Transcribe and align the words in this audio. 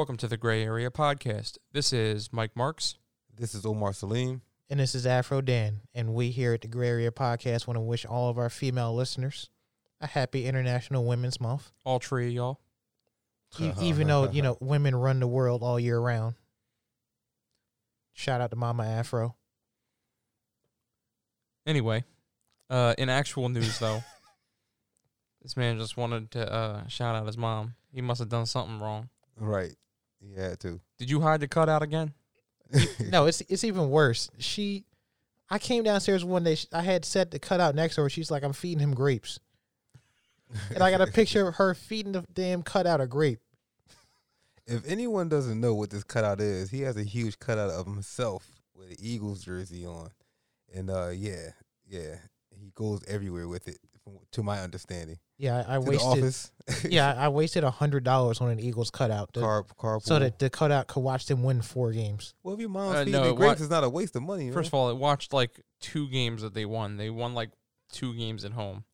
Welcome 0.00 0.16
to 0.16 0.28
the 0.28 0.38
Gray 0.38 0.64
Area 0.64 0.90
Podcast. 0.90 1.58
This 1.74 1.92
is 1.92 2.32
Mike 2.32 2.56
Marks. 2.56 2.96
This 3.36 3.54
is 3.54 3.66
Omar 3.66 3.90
Saleem. 3.90 4.40
And 4.70 4.80
this 4.80 4.94
is 4.94 5.04
Afro 5.04 5.42
Dan. 5.42 5.82
And 5.94 6.14
we 6.14 6.30
here 6.30 6.54
at 6.54 6.62
the 6.62 6.68
Gray 6.68 6.88
Area 6.88 7.10
Podcast 7.10 7.66
want 7.66 7.76
to 7.76 7.82
wish 7.82 8.06
all 8.06 8.30
of 8.30 8.38
our 8.38 8.48
female 8.48 8.94
listeners 8.94 9.50
a 10.00 10.06
happy 10.06 10.46
International 10.46 11.04
Women's 11.04 11.38
Month. 11.38 11.70
All 11.84 11.98
three 11.98 12.28
of 12.28 12.32
y'all. 12.32 12.60
E- 13.58 13.72
even 13.82 14.06
though, 14.06 14.30
you 14.30 14.40
know, 14.40 14.56
women 14.62 14.96
run 14.96 15.20
the 15.20 15.26
world 15.26 15.62
all 15.62 15.78
year 15.78 16.00
round. 16.00 16.34
Shout 18.14 18.40
out 18.40 18.48
to 18.52 18.56
Mama 18.56 18.86
Afro. 18.86 19.36
Anyway, 21.66 22.04
uh, 22.70 22.94
in 22.96 23.10
actual 23.10 23.50
news 23.50 23.78
though, 23.78 24.02
this 25.42 25.58
man 25.58 25.76
just 25.76 25.98
wanted 25.98 26.30
to 26.30 26.50
uh, 26.50 26.86
shout 26.88 27.16
out 27.16 27.26
his 27.26 27.36
mom. 27.36 27.74
He 27.92 28.00
must 28.00 28.20
have 28.20 28.30
done 28.30 28.46
something 28.46 28.78
wrong. 28.80 29.10
Right. 29.36 29.76
He 30.20 30.40
had 30.40 30.60
to. 30.60 30.80
Did 30.98 31.10
you 31.10 31.20
hide 31.20 31.40
the 31.40 31.48
cutout 31.48 31.82
again? 31.82 32.12
No, 33.10 33.26
it's 33.26 33.40
it's 33.42 33.64
even 33.64 33.90
worse. 33.90 34.30
She, 34.38 34.84
I 35.48 35.58
came 35.58 35.82
downstairs 35.82 36.24
one 36.24 36.44
day. 36.44 36.54
sh- 36.54 36.66
I 36.72 36.82
had 36.82 37.04
set 37.04 37.30
the 37.30 37.38
cutout 37.38 37.74
next 37.74 37.96
to 37.96 38.02
her. 38.02 38.10
She's 38.10 38.30
like, 38.30 38.44
I'm 38.44 38.52
feeding 38.52 38.78
him 38.78 38.94
grapes. 38.94 39.40
And 40.72 40.82
I 40.82 40.90
got 40.90 41.00
a 41.00 41.06
picture 41.06 41.48
of 41.48 41.54
her 41.56 41.74
feeding 41.74 42.12
the 42.12 42.24
damn 42.32 42.62
cutout 42.62 43.00
a 43.00 43.06
grape. 43.06 43.40
If 44.66 44.86
anyone 44.86 45.28
doesn't 45.28 45.60
know 45.60 45.74
what 45.74 45.90
this 45.90 46.04
cutout 46.04 46.40
is, 46.40 46.70
he 46.70 46.82
has 46.82 46.96
a 46.96 47.02
huge 47.02 47.40
cutout 47.40 47.70
of 47.70 47.86
himself 47.86 48.46
with 48.74 48.90
an 48.90 48.96
Eagles 49.00 49.42
jersey 49.42 49.84
on. 49.84 50.10
And 50.72 50.90
uh 50.90 51.08
yeah, 51.08 51.50
yeah. 51.88 52.16
He 52.56 52.70
goes 52.74 53.02
everywhere 53.08 53.48
with 53.48 53.66
it, 53.66 53.78
from, 53.89 53.89
to 54.32 54.42
my 54.42 54.60
understanding. 54.60 55.18
Yeah, 55.38 55.64
I, 55.66 55.74
I 55.74 55.78
wasted. 55.78 56.34
Yeah, 56.92 57.14
I 57.16 57.28
wasted 57.28 57.64
a 57.64 57.70
hundred 57.70 58.04
dollars 58.04 58.40
on 58.40 58.48
an 58.50 58.60
Eagles 58.60 58.90
cutout. 58.90 59.32
to- 59.34 59.40
Car, 59.40 59.64
carpool. 59.78 60.02
so 60.02 60.18
that 60.18 60.38
the 60.38 60.48
cutout 60.50 60.86
could 60.86 61.00
watch 61.00 61.26
them 61.26 61.42
win 61.42 61.62
four 61.62 61.92
games. 61.92 62.34
well, 62.42 62.54
if 62.54 62.60
your 62.60 62.68
mom's 62.68 62.94
Uh, 62.96 62.98
feeding 63.00 63.12
no, 63.12 63.24
the 63.24 63.30
it 63.30 63.36
grapes, 63.36 63.60
wa- 63.60 63.64
it's 63.64 63.70
not 63.70 63.84
a 63.84 63.88
waste 63.88 64.14
of 64.16 64.22
money. 64.22 64.50
First 64.50 64.68
of 64.68 64.74
all, 64.74 64.90
it 64.90 64.96
watched 64.96 65.32
like 65.32 65.60
two 65.80 66.08
games 66.08 66.42
that 66.42 66.54
they 66.54 66.64
won. 66.66 66.96
They 66.96 67.10
won 67.10 67.34
like 67.34 67.50
two 67.92 68.14
games 68.14 68.44
at 68.44 68.52
home. 68.52 68.84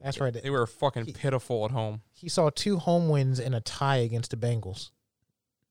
That's 0.00 0.20
right. 0.20 0.32
They 0.32 0.50
were 0.50 0.66
fucking 0.66 1.06
He- 1.06 1.12
pitiful 1.12 1.64
at 1.64 1.70
home. 1.72 2.02
He 2.12 2.28
saw 2.28 2.48
two 2.50 2.78
home 2.78 3.08
wins 3.08 3.40
and 3.40 3.54
a 3.54 3.60
tie 3.60 3.96
against 3.96 4.30
the 4.30 4.36
Bengals. 4.36 4.90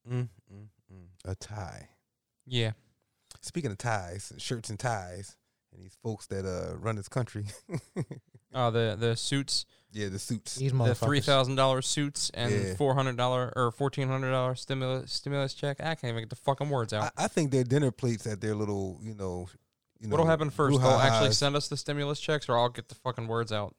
mm, 0.09 0.28
mm, 0.54 0.67
mm. 0.94 1.06
a 1.23 1.36
tie. 1.36 1.89
Yeah. 2.45 2.72
Speaking 3.42 3.72
of 3.72 3.78
ties, 3.78 4.34
shirts 4.38 4.70
and 4.70 4.78
ties, 4.80 5.38
and 5.73 5.82
these 5.84 5.95
folks 6.04 6.28
that 6.28 6.45
uh 6.45 6.76
run 6.78 6.95
this 6.98 7.08
country, 7.08 7.45
Uh, 8.56 8.70
the 8.72 8.95
the 8.98 9.16
suits, 9.17 9.66
yeah, 9.92 10.08
the 10.08 10.17
suits. 10.17 10.56
These 10.56 10.72
the 10.72 10.78
motherfuckers. 10.78 11.06
three 11.06 11.20
thousand 11.20 11.56
dollars 11.56 11.86
suits 11.86 12.31
and 12.34 12.52
Yeah. 12.52 12.75
four 12.75 12.95
hundred 12.95 13.17
dollar 13.17 13.52
or 13.56 13.70
fourteen 13.72 14.08
hundred 14.08 14.31
dollar 14.31 14.56
stimulus 14.56 15.11
stimulus 15.11 15.53
check. 15.53 15.81
I 15.81 15.94
can't 15.95 16.06
even 16.06 16.22
get 16.22 16.30
the 16.30 16.38
fucking 16.38 16.70
words 16.70 16.94
out. 16.94 17.11
I, 17.17 17.26
I 17.26 17.28
think 17.28 17.52
their 17.52 17.66
dinner 17.66 17.92
plates 17.92 18.26
at 18.26 18.39
their 18.39 18.56
little, 18.56 18.98
you 19.03 19.14
know, 19.14 19.50
you 20.00 20.08
know. 20.08 20.11
What'll 20.14 20.26
happen 20.26 20.50
first? 20.50 20.80
They'll 20.80 20.89
actually 20.89 21.30
brouhahas. 21.30 21.33
send 21.36 21.56
us 21.58 21.67
the 21.67 21.76
stimulus 21.78 22.20
checks, 22.20 22.48
or 22.48 22.58
I'll 22.58 22.70
get 22.70 22.88
the 22.88 22.95
fucking 22.95 23.28
words 23.28 23.52
out. 23.52 23.76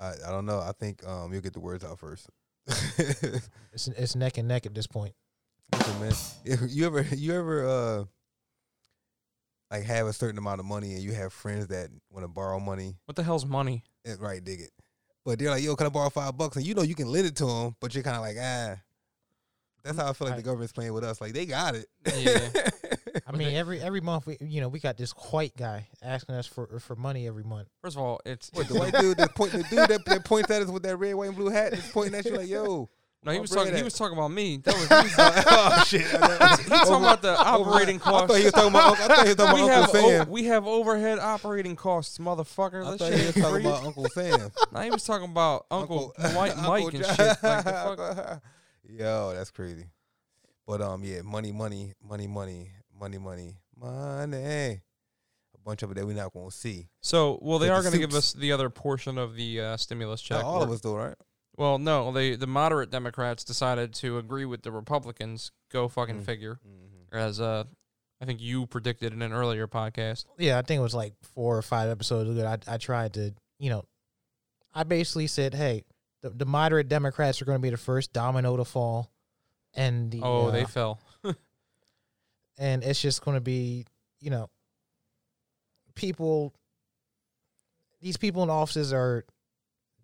I, 0.00 0.12
I 0.26 0.30
don't 0.30 0.44
know. 0.44 0.58
I 0.58 0.72
think 0.72 1.06
um 1.06 1.32
you'll 1.32 1.40
get 1.42 1.52
the 1.54 1.60
words 1.60 1.84
out 1.84 1.98
first. 2.00 2.28
It's 3.72 3.88
it's 3.88 4.16
neck 4.16 4.38
and 4.38 4.48
neck 4.48 4.66
at 4.66 4.74
this 4.74 4.86
point. 4.88 5.14
Listen, 5.72 6.00
man. 6.00 6.12
If 6.44 6.60
you 6.70 6.86
ever 6.86 7.02
you 7.14 7.32
ever 7.34 7.68
uh 7.68 8.04
like 9.70 9.84
have 9.84 10.06
a 10.06 10.12
certain 10.12 10.38
amount 10.38 10.60
of 10.60 10.66
money 10.66 10.94
and 10.94 11.02
you 11.02 11.12
have 11.12 11.32
friends 11.32 11.68
that 11.68 11.90
want 12.10 12.24
to 12.24 12.28
borrow 12.28 12.58
money, 12.60 12.96
What 13.04 13.16
the 13.16 13.22
hell's 13.22 13.44
money? 13.44 13.84
Eh, 14.06 14.14
right? 14.18 14.42
Dig 14.42 14.60
it. 14.60 14.70
But 15.24 15.38
they're 15.38 15.50
like, 15.50 15.62
"Yo, 15.62 15.74
can 15.76 15.86
I 15.86 15.90
borrow 15.90 16.08
five 16.10 16.36
bucks?" 16.36 16.56
And 16.56 16.64
you 16.64 16.74
know 16.74 16.82
you 16.82 16.94
can 16.94 17.08
lend 17.08 17.26
it 17.26 17.36
to 17.36 17.46
them, 17.46 17.76
but 17.80 17.94
you're 17.94 18.04
kind 18.04 18.16
of 18.16 18.22
like, 18.22 18.36
ah. 18.40 18.76
That's 19.84 19.98
how 19.98 20.08
I 20.08 20.12
feel 20.14 20.26
like 20.26 20.34
I- 20.34 20.38
the 20.38 20.42
government's 20.42 20.72
playing 20.72 20.92
with 20.92 21.04
us. 21.04 21.20
Like 21.20 21.32
they 21.32 21.46
got 21.46 21.74
it. 21.74 21.86
Yeah. 22.18 22.48
I 23.26 23.32
mean, 23.32 23.54
every 23.54 23.80
every 23.80 24.00
month 24.00 24.26
we 24.26 24.36
you 24.40 24.60
know 24.60 24.68
we 24.68 24.78
got 24.78 24.96
this 24.96 25.12
white 25.12 25.56
guy 25.56 25.88
asking 26.02 26.34
us 26.34 26.46
for 26.46 26.78
for 26.80 26.96
money 26.96 27.26
every 27.26 27.44
month. 27.44 27.68
First 27.82 27.96
of 27.96 28.02
all, 28.02 28.20
it's 28.26 28.50
What 28.52 28.68
the 28.68 28.78
white 28.78 28.94
dude 28.94 29.16
that 29.18 29.34
point 29.34 29.52
the 29.52 29.62
dude 29.62 29.88
that, 29.88 30.04
that 30.06 30.24
points 30.24 30.50
at 30.50 30.62
us 30.62 30.68
with 30.68 30.82
that 30.82 30.96
red, 30.96 31.14
white, 31.14 31.28
and 31.28 31.36
blue 31.36 31.48
hat 31.48 31.72
is 31.72 31.88
pointing 31.92 32.14
at 32.14 32.24
you 32.24 32.36
like, 32.36 32.48
"Yo." 32.48 32.90
No. 33.26 33.32
He 33.32 33.40
was 33.40 33.50
talking. 33.50 33.76
He 33.76 33.82
was 33.82 33.92
talking 33.94 34.16
about 34.16 34.30
me. 34.30 34.56
That 34.64 34.74
was. 34.74 34.88
He 34.88 34.94
was, 35.18 35.44
oh 35.48 35.84
shit! 35.86 36.00
he 36.10 36.68
talking 36.68 36.94
about 36.94 37.20
the 37.22 37.36
operating 37.38 37.96
I 37.96 37.98
thought 37.98 38.28
costs. 38.28 38.36
he 38.38 38.44
was 38.44 38.52
talking 38.52 38.70
about. 38.70 38.98
I 39.00 39.06
thought 39.08 39.22
he 39.22 39.28
was 39.28 39.36
talking 39.36 39.64
about 39.66 39.84
Uncle 39.84 40.00
o- 40.06 40.08
Sam. 40.08 40.30
we 40.30 40.44
have 40.44 40.66
overhead 40.66 41.18
operating 41.18 41.76
costs, 41.76 42.18
motherfucker. 42.18 42.86
I 42.86 42.90
That 42.92 42.98
thought 42.98 43.08
shit 43.08 43.18
he 43.20 43.26
was 43.26 43.34
talking 43.34 43.66
about 43.66 43.84
Uncle 43.84 44.08
Sam. 44.08 44.50
Now 44.72 44.80
he 44.80 44.90
was 44.90 45.04
talking 45.04 45.30
about 45.30 45.66
Uncle, 45.70 46.14
Mike, 46.18 46.56
Uncle 46.56 46.68
Mike 46.70 46.94
and 46.94 47.04
shit. 47.04 47.42
Like. 47.42 48.38
Yo, 48.88 49.32
that's 49.34 49.50
crazy. 49.50 49.86
But 50.66 50.80
um, 50.80 51.02
yeah, 51.04 51.22
money, 51.22 51.52
money, 51.52 51.92
money, 52.02 52.26
money, 52.26 52.70
money, 52.98 53.18
money, 53.18 53.56
money. 53.78 54.80
A 55.54 55.58
bunch 55.64 55.82
of 55.82 55.90
it 55.90 55.94
that 55.94 56.06
we're 56.06 56.14
not 56.14 56.32
gonna 56.32 56.50
see. 56.50 56.88
So, 57.00 57.38
well, 57.42 57.58
they 57.58 57.68
With 57.68 57.78
are 57.78 57.82
the 57.82 57.90
to 57.90 57.98
give 57.98 58.14
us 58.14 58.32
the 58.32 58.52
other 58.52 58.70
portion 58.70 59.18
of 59.18 59.34
the 59.36 59.60
uh, 59.60 59.76
stimulus 59.76 60.20
check. 60.20 60.38
Not 60.42 60.44
all 60.44 60.62
of 60.62 60.70
us, 60.70 60.80
though, 60.80 60.96
right? 60.96 61.14
Well, 61.56 61.78
no, 61.78 62.12
they 62.12 62.36
the 62.36 62.46
moderate 62.46 62.90
Democrats 62.90 63.42
decided 63.44 63.94
to 63.94 64.18
agree 64.18 64.44
with 64.44 64.62
the 64.62 64.70
Republicans. 64.72 65.52
Go 65.72 65.88
fucking 65.88 66.20
Mm. 66.20 66.24
figure. 66.24 66.58
Mm-hmm. 66.66 67.16
As 67.16 67.40
uh, 67.40 67.64
I 68.20 68.24
think 68.26 68.40
you 68.40 68.66
predicted 68.66 69.12
in 69.12 69.22
an 69.22 69.32
earlier 69.32 69.66
podcast. 69.66 70.24
Yeah, 70.38 70.58
I 70.58 70.62
think 70.62 70.78
it 70.80 70.82
was 70.82 70.94
like 70.94 71.14
four 71.22 71.56
or 71.56 71.62
five 71.62 71.88
episodes 71.88 72.28
ago. 72.30 72.46
I 72.46 72.74
I 72.74 72.76
tried 72.78 73.14
to 73.14 73.32
you 73.58 73.70
know, 73.70 73.84
I 74.74 74.82
basically 74.82 75.26
said, 75.28 75.54
hey, 75.54 75.84
the, 76.22 76.28
the 76.30 76.44
moderate 76.44 76.88
Democrats 76.88 77.40
are 77.40 77.46
going 77.46 77.56
to 77.58 77.62
be 77.62 77.70
the 77.70 77.76
first 77.78 78.12
domino 78.12 78.56
to 78.58 78.64
fall, 78.66 79.10
and 79.72 80.10
the 80.10 80.20
Oh, 80.22 80.48
uh, 80.48 80.50
they 80.50 80.64
fell. 80.66 81.00
and 82.58 82.84
it's 82.84 83.00
just 83.00 83.24
going 83.24 83.36
to 83.36 83.40
be 83.40 83.86
you 84.20 84.30
know, 84.30 84.50
people. 85.94 86.52
These 88.02 88.18
people 88.18 88.42
in 88.42 88.50
offices 88.50 88.92
are, 88.92 89.24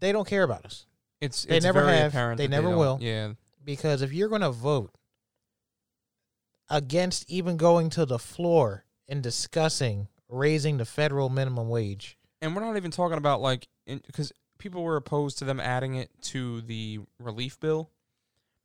they 0.01 0.13
don't 0.13 0.27
care 0.27 0.43
about 0.43 0.65
us. 0.65 0.87
It's 1.23 1.45
They 1.45 1.59
it's 1.59 1.65
never 1.65 1.85
very 1.85 1.99
have, 1.99 2.13
apparent 2.13 2.39
they 2.39 2.49
never 2.49 2.71
don't- 2.71 2.79
will. 2.79 2.99
Yeah, 3.01 3.35
because 3.65 4.03
if 4.03 4.13
you're 4.13 4.29
going 4.29 4.41
to 4.41 4.51
vote 4.51 4.93
against 6.69 7.29
even 7.31 7.57
going 7.57 7.91
to 7.91 8.05
the 8.05 8.19
floor 8.19 8.85
and 9.09 9.23
discussing 9.23 10.09
raising 10.29 10.79
the 10.79 10.85
federal 10.85 11.29
minimum 11.29 11.69
wage, 11.69 12.19
and 12.41 12.57
we're 12.57 12.65
not 12.65 12.77
even 12.77 12.91
talking 12.91 13.19
about 13.19 13.41
like 13.41 13.69
because 13.87 14.33
people 14.59 14.83
were 14.83 14.97
opposed 14.97 15.39
to 15.39 15.45
them 15.45 15.61
adding 15.61 15.95
it 15.95 16.11
to 16.23 16.61
the 16.63 16.99
relief 17.21 17.61
bill, 17.61 17.91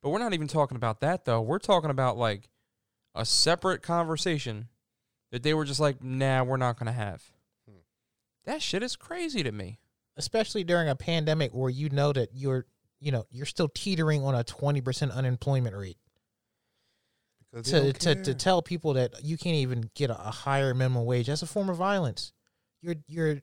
but 0.02 0.10
we're 0.10 0.18
not 0.20 0.34
even 0.34 0.48
talking 0.48 0.78
about 0.78 1.00
that 1.02 1.26
though. 1.26 1.42
We're 1.42 1.60
talking 1.60 1.92
about 1.92 2.18
like 2.18 2.50
a 3.14 3.24
separate 3.24 3.82
conversation 3.84 4.70
that 5.32 5.44
they 5.44 5.54
were 5.54 5.66
just 5.66 5.80
like, 5.80 6.04
nah, 6.04 6.44
we're 6.44 6.58
not 6.58 6.80
gonna 6.80 6.92
have. 6.92 7.24
Hmm. 7.70 7.82
That 8.46 8.64
shit 8.64 8.82
is 8.82 8.96
crazy 8.96 9.44
to 9.44 9.52
me. 9.52 9.78
Especially 10.18 10.64
during 10.64 10.90
a 10.90 10.96
pandemic 10.96 11.52
where 11.54 11.70
you 11.70 11.90
know 11.90 12.12
that 12.14 12.30
you're 12.34 12.66
you 13.00 13.12
know 13.12 13.26
you're 13.32 13.46
still 13.46 13.70
teetering 13.74 14.24
on 14.24 14.36
a 14.36 14.44
20% 14.44 15.14
unemployment 15.14 15.76
rate. 15.76 15.98
To, 17.64 17.94
to, 17.94 18.16
to 18.24 18.34
tell 18.36 18.62
people 18.62 18.94
that 18.96 19.24
you 19.24 19.38
can't 19.38 19.56
even 19.56 19.90
get 19.96 20.10
a, 20.12 20.28
a 20.28 20.32
higher 20.32 20.74
minimum 20.76 21.06
wage 21.06 21.28
that's 21.28 21.42
a 21.42 21.48
form 21.48 21.70
of 21.70 21.78
violence. 21.78 22.34
You're 22.82 22.96
you're 23.08 23.38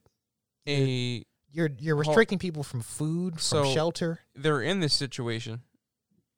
A 0.68 1.24
you're 1.50 1.70
you're 1.78 1.96
restricting 1.96 2.38
people 2.38 2.62
from 2.62 2.82
food 2.82 3.34
from 3.34 3.40
So- 3.40 3.72
shelter. 3.72 4.20
they're 4.36 4.60
in 4.62 4.80
this 4.80 4.92
situation 4.92 5.62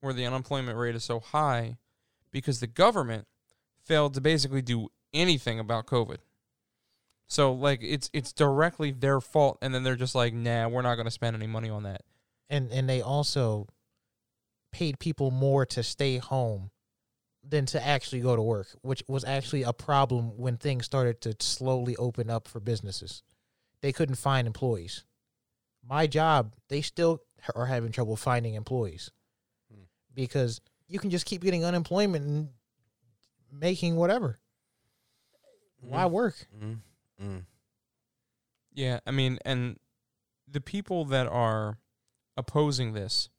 where 0.00 0.12
the 0.14 0.24
unemployment 0.24 0.78
rate 0.78 0.94
is 0.94 1.04
so 1.04 1.20
high 1.20 1.76
because 2.30 2.60
the 2.60 2.66
government 2.66 3.26
failed 3.84 4.14
to 4.14 4.20
basically 4.20 4.62
do 4.62 4.88
anything 5.12 5.58
about 5.58 5.86
COVID. 5.86 6.18
So 7.28 7.52
like 7.52 7.80
it's 7.82 8.08
it's 8.12 8.32
directly 8.32 8.92
their 8.92 9.20
fault 9.20 9.58
and 9.60 9.74
then 9.74 9.82
they're 9.82 9.96
just 9.96 10.14
like, 10.14 10.32
"Nah, 10.32 10.68
we're 10.68 10.82
not 10.82 10.94
going 10.94 11.06
to 11.06 11.10
spend 11.10 11.34
any 11.36 11.46
money 11.46 11.70
on 11.70 11.82
that." 11.84 12.02
and 12.48 12.70
and 12.70 12.88
they 12.88 13.02
also 13.02 13.66
paid 14.70 14.98
people 15.00 15.32
more 15.32 15.66
to 15.66 15.82
stay 15.82 16.18
home 16.18 16.70
than 17.42 17.66
to 17.66 17.84
actually 17.84 18.20
go 18.20 18.36
to 18.36 18.42
work 18.42 18.68
which 18.82 19.02
was 19.08 19.24
actually 19.24 19.62
a 19.64 19.72
problem 19.72 20.36
when 20.36 20.56
things 20.56 20.84
started 20.84 21.20
to 21.20 21.34
slowly 21.40 21.96
open 21.96 22.30
up 22.30 22.46
for 22.46 22.60
businesses. 22.60 23.22
They 23.80 23.92
couldn't 23.92 24.14
find 24.16 24.46
employees. 24.46 25.04
My 25.88 26.06
job 26.06 26.54
they 26.68 26.82
still 26.82 27.22
are 27.54 27.66
having 27.66 27.90
trouble 27.92 28.16
finding 28.16 28.54
employees 28.54 29.10
Hmm. 29.72 29.82
because 30.14 30.60
you 30.86 31.00
can 31.00 31.10
just 31.10 31.26
keep 31.26 31.42
getting 31.42 31.64
unemployment 31.64 32.24
and 32.24 32.48
making 33.50 33.96
whatever. 33.96 34.38
Why 35.80 36.06
work? 36.06 36.46
Mm, 36.56 36.78
mm. 37.22 37.44
Yeah, 38.72 39.00
I 39.06 39.10
mean, 39.10 39.38
and 39.44 39.78
the 40.46 40.60
people 40.60 41.04
that 41.06 41.26
are 41.26 41.78
opposing 42.36 42.92
this 42.92 43.30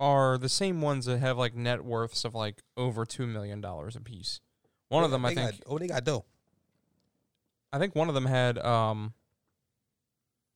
are 0.00 0.38
the 0.38 0.48
same 0.48 0.80
ones 0.80 1.06
that 1.06 1.18
have 1.18 1.38
like 1.38 1.54
net 1.54 1.84
worths 1.84 2.24
of 2.24 2.34
like 2.34 2.62
over 2.76 3.04
2 3.04 3.26
million 3.26 3.60
dollars 3.60 3.96
a 3.96 4.00
piece. 4.00 4.40
One 4.88 5.04
of 5.04 5.10
them 5.10 5.24
I 5.24 5.34
think 5.34 5.50
got- 5.50 5.60
oh, 5.66 5.78
they 5.78 5.86
got 5.88 6.04
dough. 6.04 6.24
I 7.72 7.78
think 7.78 7.94
one 7.94 8.08
of 8.08 8.14
them 8.14 8.26
had 8.26 8.58
um 8.58 9.12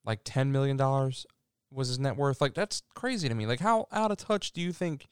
like 0.03 0.21
ten 0.23 0.51
million 0.51 0.75
dollars 0.77 1.25
was 1.71 1.87
his 1.87 1.99
net 1.99 2.17
worth. 2.17 2.41
Like 2.41 2.53
that's 2.53 2.81
crazy 2.95 3.29
to 3.29 3.35
me. 3.35 3.45
Like 3.45 3.59
how 3.59 3.87
out 3.91 4.11
of 4.11 4.17
touch 4.17 4.51
do 4.51 4.61
you 4.61 4.71
think 4.73 5.07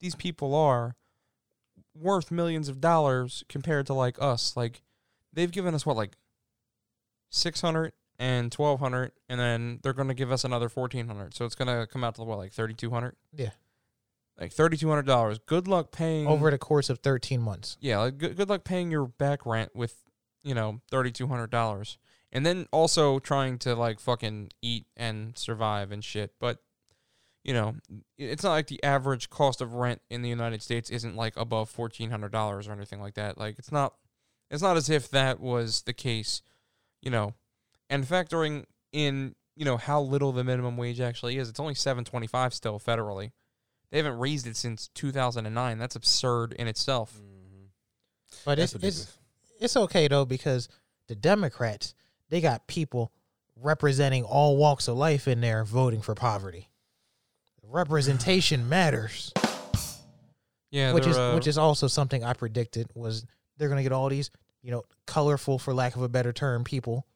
these 0.00 0.14
people 0.14 0.54
are 0.54 0.94
worth 1.94 2.30
millions 2.30 2.68
of 2.68 2.80
dollars 2.80 3.44
compared 3.48 3.86
to 3.86 3.94
like 3.94 4.20
us. 4.20 4.56
Like 4.56 4.82
they've 5.32 5.50
given 5.50 5.74
us 5.74 5.86
what 5.86 5.96
like 5.96 6.16
600 7.36 7.92
and 8.18 8.52
1200 8.52 9.12
and 9.28 9.38
then 9.38 9.80
they're 9.82 9.92
going 9.92 10.08
to 10.08 10.14
give 10.14 10.32
us 10.32 10.44
another 10.44 10.68
1400. 10.68 11.34
So 11.34 11.44
it's 11.44 11.54
going 11.54 11.68
to 11.68 11.86
come 11.86 12.02
out 12.02 12.14
to 12.16 12.22
what 12.22 12.38
like 12.38 12.52
3200? 12.52 13.14
Yeah. 13.34 13.50
Like 14.38 14.54
$3200. 14.54 15.40
Good 15.46 15.68
luck 15.68 15.92
paying 15.92 16.26
over 16.26 16.50
the 16.50 16.58
course 16.58 16.90
of 16.90 16.98
13 16.98 17.40
months. 17.40 17.76
Yeah, 17.80 17.98
like 17.98 18.18
good, 18.18 18.36
good 18.36 18.48
luck 18.48 18.64
paying 18.64 18.90
your 18.90 19.06
back 19.06 19.46
rent 19.46 19.74
with, 19.74 20.02
you 20.42 20.54
know, 20.54 20.80
$3200 20.92 21.96
and 22.32 22.44
then 22.44 22.66
also 22.70 23.18
trying 23.18 23.58
to 23.58 23.74
like 23.74 24.00
fucking 24.00 24.50
eat 24.60 24.86
and 24.96 25.36
survive 25.38 25.90
and 25.90 26.04
shit. 26.04 26.34
But 26.38 26.60
you 27.46 27.54
know, 27.54 27.76
it's 28.18 28.42
not 28.42 28.50
like 28.50 28.66
the 28.66 28.82
average 28.82 29.30
cost 29.30 29.60
of 29.60 29.74
rent 29.74 30.02
in 30.10 30.22
the 30.22 30.28
United 30.28 30.62
States 30.62 30.90
isn't 30.90 31.14
like 31.14 31.36
above 31.36 31.70
fourteen 31.70 32.10
hundred 32.10 32.32
dollars 32.32 32.66
or 32.66 32.72
anything 32.72 33.00
like 33.00 33.14
that. 33.14 33.38
Like 33.38 33.58
it's 33.58 33.70
not, 33.70 33.94
it's 34.50 34.62
not 34.62 34.76
as 34.76 34.90
if 34.90 35.08
that 35.10 35.38
was 35.38 35.82
the 35.82 35.92
case, 35.92 36.42
you 37.02 37.10
know, 37.10 37.34
and 37.90 38.04
factoring 38.04 38.64
in 38.92 39.34
you 39.56 39.64
know 39.64 39.76
how 39.76 40.00
little 40.00 40.32
the 40.32 40.44
minimum 40.44 40.76
wage 40.76 41.00
actually 41.00 41.38
is. 41.38 41.48
It's 41.48 41.60
only 41.60 41.74
seven 41.74 42.04
twenty 42.04 42.26
five 42.26 42.54
still 42.54 42.78
federally. 42.78 43.32
They 43.90 43.98
haven't 43.98 44.18
raised 44.18 44.46
it 44.46 44.56
since 44.56 44.88
two 44.94 45.12
thousand 45.12 45.46
and 45.46 45.54
nine. 45.54 45.78
That's 45.78 45.96
absurd 45.96 46.52
in 46.52 46.68
itself. 46.68 47.14
Mm-hmm. 47.14 47.66
But 48.44 48.58
it's 48.58 48.74
it's 48.74 49.16
it's 49.60 49.76
okay 49.76 50.08
though 50.08 50.24
because 50.24 50.68
the 51.08 51.14
Democrats 51.14 51.94
they 52.28 52.40
got 52.40 52.66
people 52.66 53.12
representing 53.56 54.24
all 54.24 54.56
walks 54.56 54.88
of 54.88 54.96
life 54.96 55.26
in 55.26 55.40
there 55.40 55.64
voting 55.64 56.02
for 56.02 56.14
poverty. 56.14 56.68
Representation 57.62 58.68
matters. 58.68 59.32
Yeah, 60.70 60.92
which 60.92 61.06
is 61.06 61.16
uh, 61.16 61.32
which 61.32 61.46
is 61.46 61.56
also 61.56 61.86
something 61.86 62.22
I 62.22 62.34
predicted 62.34 62.88
was 62.94 63.24
they're 63.56 63.68
going 63.68 63.78
to 63.78 63.82
get 63.82 63.92
all 63.92 64.08
these 64.08 64.30
you 64.66 64.72
know 64.72 64.82
colorful, 65.06 65.60
for 65.60 65.72
lack 65.72 65.94
of 65.94 66.02
a 66.02 66.08
better 66.08 66.32
term, 66.32 66.64
people 66.64 67.06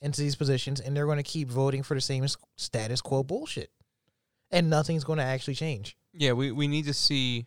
into 0.00 0.20
these 0.20 0.36
positions, 0.36 0.80
and 0.80 0.96
they're 0.96 1.06
going 1.06 1.18
to 1.18 1.24
keep 1.24 1.50
voting 1.50 1.82
for 1.82 1.94
the 1.94 2.00
same 2.00 2.24
status 2.56 3.00
quo 3.00 3.24
bullshit, 3.24 3.70
and 4.52 4.70
nothing's 4.70 5.02
going 5.02 5.18
to 5.18 5.24
actually 5.24 5.56
change. 5.56 5.96
yeah. 6.12 6.32
We 6.32 6.52
we 6.52 6.68
need 6.68 6.84
to 6.84 6.94
see 6.94 7.46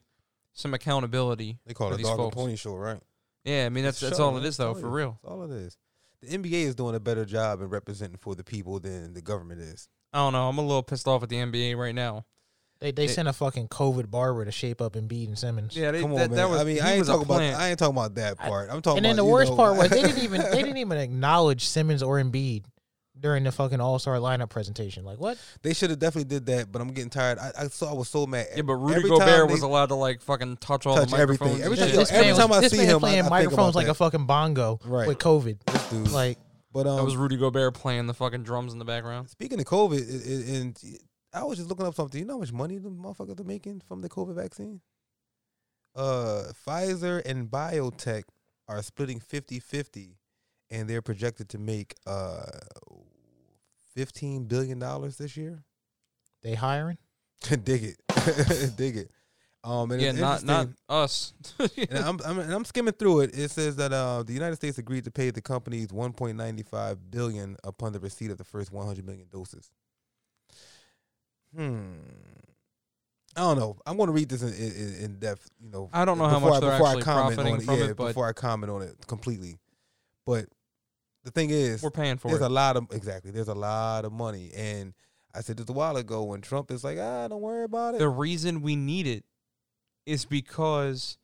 some 0.51 0.73
accountability. 0.73 1.57
They 1.65 1.73
call 1.73 1.87
for 1.87 1.93
it 1.93 1.95
a 1.95 1.97
these 1.99 2.07
dog 2.07 2.19
and 2.19 2.31
pony 2.33 2.57
show, 2.57 2.75
right? 2.75 2.99
Yeah, 3.45 3.65
I 3.65 3.69
mean 3.69 3.85
that's 3.85 4.01
that's 4.01 4.17
show, 4.17 4.25
all 4.25 4.37
it 4.37 4.43
is 4.43 4.57
though, 4.57 4.73
for 4.73 4.89
real. 4.89 5.17
That's 5.23 5.31
all 5.31 5.43
it 5.43 5.51
is. 5.51 5.77
The 6.21 6.37
NBA 6.37 6.65
is 6.65 6.75
doing 6.75 6.95
a 6.95 6.99
better 6.99 7.23
job 7.23 7.61
in 7.61 7.69
representing 7.69 8.17
for 8.17 8.35
the 8.35 8.43
people 8.43 8.81
than 8.81 9.13
the 9.13 9.21
government 9.21 9.61
is. 9.61 9.87
I 10.11 10.17
don't 10.17 10.33
know. 10.33 10.49
I'm 10.49 10.57
a 10.57 10.61
little 10.61 10.83
pissed 10.83 11.07
off 11.07 11.23
at 11.23 11.29
the 11.29 11.37
NBA 11.37 11.77
right 11.77 11.95
now. 11.95 12.25
They 12.79 12.91
they 12.91 13.07
They- 13.07 13.13
sent 13.13 13.27
a 13.27 13.33
fucking 13.33 13.69
COVID 13.69 14.11
barber 14.11 14.43
to 14.45 14.51
shape 14.51 14.81
up 14.81 14.93
Embiid 14.93 15.27
and 15.27 15.39
Simmons. 15.39 15.75
Yeah, 15.75 15.91
they, 15.91 16.01
Come 16.01 16.11
on, 16.11 16.17
that, 16.17 16.29
man. 16.29 16.37
that 16.37 16.49
was. 16.49 16.59
I 16.59 16.63
mean, 16.65 16.81
I 16.81 16.89
ain't 16.91 16.99
was 16.99 17.09
a 17.09 17.13
talking 17.13 17.25
about. 17.25 17.41
I 17.41 17.69
ain't 17.69 17.79
talking 17.79 17.95
about 17.95 18.15
that 18.15 18.37
part. 18.37 18.69
I'm 18.69 18.81
talking. 18.81 18.97
and 18.97 19.05
then 19.05 19.13
about, 19.17 19.25
the 19.25 19.31
worst 19.31 19.51
know, 19.51 19.55
part 19.57 19.77
was 19.77 19.89
they 19.89 20.01
didn't 20.01 20.23
even 20.23 20.41
they 20.41 20.61
didn't 20.61 20.77
even 20.77 20.97
acknowledge 20.97 21.65
Simmons 21.65 22.03
or 22.03 22.21
Embiid 22.21 22.65
during 23.17 23.45
the 23.45 23.51
fucking 23.53 23.79
All 23.79 23.97
Star 23.97 24.17
lineup 24.17 24.49
presentation. 24.49 25.05
Like 25.05 25.19
what? 25.19 25.37
they 25.61 25.73
should 25.73 25.89
have 25.89 25.99
definitely 25.99 26.27
did 26.27 26.45
that, 26.47 26.69
but 26.69 26.81
I'm 26.81 26.89
getting 26.89 27.09
tired. 27.09 27.39
I, 27.39 27.51
I 27.57 27.67
saw. 27.69 27.91
I 27.91 27.93
was 27.93 28.09
so 28.09 28.27
mad. 28.27 28.47
yeah, 28.55 28.61
but 28.61 28.73
Rudy 28.75 28.97
Every 28.97 29.09
Gobert 29.09 29.47
they- 29.47 29.53
was 29.53 29.61
allowed 29.63 29.87
to 29.87 29.95
like 29.95 30.21
fucking 30.21 30.57
touch 30.57 30.85
all 30.85 30.95
Touch 30.97 31.11
the 31.11 31.17
everything. 31.17 31.47
microphones. 31.47 31.65
Every 31.65 31.77
and 31.77 31.79
time- 31.79 31.87
shit. 31.87 31.93
yo, 31.95 31.99
this 32.01 32.11
every 32.11 32.27
man 32.27 32.35
time 32.35 32.49
was, 32.49 32.57
I 32.57 32.61
this 32.61 32.71
see 32.73 32.77
man 32.79 32.87
him, 32.89 32.95
I- 32.97 32.99
playing 32.99 33.19
I 33.19 33.21
think 33.21 33.29
microphones 33.31 33.69
about 33.75 33.75
like 33.75 33.87
a 33.87 33.93
fucking 33.93 34.25
bongo 34.25 34.79
Right. 34.83 35.07
with 35.07 35.17
COVID. 35.19 35.57
Dude. 35.89 36.11
Like 36.11 36.37
but 36.73 36.87
um, 36.87 36.97
that 36.97 37.05
was 37.05 37.15
Rudy 37.15 37.37
Gobert 37.37 37.73
playing 37.73 38.07
the 38.07 38.13
fucking 38.13 38.43
drums 38.43 38.73
in 38.73 38.79
the 38.79 38.85
background. 38.85 39.29
Speaking 39.29 39.61
of 39.61 39.65
COVID, 39.65 39.93
it, 39.97 40.01
it, 40.01 40.59
and 40.61 40.77
I 41.35 41.43
was 41.43 41.57
just 41.57 41.69
looking 41.69 41.85
up 41.85 41.95
something. 41.95 42.19
You 42.19 42.25
know 42.25 42.35
how 42.35 42.39
much 42.39 42.53
money 42.53 42.77
the 42.77 42.89
motherfuckers 42.89 43.39
are 43.39 43.43
making 43.43 43.81
from 43.81 44.01
the 44.01 44.09
COVID 44.09 44.35
vaccine? 44.35 44.81
Uh, 45.95 46.45
Pfizer 46.65 47.21
and 47.25 47.49
BioNTech 47.49 48.23
are 48.67 48.81
splitting 48.81 49.19
50-50, 49.19 50.15
and 50.69 50.89
they're 50.89 51.01
projected 51.01 51.49
to 51.49 51.57
make 51.57 51.95
uh 52.07 52.43
fifteen 53.93 54.43
billion 54.45 54.77
dollars 54.79 55.17
this 55.17 55.37
year. 55.37 55.63
they 56.43 56.55
hiring. 56.55 56.97
Dig 57.63 57.83
it, 57.83 58.75
dig 58.77 58.97
it. 58.97 59.11
Um, 59.63 59.91
and 59.91 60.01
Yeah, 60.01 60.09
it's 60.11 60.19
not 60.19 60.43
not 60.43 60.67
us. 60.89 61.33
and 61.59 61.97
I'm, 61.97 62.19
I'm 62.25 62.39
and 62.39 62.53
I'm 62.53 62.65
skimming 62.65 62.93
through 62.93 63.21
it. 63.21 63.37
It 63.37 63.49
says 63.51 63.75
that 63.77 63.91
uh, 63.91 64.23
the 64.23 64.33
United 64.33 64.55
States 64.57 64.77
agreed 64.77 65.05
to 65.05 65.11
pay 65.11 65.31
the 65.31 65.41
companies 65.41 65.87
1.95 65.87 66.97
billion 67.09 67.57
upon 67.63 67.93
the 67.93 67.99
receipt 67.99 68.31
of 68.31 68.37
the 68.37 68.43
first 68.43 68.71
100 68.71 69.05
million 69.05 69.27
doses. 69.31 69.71
Hmm. 71.55 71.93
I 73.37 73.41
don't 73.41 73.59
know. 73.59 73.77
I'm 73.85 73.97
going 73.97 74.07
to 74.07 74.13
read 74.13 74.29
this 74.29 74.41
in, 74.41 74.53
in, 74.53 75.03
in 75.03 75.19
depth. 75.19 75.49
You 75.61 75.69
know, 75.69 75.89
I 75.91 76.05
don't 76.05 76.17
know 76.17 76.27
how 76.27 76.39
much 76.39 76.53
I, 76.53 76.59
they're 76.61 76.71
actually 76.71 77.03
profiting 77.03 77.53
on 77.53 77.59
it. 77.59 77.63
from 77.63 77.77
yeah, 77.77 77.85
it, 77.85 77.97
but 77.97 78.07
before 78.07 78.27
I 78.27 78.33
comment 78.33 78.71
on 78.71 78.81
it 78.81 78.95
completely. 79.07 79.57
But 80.25 80.45
the 81.23 81.31
thing 81.31 81.49
is, 81.49 81.83
we're 81.83 81.91
paying 81.91 82.17
for 82.17 82.29
there's 82.29 82.41
it. 82.41 82.45
a 82.45 82.49
lot 82.49 82.77
of 82.77 82.87
exactly. 82.91 83.31
There's 83.31 83.49
a 83.49 83.55
lot 83.55 84.05
of 84.05 84.13
money, 84.13 84.51
and 84.55 84.93
I 85.33 85.41
said 85.41 85.57
this 85.57 85.67
a 85.67 85.73
while 85.73 85.97
ago 85.97 86.23
when 86.23 86.41
Trump 86.41 86.71
is 86.71 86.83
like, 86.83 86.97
ah, 86.99 87.27
don't 87.27 87.41
worry 87.41 87.65
about 87.65 87.95
it. 87.95 87.99
the 87.99 88.07
reason 88.07 88.61
we 88.61 88.77
need 88.77 89.05
it 89.05 89.25
is 90.05 90.23
because 90.23 91.17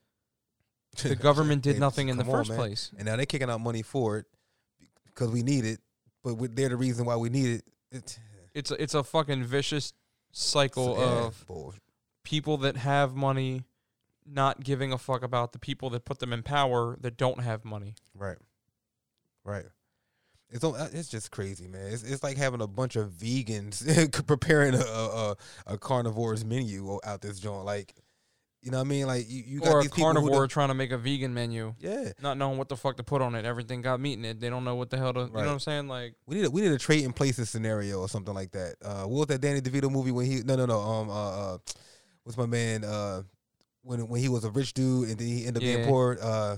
the 1.04 1.16
government 1.16 1.62
did 1.62 1.80
nothing 1.80 2.10
in 2.10 2.18
the 2.18 2.26
on, 2.26 2.32
first 2.32 2.50
man. 2.50 2.60
place. 2.60 2.92
and 2.98 3.06
now 3.06 3.16
they're 3.16 3.26
kicking 3.26 3.50
out 3.50 3.62
money 3.62 3.84
for 3.84 4.18
it 4.18 4.26
because 5.06 5.30
we 5.30 5.44
need 5.44 5.64
it. 5.64 5.80
But 6.24 6.56
they're 6.56 6.70
the 6.70 6.76
reason 6.76 7.06
why 7.06 7.16
we 7.16 7.30
need 7.30 7.48
it. 7.48 7.64
It's 7.92 8.20
It's 8.54 8.70
a, 8.72 8.82
it's 8.82 8.94
a 8.94 9.04
fucking 9.04 9.44
vicious 9.44 9.94
cycle 10.32 10.96
yeah, 10.98 11.06
of 11.06 11.46
bull- 11.48 11.74
people 12.24 12.58
that 12.58 12.78
have 12.78 13.16
money 13.16 13.64
not 14.26 14.64
giving 14.64 14.94
a 14.94 14.98
fuck 14.98 15.24
about 15.24 15.52
the 15.52 15.60
people 15.60 15.90
that 15.90 16.06
put 16.06 16.20
them 16.20 16.32
in 16.32 16.44
power 16.44 16.98
that 17.02 17.18
don't 17.18 17.42
have 17.42 17.66
money. 17.66 17.96
right, 18.16 18.38
right. 19.44 19.66
It's 20.54 20.66
uh, 20.66 20.90
it's 20.92 21.08
just 21.08 21.32
crazy, 21.32 21.68
man. 21.68 21.94
It's 21.94 22.04
it's 22.04 22.24
like 22.24 22.36
having 22.36 22.62
a 22.62 22.68
bunch 22.68 22.98
of 22.98 23.12
vegans 23.12 24.26
preparing 24.28 24.74
a, 24.74 24.80
a 24.80 25.36
a 25.66 25.78
carnivore's 25.78 26.44
menu 26.44 27.00
out 27.06 27.22
this 27.22 27.40
joint. 27.40 27.64
Like, 27.64 27.96
you 28.62 28.72
know 28.72 28.78
what 28.78 28.86
I 28.86 28.90
mean? 28.90 29.08
Like 29.08 29.30
you, 29.30 29.44
you 29.46 29.60
got 29.60 29.74
or 29.74 29.80
a 29.80 29.82
these 29.84 29.92
carnivore 29.92 30.48
trying 30.48 30.68
to 30.68 30.74
make 30.74 30.92
a 30.92 30.98
vegan 30.98 31.34
menu, 31.34 31.74
yeah, 31.80 32.12
not 32.22 32.38
knowing 32.38 32.58
what 32.58 32.70
the 32.70 32.78
fuck 32.78 32.98
to 32.98 33.04
put 33.04 33.22
on 33.22 33.36
it. 33.36 33.44
Everything 33.46 33.82
got 33.82 34.00
meat 34.00 34.20
in 34.20 34.26
it. 34.26 34.40
They 34.40 34.50
don't 34.50 34.64
know 34.64 34.76
what 34.76 34.90
the 34.90 34.98
hell 34.98 35.14
to. 35.14 35.22
You 35.22 35.26
know 35.28 35.32
what 35.32 35.48
I'm 35.48 35.60
saying? 35.60 35.88
Like, 35.88 36.14
we 36.28 36.36
need 36.36 36.46
a, 36.46 36.52
we 36.52 36.62
need 36.62 36.72
a 36.72 36.78
trade 36.78 37.04
in 37.04 37.12
places 37.12 37.50
scenario 37.50 38.00
or 38.00 38.08
something 38.08 38.34
like 38.34 38.52
that. 38.52 38.76
Uh, 38.84 39.04
what 39.04 39.20
was 39.20 39.28
that 39.28 39.42
Danny 39.42 39.62
DeVito 39.62 39.92
movie 39.92 40.12
when 40.12 40.26
he 40.26 40.42
no 40.44 40.56
no 40.56 40.66
no 40.66 40.80
um 40.80 41.10
uh, 41.10 41.54
uh 41.54 41.58
what's 42.24 42.38
my 42.38 42.46
man 42.46 42.84
uh 42.84 43.24
when 43.82 44.08
when 44.08 44.22
he 44.22 44.30
was 44.30 44.44
a 44.44 44.52
rich 44.52 44.74
dude 44.74 45.10
and 45.10 45.18
then 45.18 45.28
he 45.28 45.46
ended 45.46 45.58
up 45.58 45.62
being 45.62 45.88
poor 45.88 46.18
uh 46.22 46.58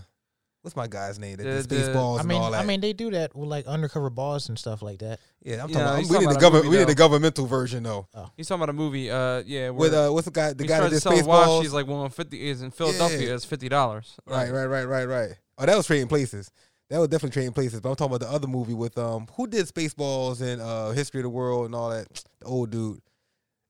what's 0.64 0.76
my 0.76 0.88
guy's 0.88 1.20
name 1.20 1.38
that 1.38 1.44
The- 1.44 1.62
did 1.62 1.70
the- 1.70 1.76
Spaceballs 1.92 2.18
I 2.18 2.20
and 2.22 2.30
mean, 2.30 2.42
all 2.42 2.52
that. 2.52 2.62
I 2.62 2.66
mean, 2.66 2.82
they 2.82 2.94
do 2.94 3.12
that 3.12 3.36
with 3.36 3.48
like 3.48 3.68
undercover 3.68 4.10
boss 4.10 4.50
and 4.50 4.58
stuff 4.58 4.82
like 4.82 5.00
that. 5.00 5.20
yeah, 5.44 5.62
I'm 5.64 5.70
Yeah, 5.70 5.76
talking. 5.76 5.82
About, 5.84 5.98
we 5.98 6.04
talking 6.08 6.28
need 6.30 6.36
the 6.36 6.40
government. 6.40 6.70
We 6.72 6.78
need 6.78 6.88
the 6.88 6.96
governmental 6.96 7.46
version 7.46 7.84
though. 7.84 8.08
he's 8.36 8.48
talking 8.48 8.62
about 8.64 8.70
a 8.70 8.74
movie. 8.74 9.12
Uh, 9.12 9.44
yeah, 9.46 9.70
With 9.70 9.94
uh, 9.94 10.10
what's 10.10 10.26
the 10.26 10.32
guy? 10.32 10.54
The 10.54 10.64
guy 10.66 10.80
trying 10.80 10.90
that 10.92 11.02
to 11.02 11.10
did 11.10 11.24
sell. 11.24 11.28
Spaceballs. 11.28 11.62
He's 11.62 11.74
like, 11.74 11.86
one 11.86 12.10
fifty. 12.10 12.50
is 12.50 12.62
in 12.64 12.72
Philadelphia. 12.72 13.28
Yeah. 13.30 13.36
It's 13.36 13.46
fifty 13.46 13.70
dollars. 13.70 14.16
right, 14.26 14.52
right, 14.52 14.66
right, 14.66 14.86
right, 14.86 15.06
right. 15.06 15.30
Oh, 15.60 15.66
that 15.68 15.78
was 15.78 15.86
trading 15.86 16.08
places. 16.08 16.50
That 16.90 17.00
was 17.00 17.08
definitely 17.10 17.34
trading 17.34 17.54
places. 17.54 17.80
But 17.82 17.90
I'm 17.90 17.96
talking 17.96 18.16
about 18.16 18.28
the 18.28 18.34
other 18.34 18.48
movie 18.48 18.74
with 18.74 18.98
um 18.98 19.28
who 19.36 19.48
did 19.48 19.66
Spaceballs 19.68 20.42
and 20.42 20.62
uh 20.62 20.90
History 20.92 21.20
of 21.22 21.24
the 21.24 21.30
World 21.30 21.66
and 21.66 21.76
all 21.76 21.90
that. 21.90 22.08
The 22.40 22.46
old 22.46 22.72
dude. 22.72 23.02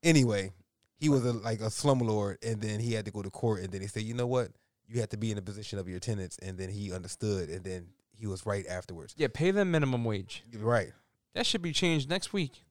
Anyway, 0.04 0.52
he 0.98 1.10
was 1.10 1.26
a, 1.26 1.34
like 1.34 1.62
a 1.62 1.66
slumlord, 1.68 2.38
and 2.44 2.62
then 2.62 2.80
he 2.80 2.94
had 2.94 3.06
to 3.06 3.12
go 3.12 3.22
to 3.22 3.30
court, 3.30 3.62
and 3.62 3.72
then 3.72 3.82
he 3.82 3.88
said, 3.88 4.04
you 4.04 4.14
know 4.14 4.28
what, 4.28 4.50
you 4.94 5.00
have 5.02 5.10
to 5.10 5.18
be 5.18 5.30
in 5.32 5.36
the 5.36 5.42
position 5.42 5.80
of 5.80 5.88
your 5.88 6.00
tenants, 6.00 6.38
and 6.42 6.58
then 6.58 6.70
he 6.70 6.92
understood, 6.94 7.50
and 7.50 7.64
then 7.64 7.88
he 8.16 8.28
was 8.28 8.46
right 8.46 8.66
afterwards. 8.68 9.14
Yeah, 9.18 9.28
pay 9.34 9.52
them 9.52 9.72
minimum 9.72 10.04
wage. 10.06 10.44
Right. 10.56 10.92
That 11.34 11.46
should 11.46 11.62
be 11.62 11.74
changed 11.74 12.10
next 12.10 12.32
week. 12.34 12.64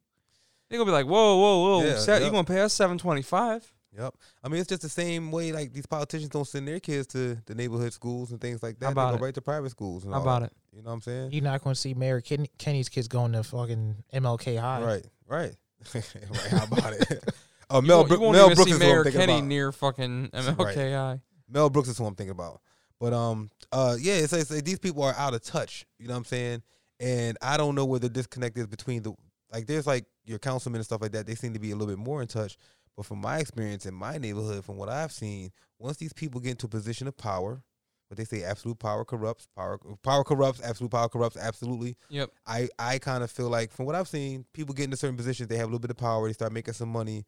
They're 0.69 0.79
gonna 0.79 0.89
be 0.89 0.93
like, 0.93 1.07
whoa, 1.07 1.37
whoa, 1.37 1.63
whoa, 1.81 1.85
Yeah, 1.85 1.99
se- 1.99 2.19
you 2.21 2.25
yeah. 2.27 2.31
gonna 2.31 2.45
pay 2.45 2.61
us 2.61 2.73
seven 2.73 2.97
twenty 2.99 3.23
five? 3.23 3.71
Yep. 3.99 4.15
I 4.43 4.49
mean, 4.49 4.59
it's 4.61 4.71
just 4.71 4.81
the 4.81 4.89
same 4.89 5.31
way 5.31 5.53
like 5.53 5.75
these 5.75 5.85
politicians 5.85 6.31
don't 6.31 6.47
send 6.47 6.67
their 6.67 6.81
kids 6.81 7.07
to 7.09 7.37
the 7.45 7.55
neighborhood 7.55 7.93
schools 7.93 8.31
and 8.33 8.41
things 8.41 8.63
like 8.63 8.79
that. 8.79 8.87
How 8.87 8.93
about 8.93 9.11
they 9.11 9.17
it? 9.17 9.19
go 9.19 9.25
right 9.27 9.35
to 9.35 9.43
private 9.43 9.69
schools. 9.69 10.05
And 10.05 10.15
How 10.15 10.21
all 10.21 10.23
about 10.25 10.41
that. 10.41 10.47
it? 10.53 10.57
You 10.77 10.83
know 10.83 10.89
what 10.89 10.95
I'm 10.95 11.03
saying? 11.03 11.33
You're 11.33 11.43
not 11.45 11.63
going 11.63 11.75
to 11.75 11.79
see 11.81 11.93
Mayor 11.93 12.23
Ken- 12.23 12.47
Kenney's 12.57 12.89
kids 12.89 13.07
going 13.07 13.33
to 13.33 13.43
fucking 13.43 13.97
MLK 14.15 14.59
High. 14.59 14.81
Right. 14.83 15.07
Right. 15.29 15.55
right. 15.95 16.05
How 16.51 16.65
about 16.65 16.95
it? 16.95 17.23
Oh, 17.69 17.81
You 17.81 17.87
Mel, 17.89 17.99
won't, 18.01 18.11
you 18.11 18.21
won't 18.21 18.33
Mel 18.37 18.45
even 18.47 18.55
Brooks 18.57 18.71
see 18.71 18.77
is 18.77 18.83
who 18.83 18.85
I'm 18.89 18.91
Mayor 19.05 19.05
Kenney 19.13 19.33
about. 19.35 19.45
near 19.47 19.73
fucking 19.73 20.29
MLK 20.35 20.95
High. 20.95 21.21
Mel 21.53 21.71
Brooks 21.71 21.89
is 21.89 21.99
who 21.99 22.05
I'm 22.05 22.15
thinking 22.15 22.33
about. 22.33 22.61
But 22.99 23.13
um, 23.13 23.51
uh, 23.73 23.97
yeah, 24.01 24.15
it's, 24.15 24.33
it's 24.33 24.51
like 24.51 24.65
these 24.65 24.79
people 24.79 25.03
are 25.03 25.15
out 25.17 25.35
of 25.35 25.43
touch. 25.43 25.87
You 25.99 26.07
know 26.07 26.15
what 26.15 26.19
I'm 26.19 26.25
saying? 26.25 26.63
And 27.01 27.37
I 27.43 27.57
don't 27.57 27.75
know 27.75 27.85
where 27.85 27.99
the 27.99 28.09
disconnect 28.09 28.57
is 28.59 28.67
between 28.67 29.03
the 29.03 29.13
like. 29.53 29.67
There's 29.67 29.87
like 29.87 30.05
your 30.25 30.39
councilmen 30.39 30.79
and 30.79 30.85
stuff 30.85 31.03
like 31.03 31.13
that. 31.13 31.27
They 31.27 31.35
seem 31.35 31.53
to 31.55 31.59
be 31.59 31.73
a 31.73 31.77
little 31.77 31.93
bit 31.93 31.99
more 31.99 32.23
in 32.23 32.29
touch. 32.29 32.57
But 32.97 33.07
from 33.07 33.21
my 33.21 33.39
experience 33.39 33.87
in 33.87 33.95
my 33.95 34.19
neighborhood, 34.19 34.65
from 34.65 34.77
what 34.77 34.89
I've 34.89 35.13
seen, 35.13 35.51
once 35.79 35.97
these 35.97 36.13
people 36.13 36.41
get 36.41 36.53
into 36.53 36.67
a 36.67 36.69
position 36.69 37.09
of 37.09 37.17
power, 37.17 37.65
what 38.09 38.19
they 38.19 38.25
say, 38.25 38.45
absolute 38.45 38.79
power 38.79 39.05
corrupts. 39.05 39.49
Power 39.57 39.79
power 40.03 40.23
corrupts. 40.23 40.61
Absolute 40.63 40.91
power 40.91 41.09
corrupts. 41.09 41.37
Absolutely. 41.37 41.97
Yep. 42.11 42.31
I 42.47 42.69
I 42.79 42.99
kind 42.99 43.25
of 43.25 43.31
feel 43.31 43.49
like 43.49 43.73
from 43.73 43.87
what 43.87 43.95
I've 43.95 44.07
seen, 44.07 44.45
people 44.53 44.75
get 44.75 44.85
into 44.85 44.97
certain 44.97 45.17
positions, 45.17 45.49
they 45.49 45.57
have 45.57 45.65
a 45.65 45.69
little 45.69 45.81
bit 45.81 45.91
of 45.91 45.97
power, 45.97 46.29
they 46.29 46.35
start 46.35 46.53
making 46.53 46.75
some 46.75 46.91
money, 46.91 47.25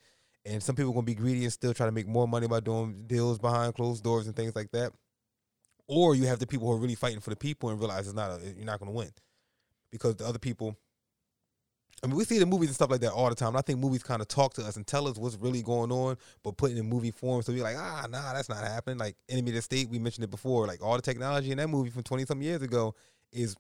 and 0.47 0.63
some 0.63 0.77
people 0.77 0.91
are 0.91 0.95
gonna 0.95 1.05
be 1.05 1.15
greedy 1.15 1.45
and 1.45 1.53
still 1.53 1.75
try 1.75 1.87
to 1.87 1.93
make 1.93 2.07
more 2.07 2.29
money 2.29 2.47
by 2.47 2.61
doing 2.61 3.05
deals 3.07 3.39
behind 3.39 3.75
closed 3.75 4.05
doors 4.05 4.27
and 4.27 4.37
things 4.37 4.55
like 4.55 4.71
that. 4.73 4.93
Or 5.87 6.15
you 6.15 6.27
have 6.27 6.39
the 6.39 6.47
people 6.47 6.67
who 6.67 6.75
are 6.75 6.79
really 6.79 6.95
fighting 6.95 7.21
for 7.21 7.31
the 7.31 7.37
people 7.37 7.71
and 7.71 7.79
realize 7.79 8.07
it's 8.07 8.15
not 8.15 8.31
a, 8.31 8.55
you're 8.57 8.65
not 8.65 8.79
gonna 8.79 8.93
win 8.93 9.11
because 9.91 10.17
the 10.17 10.27
other 10.27 10.39
people. 10.39 10.77
I 12.03 12.07
mean, 12.07 12.17
we 12.17 12.25
see 12.25 12.39
the 12.39 12.45
movies 12.45 12.69
and 12.69 12.75
stuff 12.75 12.91
like 12.91 13.01
that 13.01 13.13
all 13.13 13.31
the 13.31 13.35
time. 13.35 13.51
And 13.51 13.57
I 13.57 13.63
think 13.63 13.79
movies 13.79 14.03
kind 14.03 14.21
of 14.21 14.29
talk 14.29 14.53
to 14.55 14.63
us 14.63 14.77
and 14.77 14.87
tell 14.87 15.09
us 15.09 15.17
what's 15.17 15.37
really 15.37 15.63
going 15.63 15.91
on, 15.91 16.19
but 16.43 16.57
put 16.57 16.73
it 16.73 16.77
in 16.77 16.87
movie 16.87 17.13
form. 17.13 17.41
So 17.41 17.53
we're 17.53 17.63
like, 17.63 17.77
ah, 17.79 18.07
nah, 18.11 18.35
that's 18.35 18.51
not 18.51 18.59
happening. 18.59 18.99
Like 18.99 19.17
Enemy 19.29 19.53
of 19.53 19.55
the 19.55 19.63
State, 19.63 19.89
we 19.89 19.99
mentioned 19.99 20.25
it 20.25 20.31
before. 20.31 20.67
Like 20.67 20.83
all 20.83 20.97
the 20.97 21.03
technology 21.03 21.51
in 21.51 21.59
that 21.59 21.69
movie 21.69 21.89
from 21.89 22.03
twenty 22.03 22.27
some 22.27 22.43
years 22.43 22.61
ago 22.61 22.95
is 23.33 23.57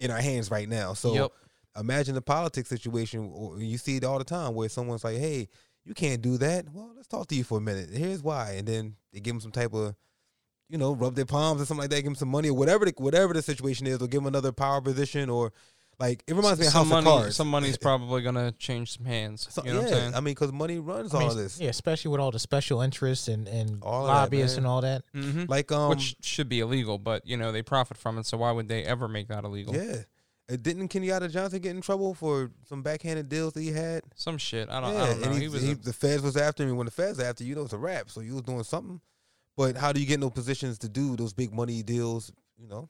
in 0.00 0.10
our 0.10 0.20
hands 0.20 0.50
right 0.50 0.68
now. 0.68 0.92
So 0.92 1.14
yep. 1.14 1.30
imagine 1.78 2.14
the 2.14 2.20
politics 2.20 2.68
situation. 2.68 3.56
You 3.58 3.78
see 3.78 3.96
it 3.96 4.04
all 4.04 4.18
the 4.18 4.24
time 4.24 4.54
where 4.54 4.68
someone's 4.68 5.04
like, 5.04 5.16
"Hey, 5.16 5.48
you 5.84 5.94
can't 5.94 6.22
do 6.22 6.36
that." 6.38 6.66
Well, 6.72 6.92
let's 6.96 7.08
talk 7.08 7.26
to 7.28 7.34
you 7.34 7.44
for 7.44 7.58
a 7.58 7.60
minute. 7.60 7.90
Here's 7.92 8.22
why, 8.22 8.52
and 8.52 8.66
then 8.68 8.96
they 9.12 9.20
give 9.20 9.34
them 9.34 9.40
some 9.40 9.52
type 9.52 9.72
of, 9.74 9.94
you 10.68 10.78
know, 10.78 10.94
rub 10.94 11.14
their 11.14 11.24
palms 11.26 11.60
or 11.62 11.66
something 11.66 11.82
like 11.82 11.90
that. 11.90 11.96
Give 11.96 12.04
them 12.04 12.14
some 12.14 12.28
money 12.30 12.48
or 12.50 12.54
whatever, 12.54 12.84
the, 12.84 12.92
whatever 12.96 13.32
the 13.34 13.42
situation 13.42 13.86
is, 13.86 14.00
or 14.02 14.06
give 14.06 14.20
them 14.20 14.26
another 14.26 14.52
power 14.52 14.80
position 14.80 15.30
or. 15.30 15.52
Like 16.00 16.22
it 16.28 16.34
reminds 16.36 16.60
me 16.60 16.66
of 16.66 16.72
some 16.72 16.86
House 16.86 16.90
money, 16.92 17.10
of 17.10 17.20
Cards. 17.22 17.34
Some 17.34 17.48
money's 17.48 17.76
probably 17.88 18.22
gonna 18.22 18.52
change 18.52 18.96
some 18.96 19.04
hands. 19.04 19.48
So- 19.50 19.64
you 19.64 19.72
know 19.72 19.80
yeah, 19.80 19.84
what 19.84 19.92
I'm 19.94 19.98
saying? 19.98 20.14
I 20.14 20.20
mean, 20.20 20.34
because 20.34 20.52
money 20.52 20.78
runs 20.78 21.12
I 21.12 21.18
mean, 21.18 21.28
all 21.30 21.34
this. 21.34 21.58
Yeah, 21.60 21.70
especially 21.70 22.12
with 22.12 22.20
all 22.20 22.30
the 22.30 22.38
special 22.38 22.82
interests 22.82 23.26
and, 23.26 23.48
and 23.48 23.82
All 23.82 24.02
of 24.02 24.06
that, 24.06 24.12
lobbyists 24.20 24.58
and 24.58 24.64
all 24.64 24.80
that. 24.82 25.02
hmm 25.12 25.46
Like 25.48 25.72
um, 25.72 25.88
Which 25.90 26.14
should 26.22 26.48
be 26.48 26.60
illegal, 26.60 26.98
but 26.98 27.26
you 27.26 27.36
know 27.36 27.50
they 27.50 27.62
profit 27.62 27.96
from 27.96 28.16
it. 28.16 28.26
So 28.26 28.36
why 28.36 28.52
would 28.52 28.68
they 28.68 28.84
ever 28.84 29.08
make 29.08 29.26
that 29.26 29.42
illegal? 29.42 29.74
yeah. 29.74 30.02
Uh, 30.50 30.56
Didn't 30.56 30.88
Kenyatta 30.88 31.30
Johnson 31.30 31.60
get 31.60 31.74
in 31.76 31.82
trouble 31.82 32.14
for 32.14 32.50
some 32.68 32.82
backhanded 32.82 33.28
deals 33.28 33.52
that 33.52 33.60
he 33.60 33.70
had? 33.72 34.02
Some 34.14 34.38
shit. 34.38 34.68
I 34.70 34.80
don't. 34.80 34.94
yeah, 34.94 35.02
I 35.02 35.06
don't 35.08 35.20
know. 35.20 35.26
and 35.26 35.34
He, 35.34 35.40
he, 35.42 35.48
was. 35.48 35.62
he- 35.62 35.72
a- 35.72 35.76
the 35.76 35.92
feds 35.92 36.22
was 36.22 36.36
after 36.36 36.62
him. 36.66 36.76
When 36.76 36.86
the 36.86 36.90
feds 36.90 37.20
after 37.20 37.44
you, 37.44 37.54
know 37.54 37.62
it's 37.62 37.72
a 37.72 37.78
rap. 37.78 38.10
So 38.10 38.20
you 38.20 38.34
was 38.34 38.42
doing 38.42 38.62
something. 38.64 39.00
But 39.56 39.76
how 39.76 39.92
do 39.92 40.00
you 40.00 40.06
get 40.06 40.14
in 40.14 40.20
those 40.20 40.30
positions 40.32 40.78
to 40.78 40.88
do 40.88 41.16
those 41.16 41.32
big 41.32 41.52
money 41.52 41.82
deals? 41.82 42.32
You 42.56 42.68
know, 42.68 42.88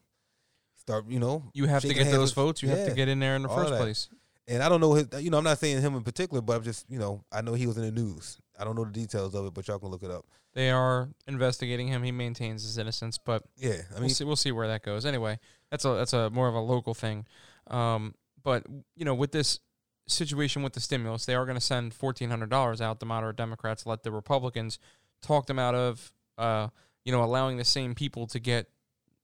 start. 0.77 1.09
You 1.09 1.19
know, 1.19 1.45
you 1.55 1.67
have 1.67 1.83
to 1.83 1.93
get 1.95 2.11
those 2.11 2.31
with- 2.31 2.35
votes. 2.35 2.63
You 2.63 2.69
have 2.69 2.87
to 2.89 2.95
get 2.95 3.09
in 3.09 3.19
there 3.19 3.37
in 3.37 3.43
the 3.43 3.49
first 3.49 3.75
place. 3.75 4.09
And 4.47 4.63
I 4.63 4.69
don't 4.71 4.81
know 4.81 4.95
his. 4.95 5.07
You 5.19 5.31
know, 5.31 5.39
I'm 5.39 5.45
not 5.45 5.59
saying 5.59 5.83
him 5.83 5.95
in 5.95 6.03
particular, 6.03 6.41
but 6.41 6.57
I'm 6.57 6.63
just. 6.63 6.87
You 6.89 6.99
know, 6.99 7.25
I 7.33 7.41
know 7.43 7.55
he 7.55 7.67
was 7.67 7.77
in 7.77 7.83
the 7.85 7.91
news. 7.91 8.39
I 8.59 8.65
don't 8.65 8.77
know 8.77 8.85
the 8.85 8.93
details 8.93 9.35
of 9.35 9.47
it, 9.47 9.53
but 9.55 9.67
y'all 9.69 9.79
can 9.79 9.89
look 9.91 10.03
it 10.03 10.11
up. 10.11 10.25
They 10.55 10.71
are 10.71 11.09
investigating 11.27 11.89
him. 11.89 12.03
He 12.03 12.11
maintains 12.13 12.63
his 12.63 12.79
innocence, 12.79 13.19
but 13.19 13.45
Yeah, 13.57 13.73
I 13.91 13.95
we'll 13.95 14.01
mean, 14.03 14.11
see. 14.11 14.25
We'll 14.25 14.37
see 14.37 14.51
where 14.53 14.67
that 14.69 14.83
goes. 14.83 15.05
Anyway, 15.05 15.39
that's 15.71 15.85
a 15.85 15.91
that's 15.95 16.13
a 16.15 16.31
more 16.31 16.49
of 16.49 16.55
a 16.55 16.61
local 16.61 16.95
thing. 16.95 17.27
Um, 17.71 18.15
but 18.43 18.65
you 18.97 19.05
know, 19.05 19.15
with 19.15 19.33
this 19.33 19.61
situation 20.07 20.63
with 20.63 20.73
the 20.73 20.81
stimulus, 20.81 21.27
they 21.27 21.35
are 21.35 21.45
going 21.45 21.57
to 21.57 21.65
send 21.65 21.95
fourteen 21.95 22.31
hundred 22.31 22.51
dollars 22.51 22.81
out. 22.81 23.01
The 23.01 23.07
moderate 23.07 23.37
Democrats 23.37 23.87
let 23.87 24.03
the 24.03 24.13
Republicans 24.13 24.79
talk 25.23 25.47
them 25.47 25.59
out 25.59 25.75
of, 25.75 26.13
uh, 26.37 26.69
you 27.05 27.13
know, 27.13 27.23
allowing 27.23 27.57
the 27.57 27.65
same 27.65 27.95
people 27.95 28.27
to 28.29 28.39
get 28.39 28.69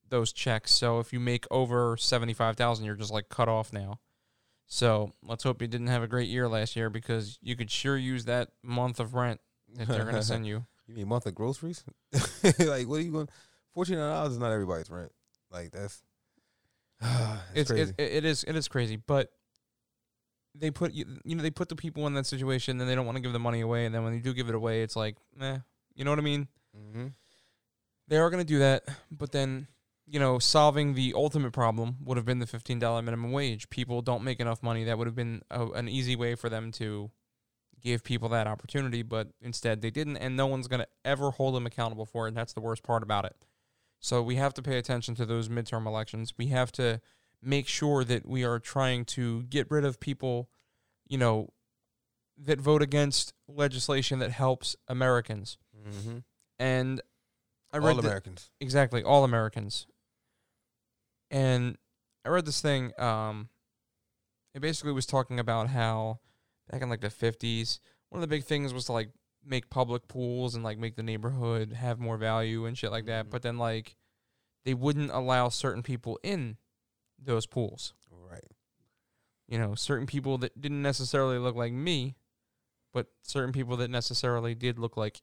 those 0.08 0.32
checks. 0.32 0.72
So 0.72 0.98
if 0.98 1.12
you 1.12 1.20
make 1.20 1.46
over 1.50 1.96
seventy 1.96 2.34
five 2.34 2.56
thousand, 2.56 2.84
you're 2.84 2.94
just 2.94 3.12
like 3.12 3.28
cut 3.28 3.48
off 3.48 3.72
now. 3.72 4.00
So 4.66 5.12
let's 5.22 5.44
hope 5.44 5.60
you 5.60 5.68
didn't 5.68 5.88
have 5.88 6.02
a 6.02 6.08
great 6.08 6.28
year 6.28 6.48
last 6.48 6.74
year 6.74 6.90
because 6.90 7.38
you 7.42 7.54
could 7.54 7.70
sure 7.70 7.96
use 7.96 8.24
that 8.24 8.50
month 8.62 8.98
of 8.98 9.14
rent 9.14 9.40
that 9.76 9.88
they're 9.88 10.04
going 10.04 10.14
to 10.14 10.22
send 10.22 10.46
you. 10.46 10.64
you 10.86 10.94
mean 10.94 11.08
month 11.08 11.26
of 11.26 11.34
groceries? 11.34 11.84
like, 12.12 12.88
what 12.88 13.00
are 13.00 13.02
you 13.02 13.12
going? 13.12 13.28
Fourteen 13.72 13.96
hundred 13.96 14.10
dollars 14.10 14.32
is 14.32 14.38
not 14.38 14.52
everybody's 14.52 14.90
rent. 14.90 15.12
Like 15.50 15.72
that's. 15.72 16.02
it's 17.54 17.70
crazy. 17.70 17.92
it, 17.98 18.12
it 18.12 18.24
is 18.24 18.44
it 18.44 18.56
is 18.56 18.68
crazy, 18.68 18.96
but 18.96 19.30
they 20.54 20.70
put 20.70 20.92
you 20.92 21.04
you 21.24 21.34
know 21.34 21.42
they 21.42 21.50
put 21.50 21.68
the 21.68 21.76
people 21.76 22.06
in 22.06 22.14
that 22.14 22.26
situation, 22.26 22.80
and 22.80 22.88
they 22.88 22.94
don't 22.94 23.06
want 23.06 23.16
to 23.16 23.22
give 23.22 23.32
the 23.32 23.38
money 23.38 23.60
away, 23.60 23.86
and 23.86 23.94
then 23.94 24.04
when 24.04 24.12
they 24.12 24.20
do 24.20 24.32
give 24.32 24.48
it 24.48 24.54
away, 24.54 24.82
it's 24.82 24.96
like, 24.96 25.16
eh, 25.40 25.58
you 25.94 26.04
know 26.04 26.10
what 26.10 26.18
I 26.18 26.22
mean? 26.22 26.48
mm-hmm. 26.76 27.06
They 28.06 28.18
are 28.18 28.28
going 28.28 28.44
to 28.44 28.46
do 28.46 28.58
that, 28.58 28.84
but 29.10 29.32
then 29.32 29.66
you 30.06 30.20
know 30.20 30.38
solving 30.38 30.94
the 30.94 31.14
ultimate 31.16 31.52
problem 31.52 31.96
would 32.04 32.16
have 32.16 32.26
been 32.26 32.38
the 32.38 32.46
fifteen 32.46 32.78
dollar 32.78 33.02
minimum 33.02 33.32
wage. 33.32 33.70
People 33.70 34.02
don't 34.02 34.22
make 34.22 34.40
enough 34.40 34.62
money. 34.62 34.84
That 34.84 34.98
would 34.98 35.06
have 35.06 35.16
been 35.16 35.42
a, 35.50 35.66
an 35.68 35.88
easy 35.88 36.16
way 36.16 36.34
for 36.34 36.48
them 36.48 36.70
to 36.72 37.10
give 37.84 38.02
people 38.02 38.30
that 38.30 38.46
opportunity, 38.46 39.02
but 39.02 39.28
instead 39.40 39.82
they 39.82 39.90
didn't, 39.90 40.16
and 40.16 40.36
no 40.36 40.46
one's 40.46 40.68
going 40.68 40.80
to 40.80 40.88
ever 41.04 41.30
hold 41.30 41.54
them 41.54 41.66
accountable 41.66 42.06
for 42.06 42.24
it. 42.24 42.28
And 42.28 42.36
that's 42.36 42.54
the 42.54 42.60
worst 42.60 42.82
part 42.82 43.02
about 43.02 43.26
it. 43.26 43.36
So 44.04 44.22
we 44.22 44.34
have 44.36 44.52
to 44.52 44.62
pay 44.62 44.76
attention 44.76 45.14
to 45.14 45.24
those 45.24 45.48
midterm 45.48 45.86
elections. 45.86 46.34
We 46.36 46.48
have 46.48 46.70
to 46.72 47.00
make 47.40 47.66
sure 47.66 48.04
that 48.04 48.26
we 48.26 48.44
are 48.44 48.58
trying 48.58 49.06
to 49.06 49.44
get 49.44 49.70
rid 49.70 49.82
of 49.82 49.98
people, 49.98 50.50
you 51.08 51.16
know, 51.16 51.48
that 52.36 52.60
vote 52.60 52.82
against 52.82 53.32
legislation 53.48 54.18
that 54.18 54.30
helps 54.30 54.76
Americans. 54.88 55.56
Mm-hmm. 55.74 56.18
And 56.58 57.00
I 57.72 57.78
All 57.78 57.86
read 57.86 57.96
the- 57.96 58.00
Americans. 58.00 58.50
exactly 58.60 59.02
all 59.02 59.24
Americans. 59.24 59.86
And 61.30 61.78
I 62.26 62.28
read 62.28 62.44
this 62.44 62.60
thing. 62.60 62.92
Um, 62.98 63.48
it 64.54 64.60
basically 64.60 64.92
was 64.92 65.06
talking 65.06 65.40
about 65.40 65.68
how 65.70 66.20
back 66.70 66.82
in 66.82 66.90
like 66.90 67.00
the 67.00 67.08
fifties, 67.08 67.80
one 68.10 68.18
of 68.18 68.28
the 68.28 68.36
big 68.36 68.44
things 68.44 68.74
was 68.74 68.84
to 68.84 68.92
like 68.92 69.08
make 69.46 69.68
public 69.70 70.08
pools 70.08 70.54
and 70.54 70.64
like 70.64 70.78
make 70.78 70.96
the 70.96 71.02
neighborhood 71.02 71.72
have 71.72 71.98
more 71.98 72.16
value 72.16 72.64
and 72.66 72.76
shit 72.78 72.90
like 72.90 73.06
that. 73.06 73.26
Mhm. 73.26 73.30
But 73.30 73.42
then 73.42 73.58
like 73.58 73.96
they 74.64 74.74
wouldn't 74.74 75.10
allow 75.10 75.48
certain 75.50 75.82
people 75.82 76.18
in 76.22 76.56
those 77.22 77.46
pools. 77.46 77.92
Right. 78.10 78.44
You 79.48 79.58
know, 79.58 79.74
certain 79.74 80.06
people 80.06 80.38
that 80.38 80.58
didn't 80.60 80.80
necessarily 80.82 81.38
look 81.38 81.54
like 81.54 81.72
me, 81.72 82.16
but 82.92 83.08
certain 83.22 83.52
people 83.52 83.76
that 83.78 83.90
necessarily 83.90 84.54
did 84.54 84.78
look 84.78 84.96
like 84.96 85.20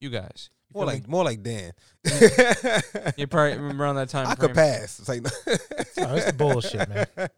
you 0.00 0.08
guys. 0.10 0.50
You 0.68 0.74
More 0.74 0.84
feel 0.84 0.94
me? 0.94 1.00
like 1.00 1.08
more 1.08 1.24
like 1.24 1.42
Dan. 1.42 1.72
you 3.16 3.26
probably 3.26 3.56
remember 3.56 3.82
around 3.84 3.96
that 3.96 4.08
time. 4.08 4.28
I 4.28 4.36
frame. 4.36 4.48
could 4.48 4.54
pass. 4.54 5.00
It's 5.00 5.08
like 5.08 5.26
Oh, 5.98 6.14
it's 6.14 6.32
bullshit, 6.32 6.88
man. 6.88 7.06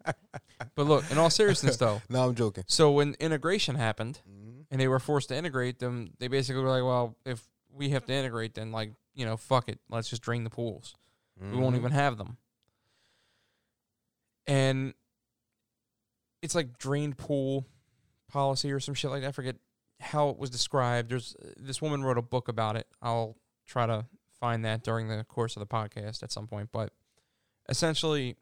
But 0.77 0.87
look, 0.87 1.11
in 1.11 1.19
all 1.19 1.29
seriousness, 1.31 1.77
though, 1.77 2.01
No, 2.09 2.25
I'm 2.29 2.35
joking. 2.37 2.65
so 2.69 2.93
when 2.93 3.15
integration 3.19 3.75
happened 3.77 4.21
Mm-hmm. 4.29 4.42
And 4.73 4.81
they 4.81 4.89
were 4.89 4.99
forced 4.99 5.29
to 5.29 5.37
integrate 5.37 5.79
them, 5.79 6.15
they 6.19 6.27
basically 6.27 6.63
were 6.63 6.69
like, 6.71 6.83
well, 6.83 7.15
if 7.25 7.43
we 7.73 7.91
have 7.91 8.05
to 8.07 8.13
integrate, 8.13 8.55
then 8.55 8.73
like, 8.73 8.93
you 9.15 9.25
know, 9.25 9.37
fuck 9.37 9.69
it. 9.69 9.79
Let's 9.89 10.09
just 10.11 10.23
drain 10.23 10.43
the 10.43 10.51
pools. 10.51 10.95
We 11.41 11.47
Mm-hmm. 11.47 11.61
won't 11.61 11.77
even 11.77 11.93
have 11.93 12.17
them. 12.19 12.37
And 14.47 14.95
it's 16.43 16.55
like 16.55 16.79
drained 16.79 17.17
pool 17.17 17.67
policy 18.29 18.73
or 18.73 18.81
some 18.81 18.95
shit 18.95 19.11
like 19.11 19.23
that. 19.23 19.29
I 19.29 19.33
forget 19.33 19.57
how 20.01 20.31
it 20.31 20.39
was 20.39 20.51
described. 20.51 21.11
There's 21.11 21.37
this 21.57 21.81
woman 21.81 22.03
wrote 22.03 22.19
a 22.19 22.23
book 22.23 22.49
about 22.49 22.77
it. 22.77 22.87
I'll 23.01 23.37
try 23.67 23.87
to 23.87 24.07
find 24.41 24.65
that 24.65 24.83
during 24.83 25.09
the 25.09 25.25
course 25.25 25.57
of 25.57 25.61
the 25.61 25.67
podcast 25.67 26.23
at 26.23 26.33
some 26.33 26.47
point. 26.49 26.71
But 26.73 26.93
essentially, 27.69 28.37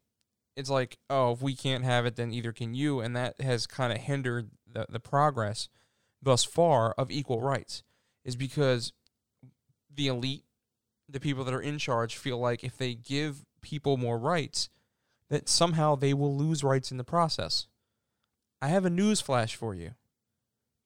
it's 0.57 0.71
like, 0.71 0.97
oh, 1.11 1.33
if 1.33 1.43
we 1.43 1.55
can't 1.55 1.85
have 1.85 2.07
it, 2.07 2.17
then 2.17 2.33
either 2.33 2.53
can 2.53 2.75
you, 2.75 3.01
and 3.01 3.15
that 3.17 3.41
has 3.41 3.67
kind 3.67 3.93
of 3.93 3.99
hindered 3.99 4.51
the 4.73 4.87
the 4.89 5.01
progress 5.01 5.69
thus 6.23 6.45
far 6.45 6.93
of 6.93 7.11
equal 7.11 7.41
rights, 7.41 7.83
is 8.25 8.37
because 8.37 8.93
the 9.95 10.09
elite, 10.09 10.45
the 11.09 11.21
people 11.21 11.45
that 11.45 11.55
are 11.55 11.61
in 11.61 11.79
charge, 11.79 12.17
feel 12.17 12.39
like 12.39 12.63
if 12.63 12.77
they 12.77 12.95
give 12.95 13.45
people 13.63 13.97
more 13.97 14.19
rights, 14.19 14.69
that 15.29 15.49
somehow 15.49 15.95
they 15.95 16.15
will 16.15 16.37
lose 16.37 16.65
rights 16.65 16.91
in 16.91 16.97
the 16.97 17.05
process. 17.05 17.67
I 18.61 18.69
have 18.69 18.85
a 18.85 18.91
news 18.91 19.21
flash 19.21 19.55
for 19.55 19.75
you. 19.75 19.93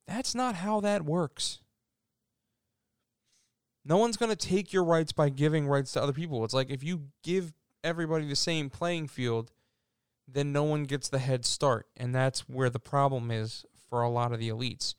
That's 0.06 0.34
not 0.34 0.56
how 0.56 0.80
that 0.80 1.04
works. 1.04 1.60
No 3.84 3.98
one's 3.98 4.16
going 4.16 4.34
to 4.34 4.36
take 4.36 4.72
your 4.72 4.84
rights 4.84 5.12
by 5.12 5.28
giving 5.28 5.66
rights 5.66 5.92
to 5.92 6.02
other 6.02 6.12
people. 6.12 6.44
It's 6.44 6.54
like 6.54 6.70
if 6.70 6.82
you 6.82 7.08
give 7.22 7.52
everybody 7.82 8.26
the 8.26 8.36
same 8.36 8.70
playing 8.70 9.08
field, 9.08 9.50
then 10.26 10.52
no 10.52 10.62
one 10.62 10.84
gets 10.84 11.08
the 11.08 11.18
head 11.18 11.44
start. 11.44 11.86
And 11.96 12.14
that's 12.14 12.48
where 12.48 12.70
the 12.70 12.78
problem 12.78 13.30
is 13.30 13.64
for 13.90 14.02
a 14.02 14.08
lot 14.08 14.32
of 14.32 14.38
the 14.38 14.48
elites 14.48 14.94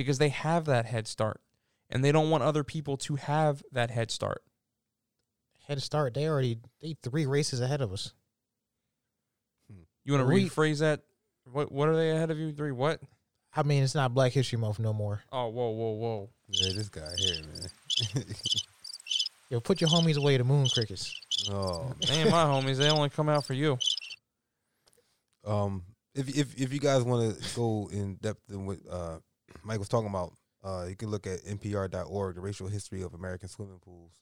because 0.00 0.18
they 0.18 0.28
have 0.30 0.64
that 0.66 0.86
head 0.86 1.06
start 1.06 1.40
and 1.88 2.04
they 2.04 2.12
don't 2.12 2.30
want 2.30 2.42
other 2.42 2.64
people 2.64 2.96
to 2.98 3.16
have 3.16 3.62
that 3.72 3.90
head 3.90 4.10
start. 4.10 4.42
Head 5.66 5.82
start. 5.82 6.14
They 6.14 6.26
already 6.28 6.58
they 6.82 6.96
three 7.02 7.26
races 7.26 7.60
ahead 7.60 7.80
of 7.80 7.92
us. 7.92 8.12
You 10.04 10.12
want 10.14 10.26
to 10.28 10.32
We- 10.34 10.48
rephrase 10.48 10.80
that? 10.80 11.02
What 11.44 11.70
what 11.72 11.88
are 11.88 11.96
they 11.96 12.10
ahead 12.10 12.30
of 12.30 12.38
you? 12.38 12.52
Three 12.52 12.72
what? 12.72 13.00
I 13.54 13.62
mean, 13.64 13.82
it's 13.82 13.94
not 13.94 14.14
Black 14.14 14.32
History 14.32 14.58
Month 14.58 14.78
no 14.78 14.92
more. 14.92 15.22
Oh, 15.32 15.48
whoa, 15.48 15.70
whoa, 15.70 15.90
whoa. 15.92 16.30
Yeah, 16.48 16.72
this 16.74 16.88
guy 16.88 17.08
here, 17.18 17.42
man. 17.44 18.24
Yo, 19.50 19.58
put 19.60 19.80
your 19.80 19.90
homies 19.90 20.16
away, 20.16 20.36
the 20.36 20.44
moon 20.44 20.68
crickets. 20.72 21.12
oh, 21.50 21.92
They 22.06 22.14
ain't 22.14 22.30
my 22.30 22.44
homies. 22.44 22.76
They 22.76 22.88
only 22.88 23.10
come 23.10 23.28
out 23.28 23.44
for 23.44 23.54
you. 23.54 23.76
um, 25.44 25.82
if 26.14 26.28
if 26.36 26.60
if 26.60 26.72
you 26.72 26.78
guys 26.80 27.02
want 27.02 27.36
to 27.40 27.56
go 27.56 27.88
in 27.92 28.14
depth 28.16 28.42
in 28.50 28.66
what 28.66 28.78
uh 28.90 29.18
Mike 29.64 29.78
was 29.78 29.88
talking 29.88 30.08
about, 30.08 30.32
uh, 30.64 30.86
you 30.88 30.96
can 30.96 31.10
look 31.10 31.26
at 31.26 31.44
npr.org, 31.44 32.34
the 32.34 32.40
racial 32.40 32.68
history 32.68 33.02
of 33.02 33.14
American 33.14 33.48
swimming 33.48 33.80
pools, 33.80 34.12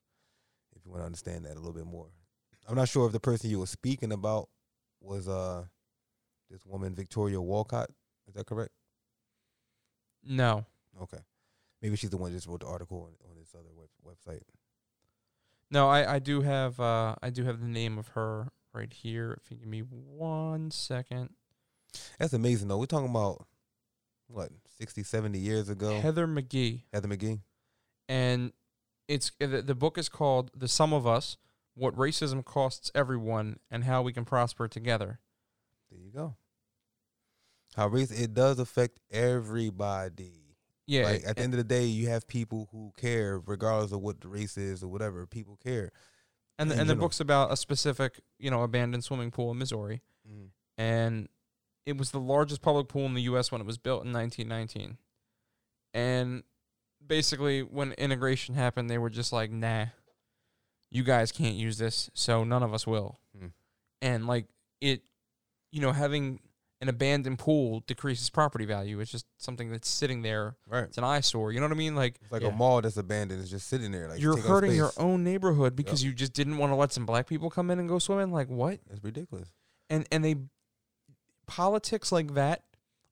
if 0.77 0.85
you 0.85 0.91
want 0.91 1.03
to 1.03 1.07
understand 1.07 1.45
that 1.45 1.53
a 1.53 1.61
little 1.61 1.73
bit 1.73 1.87
more. 1.87 2.09
I'm 2.69 2.77
not 2.77 2.89
sure 2.89 3.07
if 3.07 3.13
the 3.13 3.21
person 3.21 3.49
you 3.51 3.61
were 3.61 3.67
speaking 3.67 4.13
about 4.13 4.49
was 5.01 5.27
uh 5.29 5.65
this 6.51 6.67
woman 6.67 6.95
Victoria 6.95 7.41
Wolcott. 7.41 7.91
Is 8.27 8.35
that 8.35 8.47
correct? 8.47 8.73
No. 10.25 10.67
Okay. 11.01 11.19
Maybe 11.81 11.97
she's 11.97 12.11
the 12.11 12.17
one 12.17 12.31
that 12.31 12.37
just 12.37 12.47
wrote 12.47 12.61
the 12.61 12.67
article 12.67 12.99
on, 13.03 13.31
on 13.31 13.37
this 13.39 13.55
other 13.55 13.71
web, 13.75 13.89
website. 14.05 14.43
No, 15.71 15.89
I, 15.89 16.15
I 16.15 16.19
do 16.19 16.43
have 16.43 16.79
uh 16.81 17.15
I 17.23 17.31
do 17.31 17.45
have 17.45 17.61
the 17.61 17.69
name 17.69 17.99
of 17.99 18.09
her 18.09 18.49
right 18.75 18.93
here. 18.93 19.39
If 19.43 19.51
you 19.51 19.57
give 19.57 19.69
me 19.69 19.81
one 19.81 20.71
second. 20.71 21.31
That's 22.19 22.35
amazing 22.35 22.69
though. 22.69 22.79
We're 22.79 22.87
talking 22.87 23.11
about 23.11 23.47
what 24.27 24.51
60, 24.79 25.03
70 25.03 25.39
years 25.39 25.69
ago. 25.69 26.01
Heather 26.01 26.27
McGhee. 26.27 26.83
Heather 26.93 27.09
McGhee. 27.09 27.41
and 28.09 28.53
it's 29.09 29.33
the, 29.41 29.63
the 29.63 29.75
book 29.75 29.97
is 29.99 30.09
called 30.09 30.51
"The 30.55 30.69
Sum 30.69 30.93
of 30.93 31.07
Us: 31.07 31.37
What 31.75 31.95
Racism 31.97 32.45
Costs 32.45 32.91
Everyone 32.95 33.59
and 33.71 33.85
How 33.85 34.03
We 34.03 34.13
Can 34.13 34.25
Prosper 34.25 34.69
Together." 34.69 35.21
There 35.91 36.01
you 36.01 36.11
go. 36.13 36.37
How 37.75 37.89
race 37.89 38.11
it 38.11 38.35
does 38.35 38.59
affect 38.59 39.01
everybody. 39.11 40.33
Yeah, 40.87 41.05
like 41.05 41.23
at 41.27 41.37
the 41.37 41.43
end 41.43 41.53
of 41.55 41.59
the 41.59 41.65
day, 41.65 41.85
you 41.85 42.09
have 42.09 42.27
people 42.27 42.69
who 42.73 42.93
care, 42.97 43.41
regardless 43.47 43.93
of 43.93 44.01
what 44.01 44.21
the 44.21 44.29
race 44.29 44.57
is 44.57 44.83
or 44.83 44.89
whatever. 44.89 45.27
People 45.27 45.59
care. 45.63 45.91
and 46.59 46.71
the, 46.71 46.79
and 46.81 46.89
the 46.89 46.95
book's 46.97 47.21
about 47.21 47.53
a 47.53 47.57
specific 47.57 48.21
you 48.39 48.51
know 48.51 48.63
abandoned 48.63 49.05
swimming 49.05 49.31
pool 49.31 49.51
in 49.51 49.59
Missouri, 49.59 50.03
Mm. 50.31 50.49
and 50.79 51.29
it 51.89 51.97
was 51.97 52.11
the 52.11 52.21
largest 52.21 52.61
public 52.61 52.87
pool 52.89 53.07
in 53.07 53.15
the 53.15 53.23
U.S. 53.23 53.51
when 53.51 53.61
it 53.63 53.67
was 53.67 53.79
built 53.79 54.05
in 54.05 54.13
1919, 54.13 54.99
and 55.95 56.43
basically 57.05 57.63
when 57.63 57.93
integration 57.93 58.55
happened, 58.55 58.91
they 58.91 58.99
were 58.99 59.11
just 59.11 59.33
like, 59.33 59.51
"Nah, 59.51 59.87
you 60.91 61.03
guys 61.03 61.33
can't 61.33 61.57
use 61.57 61.79
this, 61.79 62.11
so 62.15 62.45
none 62.45 62.63
of 62.63 62.75
us 62.75 62.87
will." 62.87 63.19
Hmm. 63.39 63.47
And 64.03 64.27
like 64.27 64.47
it, 64.81 65.03
you 65.73 65.81
know, 65.81 65.93
having 65.93 66.41
an 66.81 66.89
abandoned 66.89 67.39
pool 67.41 67.81
decreases 67.89 68.31
property 68.31 68.65
value. 68.65 69.01
It's 69.01 69.11
just 69.11 69.27
something 69.39 69.69
that's 69.71 69.89
sitting 69.89 70.23
there. 70.23 70.55
Right. 70.69 70.85
It's 70.85 70.97
an 70.99 71.03
eyesore. 71.03 71.51
You 71.51 71.59
know 71.59 71.67
what 71.67 71.73
I 71.73 71.79
mean? 71.79 71.97
Like 71.97 72.21
It's 72.23 72.31
like 72.31 72.43
Yeah. 72.43 72.49
a 72.49 72.53
mall 72.53 72.81
that's 72.81 72.97
abandoned. 72.97 73.41
It's 73.41 73.51
just 73.51 73.67
sitting 73.67 73.91
there. 73.91 74.09
Like 74.09 74.21
you're 74.21 74.37
take 74.37 74.45
hurting 74.45 74.73
your 74.75 74.93
own 74.97 75.25
neighborhood 75.25 75.75
because 75.75 76.05
you 76.05 76.13
just 76.13 76.35
didn't 76.35 76.57
want 76.57 76.71
to 76.71 76.77
let 76.77 76.93
some 76.93 77.05
black 77.05 77.27
people 77.27 77.51
come 77.51 77.71
in 77.73 77.81
and 77.81 77.89
go 77.89 77.99
swimming. 77.99 78.31
Like 78.31 78.47
what? 78.49 78.79
It's 78.91 79.03
ridiculous. 79.03 79.49
and 79.91 80.07
and 80.13 80.25
they 80.25 80.37
politics 81.49 82.13
like 82.13 82.35
that 82.35 82.63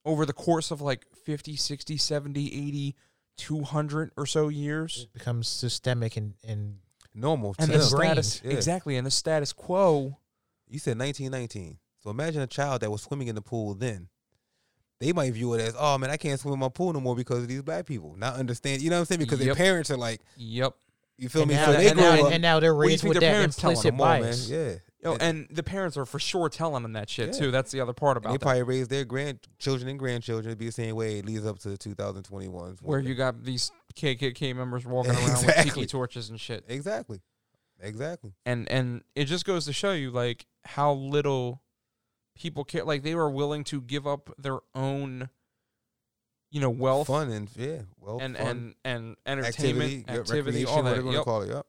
over 0.04 0.24
the 0.24 0.32
course 0.32 0.70
of 0.70 0.80
like 0.80 1.04
50 1.24 1.56
60 1.56 1.96
70 1.96 2.46
80 2.68 2.96
200 3.36 4.12
or 4.16 4.24
so 4.26 4.48
years 4.48 5.08
It 5.12 5.18
becomes 5.18 5.48
systemic 5.48 6.16
and 6.16 6.34
and 6.46 6.76
Normal. 7.18 7.54
And 7.58 7.70
the 7.72 7.78
them. 7.78 7.82
ingrained. 7.88 8.10
status 8.24 8.42
Yeah. 8.44 8.52
exactly 8.52 8.96
and 8.96 9.06
the 9.06 9.10
status 9.10 9.52
quo 9.52 10.18
You 10.68 10.78
said 10.78 10.98
1919. 10.98 11.78
So 12.02 12.10
imagine 12.10 12.42
a 12.42 12.46
child 12.46 12.82
that 12.82 12.90
was 12.90 13.02
swimming 13.02 13.28
in 13.28 13.34
the 13.34 13.42
pool 13.42 13.74
then. 13.74 14.08
They 15.00 15.12
might 15.12 15.32
view 15.32 15.52
it 15.54 15.60
as, 15.60 15.74
oh 15.78 15.98
man, 15.98 16.10
I 16.10 16.16
can't 16.16 16.38
swim 16.40 16.54
in 16.54 16.60
my 16.60 16.68
pool 16.68 16.92
no 16.92 17.00
more 17.00 17.16
because 17.16 17.38
of 17.42 17.48
these 17.48 17.62
black 17.62 17.84
people. 17.86 18.14
Not 18.16 18.36
understand, 18.36 18.80
you 18.82 18.88
know 18.90 18.96
what 18.96 19.00
I'm 19.00 19.06
saying? 19.06 19.20
Because 19.20 19.38
Yep. 19.40 19.46
their 19.46 19.54
parents 19.54 19.90
are 19.90 19.96
like, 19.96 20.20
yep 20.36 20.74
you 21.18 21.28
feel 21.30 21.42
and 21.42 21.50
me? 21.50 21.56
now, 21.56 21.66
so 21.66 21.72
they 21.72 21.88
and, 21.88 21.98
grow 21.98 22.14
now, 22.16 22.26
up. 22.26 22.32
and 22.32 22.42
now 22.42 22.60
they're 22.60 22.74
What 22.74 22.82
do 22.84 22.88
you 22.88 22.92
raised 22.92 23.02
think 23.02 23.14
with 23.14 23.20
their 23.20 23.30
that 23.30 23.36
parents 23.36 23.56
tell 23.56 23.70
implicit 23.70 23.90
come 23.92 24.00
on, 24.02 24.08
man. 24.08 24.22
bias. 24.22 24.48
Yeah. 24.50 24.74
Yo, 25.06 25.12
And- 25.12 25.22
and 25.22 25.48
the 25.50 25.62
parents 25.62 25.96
are 25.96 26.04
for 26.04 26.18
sure 26.18 26.48
telling 26.48 26.82
them 26.82 26.92
that 26.94 27.08
shit 27.08 27.28
Yeah. 27.34 27.40
too 27.40 27.50
that's 27.50 27.70
the 27.70 27.80
other 27.80 27.92
part 27.92 28.16
about. 28.16 28.30
and 28.30 28.34
they 28.34 28.38
that 28.38 28.44
probably 28.44 28.62
raise 28.64 28.88
their 28.88 29.04
grandchildren 29.04 29.88
and 29.88 29.98
grandchildren 29.98 30.52
to 30.52 30.56
be 30.56 30.66
the 30.66 30.72
same 30.72 30.96
way. 30.96 31.20
It 31.20 31.26
leads 31.26 31.46
up 31.46 31.60
to 31.60 31.76
2021. 31.76 32.76
where 32.82 32.98
you 32.98 33.14
got 33.14 33.44
these 33.44 33.70
KKK 33.94 34.52
members 34.52 34.84
walking 34.84 35.12
around 35.12 35.46
with 35.46 35.56
tiki 35.62 35.86
torches 35.86 36.28
and 36.28 36.40
shit 36.40 36.64
exactly, 36.68 37.20
exactly. 37.80 38.32
and 38.44 38.68
and 38.70 39.04
it 39.14 39.26
just 39.26 39.44
goes 39.44 39.64
to 39.66 39.72
show 39.72 39.92
you 39.92 40.10
like 40.10 40.46
how 40.64 40.92
little 40.92 41.62
people 42.34 42.64
care 42.64 42.84
like 42.84 43.02
they 43.02 43.14
were 43.14 43.30
willing 43.30 43.64
to 43.64 43.80
give 43.80 44.06
up 44.06 44.28
their 44.36 44.58
own 44.74 45.30
you 46.50 46.60
know 46.60 46.70
wealth 46.70 47.06
fun 47.06 47.30
and 47.30 47.48
yeah, 47.56 47.82
well, 47.98 48.18
and 48.20 48.36
fun, 48.36 48.46
and 48.46 48.74
and 48.84 49.16
entertainment 49.26 50.08
activity, 50.10 50.64
recreation, 50.64 50.68
all 50.68 50.82
that 50.82 51.04
yep. 51.04 51.14
to 51.14 51.22
call 51.24 51.42
it. 51.42 51.48
Yep. 51.50 51.66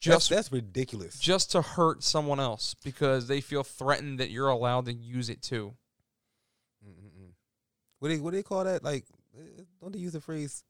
Just 0.00 0.28
that's, 0.30 0.48
that's 0.48 0.52
ridiculous. 0.52 1.18
just 1.18 1.52
to 1.52 1.62
hurt 1.62 2.02
someone 2.02 2.38
else 2.40 2.74
because 2.84 3.26
they 3.26 3.40
feel 3.40 3.62
threatened 3.62 4.20
that 4.20 4.30
you're 4.30 4.48
allowed 4.48 4.84
to 4.86 4.92
use 4.92 5.28
it 5.30 5.40
too 5.42 5.74
Mm-mm-mm. 6.86 7.30
What 7.98 8.08
do 8.08 8.16
they 8.16 8.20
what 8.20 8.30
do 8.32 8.36
they 8.36 8.42
call 8.42 8.64
that? 8.64 8.84
Like, 8.84 9.06
eh, 9.38 9.62
don't 9.80 9.92
they 9.92 9.98
use 9.98 10.12
the 10.12 10.20
phrase 10.20 10.62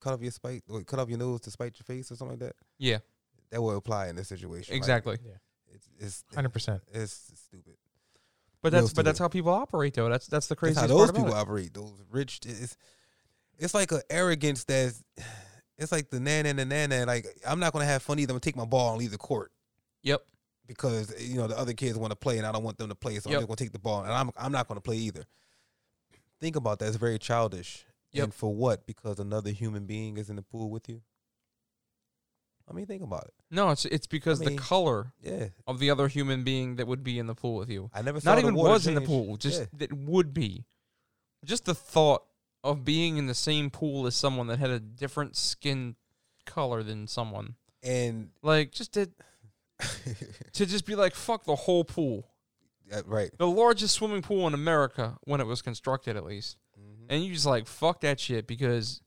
"cut 0.00 0.12
off 0.12 0.20
your 0.20 0.30
spite" 0.30 0.62
or 0.68 0.82
"cut 0.82 0.98
off 0.98 1.08
your 1.08 1.18
nose 1.18 1.40
to 1.42 1.50
spite 1.50 1.74
your 1.78 1.84
face" 1.84 2.10
or 2.12 2.16
something 2.16 2.38
like 2.38 2.48
that? 2.48 2.56
yeah 2.78 2.98
That 3.50 3.62
will 3.62 3.76
apply 3.76 4.08
in 4.08 4.16
this 4.16 4.28
situation. 4.28 4.74
Like, 4.74 4.78
exactly 4.78 5.18
it's 5.72 5.88
it's 5.98 6.24
Hundred 6.34 6.50
percent. 6.52 6.82
it's 6.92 7.32
stupid. 7.46 7.76
but 8.60 8.72
real 8.74 8.82
that's 8.82 8.92
but 8.92 9.04
that's 9.06 9.18
how 9.18 9.28
people 9.28 9.52
operate 9.52 9.94
though 9.94 10.10
that's 10.10 10.26
that's 10.26 10.48
the 10.48 10.54
That's 10.54 10.58
craziest 10.60 10.80
how 10.82 10.86
part 10.88 10.98
those 10.98 11.08
about 11.10 11.18
people 11.24 11.34
it. 11.34 11.40
operate. 11.40 11.72
Those 11.74 12.02
rich. 12.10 12.40
It's 12.44 12.76
it's 13.58 13.72
like 13.74 13.90
an 13.92 14.02
arrogance 14.10 14.64
that's. 14.64 15.02
It's 15.82 15.92
like 15.92 16.10
the 16.10 16.20
nana 16.20 16.48
and 16.50 16.58
the 16.58 16.64
nana. 16.64 17.04
Like 17.06 17.26
I'm 17.46 17.58
not 17.60 17.72
gonna 17.72 17.84
have 17.84 18.02
fun 18.02 18.18
either. 18.18 18.30
I'm 18.32 18.34
gonna 18.36 18.40
take 18.40 18.56
my 18.56 18.64
ball 18.64 18.90
and 18.92 18.98
leave 18.98 19.10
the 19.10 19.18
court 19.18 19.52
yep 20.02 20.22
because 20.66 21.14
you 21.20 21.36
know 21.36 21.46
the 21.46 21.58
other 21.58 21.72
kids 21.74 21.98
want 21.98 22.10
to 22.12 22.16
play 22.16 22.38
and 22.38 22.46
I 22.46 22.52
don't 22.52 22.62
want 22.64 22.78
them 22.78 22.88
to 22.88 22.94
play. 22.94 23.18
So 23.18 23.28
Yep. 23.30 23.36
I'm 23.36 23.40
just 23.42 23.48
gonna 23.48 23.56
take 23.56 23.72
the 23.72 23.78
ball 23.78 24.02
and 24.04 24.12
I'm 24.12 24.30
I'm 24.38 24.52
not 24.52 24.68
gonna 24.68 24.80
play 24.80 24.96
either. 24.96 25.24
Think 26.40 26.56
about 26.56 26.78
that. 26.78 26.88
It's 26.88 26.96
very 26.96 27.18
childish. 27.18 27.84
Yep. 28.12 28.24
And 28.24 28.34
for 28.34 28.54
what? 28.54 28.86
Because 28.86 29.18
another 29.18 29.50
human 29.50 29.86
being 29.86 30.16
is 30.18 30.28
in 30.30 30.36
the 30.36 30.42
pool 30.42 30.70
with 30.70 30.88
you. 30.88 31.02
I 32.68 32.74
mean, 32.74 32.86
think 32.86 33.02
about 33.02 33.24
it. 33.24 33.34
no 33.50 33.70
it's 33.70 33.84
it's 33.86 34.06
because 34.06 34.40
mean, 34.40 34.50
the 34.50 34.56
color 34.56 35.12
Yeah, 35.20 35.48
of 35.66 35.78
the 35.78 35.90
other 35.90 36.08
human 36.08 36.44
being 36.44 36.76
that 36.76 36.86
would 36.86 37.02
be 37.02 37.18
in 37.18 37.26
the 37.26 37.34
pool 37.34 37.56
with 37.56 37.68
you 37.68 37.90
I 37.92 38.02
never 38.02 38.20
saw 38.20 38.30
not 38.30 38.34
the 38.36 38.42
even 38.42 38.54
was 38.54 38.86
in 38.86 38.94
the 38.94 39.00
pool 39.00 39.36
just 39.36 39.60
Yeah. 39.60 39.66
that 39.78 39.92
would 39.92 40.32
be 40.32 40.64
just 41.44 41.64
the 41.64 41.74
thought 41.74 42.22
of 42.64 42.84
being 42.84 43.16
in 43.16 43.26
the 43.26 43.34
same 43.34 43.70
pool 43.70 44.06
as 44.06 44.14
someone 44.14 44.46
that 44.46 44.58
had 44.58 44.70
a 44.70 44.78
different 44.80 45.36
skin 45.36 45.96
color 46.46 46.82
than 46.82 47.06
someone 47.06 47.54
and 47.82 48.30
like 48.42 48.70
just 48.72 48.92
to 48.94 49.08
to 50.52 50.66
just 50.66 50.86
be 50.86 50.94
like 50.94 51.14
fuck 51.14 51.44
the 51.44 51.54
whole 51.56 51.84
pool 51.84 52.28
Yeah, 52.88 53.00
right. 53.06 53.30
the 53.38 53.46
largest 53.46 53.94
swimming 53.94 54.22
pool 54.22 54.46
in 54.46 54.54
America 54.54 55.16
when 55.24 55.40
it 55.40 55.46
was 55.46 55.62
constructed, 55.62 56.16
at 56.16 56.24
least. 56.24 56.56
Mhm. 56.78 57.06
And 57.08 57.24
you 57.24 57.32
just 57.34 57.46
like 57.46 57.66
fuck 57.66 58.00
that 58.00 58.20
shit 58.20 58.46
because 58.46 59.00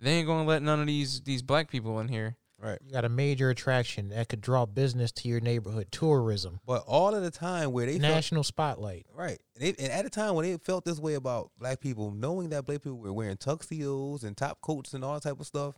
they 0.00 0.12
ain't 0.12 0.26
gonna 0.26 0.46
let 0.46 0.62
none 0.62 0.80
of 0.80 0.86
these 0.86 1.20
these 1.22 1.42
black 1.42 1.70
people 1.70 2.00
in 2.00 2.08
here. 2.08 2.36
Right. 2.60 2.78
You 2.84 2.92
got 2.92 3.04
a 3.04 3.08
major 3.08 3.50
attraction 3.50 4.08
that 4.08 4.28
could 4.28 4.40
draw 4.40 4.66
business 4.66 5.12
to 5.12 5.28
your 5.28 5.40
neighborhood, 5.40 5.88
tourism, 5.92 6.58
But 6.66 6.82
all 6.88 7.14
of 7.14 7.22
the 7.22 7.30
time 7.30 7.70
where 7.70 7.86
they 7.86 8.00
felt, 8.00 8.12
national 8.12 8.42
spotlight. 8.42 9.06
right, 9.14 9.38
and, 9.54 9.64
they, 9.64 9.82
and 9.82 9.92
at 9.92 10.04
a 10.06 10.10
time 10.10 10.34
when 10.34 10.44
they 10.44 10.56
felt 10.58 10.84
this 10.84 10.98
way 10.98 11.14
about 11.14 11.52
black 11.58 11.80
people, 11.80 12.10
knowing 12.10 12.48
that 12.50 12.66
black 12.66 12.82
people 12.82 12.98
were 12.98 13.12
wearing 13.12 13.36
tuxedos 13.36 14.24
and 14.24 14.36
top 14.36 14.60
coats 14.60 14.92
and 14.92 15.04
all 15.04 15.14
that 15.14 15.22
type 15.22 15.38
of 15.38 15.46
stuff, 15.46 15.76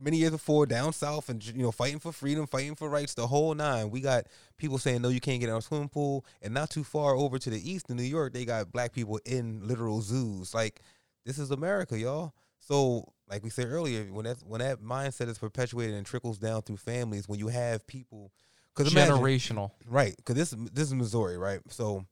many 0.00 0.18
years 0.18 0.32
before 0.32 0.66
down 0.66 0.92
south 0.92 1.28
and 1.28 1.46
you 1.46 1.62
know 1.62 1.70
fighting 1.70 1.98
for 2.00 2.12
freedom, 2.12 2.46
fighting 2.46 2.74
for 2.74 2.88
rights, 2.88 3.14
the 3.14 3.26
whole 3.26 3.54
nine. 3.54 3.90
We 3.90 4.00
got 4.00 4.26
people 4.58 4.78
saying 4.78 5.02
no, 5.02 5.08
you 5.08 5.20
can't 5.20 5.40
get 5.40 5.48
in 5.48 5.54
our 5.54 5.62
swimming 5.62 5.88
pool, 5.88 6.26
and 6.42 6.52
not 6.52 6.70
too 6.70 6.84
far 6.84 7.14
over 7.14 7.38
to 7.38 7.50
the 7.50 7.70
east 7.70 7.90
in 7.90 7.96
New 7.96 8.02
York, 8.02 8.32
they 8.32 8.44
got 8.44 8.72
black 8.72 8.92
people 8.92 9.20
in 9.24 9.66
literal 9.66 10.02
zoos. 10.02 10.52
Like 10.52 10.80
this 11.24 11.38
is 11.38 11.50
America, 11.50 11.98
y'all. 11.98 12.34
So, 12.58 13.12
like 13.28 13.42
we 13.42 13.50
said 13.50 13.66
earlier, 13.66 14.04
when 14.04 14.24
that 14.24 14.36
when 14.46 14.60
that 14.60 14.80
mindset 14.80 15.28
is 15.28 15.38
perpetuated 15.38 15.94
and 15.94 16.06
trickles 16.06 16.38
down 16.38 16.62
through 16.62 16.76
families, 16.78 17.28
when 17.28 17.38
you 17.38 17.48
have 17.48 17.86
people, 17.86 18.32
because 18.74 18.92
Generational. 18.92 19.72
right? 19.86 20.14
Because 20.16 20.34
this 20.34 20.50
this 20.72 20.88
is 20.88 20.94
Missouri, 20.94 21.36
right? 21.36 21.60
So 21.68 22.04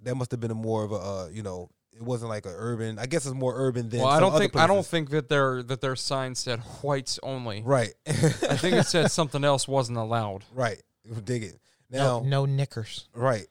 that 0.00 0.14
must 0.16 0.30
have 0.30 0.40
been 0.40 0.50
a 0.50 0.54
more 0.54 0.84
of 0.84 0.92
a 0.92 0.96
uh, 0.96 1.28
you 1.32 1.42
know, 1.42 1.68
it 1.92 2.02
wasn't 2.02 2.30
like 2.30 2.46
a 2.46 2.52
urban. 2.54 2.98
I 2.98 3.06
guess 3.06 3.26
it's 3.26 3.34
more 3.34 3.52
urban 3.56 3.88
than. 3.88 4.00
Well, 4.00 4.08
I 4.08 4.20
don't 4.20 4.32
other 4.32 4.40
think 4.40 4.56
I 4.56 4.66
don't 4.66 4.86
think 4.86 5.10
that 5.10 5.28
their 5.28 5.62
that 5.62 5.80
their 5.80 5.96
sign 5.96 6.34
said 6.34 6.60
whites 6.82 7.20
only. 7.22 7.62
Right. 7.62 7.92
I 8.06 8.12
think 8.56 8.76
it 8.76 8.86
said 8.86 9.10
something 9.10 9.44
else 9.44 9.68
wasn't 9.68 9.98
allowed. 9.98 10.44
right. 10.54 10.80
Dig 11.24 11.42
it. 11.44 11.60
No, 11.90 12.20
Now, 12.22 12.26
no 12.26 12.46
knickers. 12.46 13.08
right. 13.14 13.46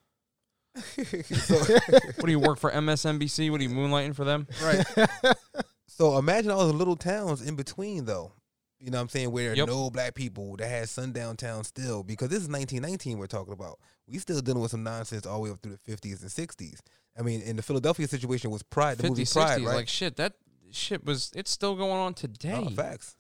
so, 0.76 1.56
What 1.56 2.26
do 2.26 2.32
you 2.32 2.40
work 2.40 2.58
for 2.58 2.72
MSNBC? 2.72 3.52
What 3.52 3.60
are 3.60 3.64
you 3.64 3.70
moonlighting 3.70 4.16
for 4.16 4.24
them? 4.26 4.48
right. 4.64 4.84
So 5.96 6.18
imagine 6.18 6.50
all 6.52 6.66
the 6.66 6.74
little 6.74 6.96
towns 6.96 7.42
in 7.42 7.56
between, 7.56 8.06
though. 8.06 8.32
You 8.80 8.90
know 8.92 8.98
what 8.98 9.04
I'm 9.04 9.10
saying? 9.10 9.32
Where 9.32 9.44
there 9.44 9.54
are 9.54 9.56
Yep. 9.58 9.68
no 9.68 9.90
black 9.92 10.16
people 10.16 10.58
that 10.58 10.68
had 10.68 10.90
sundown 10.90 11.38
towns 11.38 11.68
still, 11.68 12.04
because 12.04 12.30
this 12.30 12.42
is 12.42 12.50
1919 12.50 13.18
we're 13.20 13.28
talking 13.28 13.54
about. 13.54 13.80
We 14.08 14.18
still 14.18 14.42
dealing 14.42 14.62
with 14.62 14.72
some 14.72 14.84
nonsense 14.84 15.26
all 15.26 15.36
the 15.38 15.44
way 15.44 15.50
up 15.52 15.62
through 15.62 15.78
the 15.86 15.92
50s 15.92 16.22
and 16.22 16.32
60s. 16.32 16.80
I 17.18 17.22
mean, 17.22 17.42
in 17.42 17.56
the 17.56 17.62
Philadelphia 17.62 18.08
situation 18.08 18.50
was 18.50 18.64
Pride, 18.64 18.98
the 18.98 19.04
50s, 19.04 19.10
movie 19.10 19.26
Pride, 19.26 19.60
60s. 19.62 19.66
right? 19.68 19.76
Like 19.76 19.88
shit, 19.88 20.16
that 20.18 20.34
shit 20.72 21.06
was 21.06 21.32
it's 21.36 21.52
still 21.52 21.76
going 21.76 21.92
on 21.92 22.14
today. 22.16 22.54
Oh, 22.66 22.70
facts. 22.72 23.16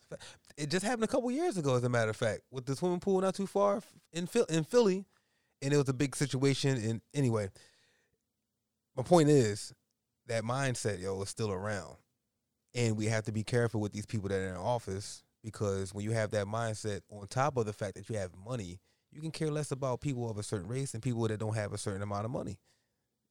It 0.57 0.69
just 0.71 0.83
happened 0.83 1.03
a 1.03 1.07
couple 1.07 1.29
years 1.31 1.57
ago, 1.57 1.75
as 1.75 1.83
a 1.83 1.89
matter 1.89 2.09
of 2.09 2.17
fact, 2.17 2.41
with 2.51 2.65
the 2.65 2.75
swimming 2.75 2.99
pool 2.99 3.21
not 3.21 3.36
too 3.36 3.47
far 3.47 3.81
in 4.12 4.27
in 4.49 4.63
Philly, 4.63 5.05
and 5.62 5.71
it 5.73 5.77
was 5.77 5.88
a 5.89 5.93
big 5.93 6.15
situation. 6.15 6.75
And 6.83 7.01
anyway, 7.13 7.49
my 8.97 9.03
point 9.03 9.29
is 9.29 9.73
that 10.27 10.43
mindset, 10.43 10.99
yo, 10.99 11.21
is 11.21 11.29
still 11.29 11.51
around, 11.51 11.95
and 12.75 12.97
we 12.97 13.05
have 13.07 13.23
to 13.25 13.31
be 13.31 13.43
careful 13.43 13.79
with 13.81 13.91
these 13.93 14.05
people 14.05 14.29
that 14.29 14.36
are 14.39 14.49
in 14.49 14.55
office 14.55 15.23
because 15.43 15.93
when 15.93 16.03
you 16.03 16.12
have 16.12 16.31
that 16.31 16.45
mindset, 16.47 17.01
on 17.09 17.27
top 17.27 17.57
of 17.57 17.65
the 17.65 17.73
fact 17.73 17.95
that 17.95 18.09
you 18.09 18.15
have 18.17 18.31
money, 18.45 18.79
you 19.12 19.21
can 19.21 19.31
care 19.31 19.51
less 19.51 19.71
about 19.71 20.01
people 20.01 20.29
of 20.29 20.38
a 20.38 20.43
certain 20.43 20.67
race 20.67 20.93
and 20.93 21.03
people 21.03 21.27
that 21.27 21.38
don't 21.39 21.55
have 21.55 21.73
a 21.73 21.77
certain 21.77 22.01
amount 22.01 22.25
of 22.25 22.31
money. 22.31 22.57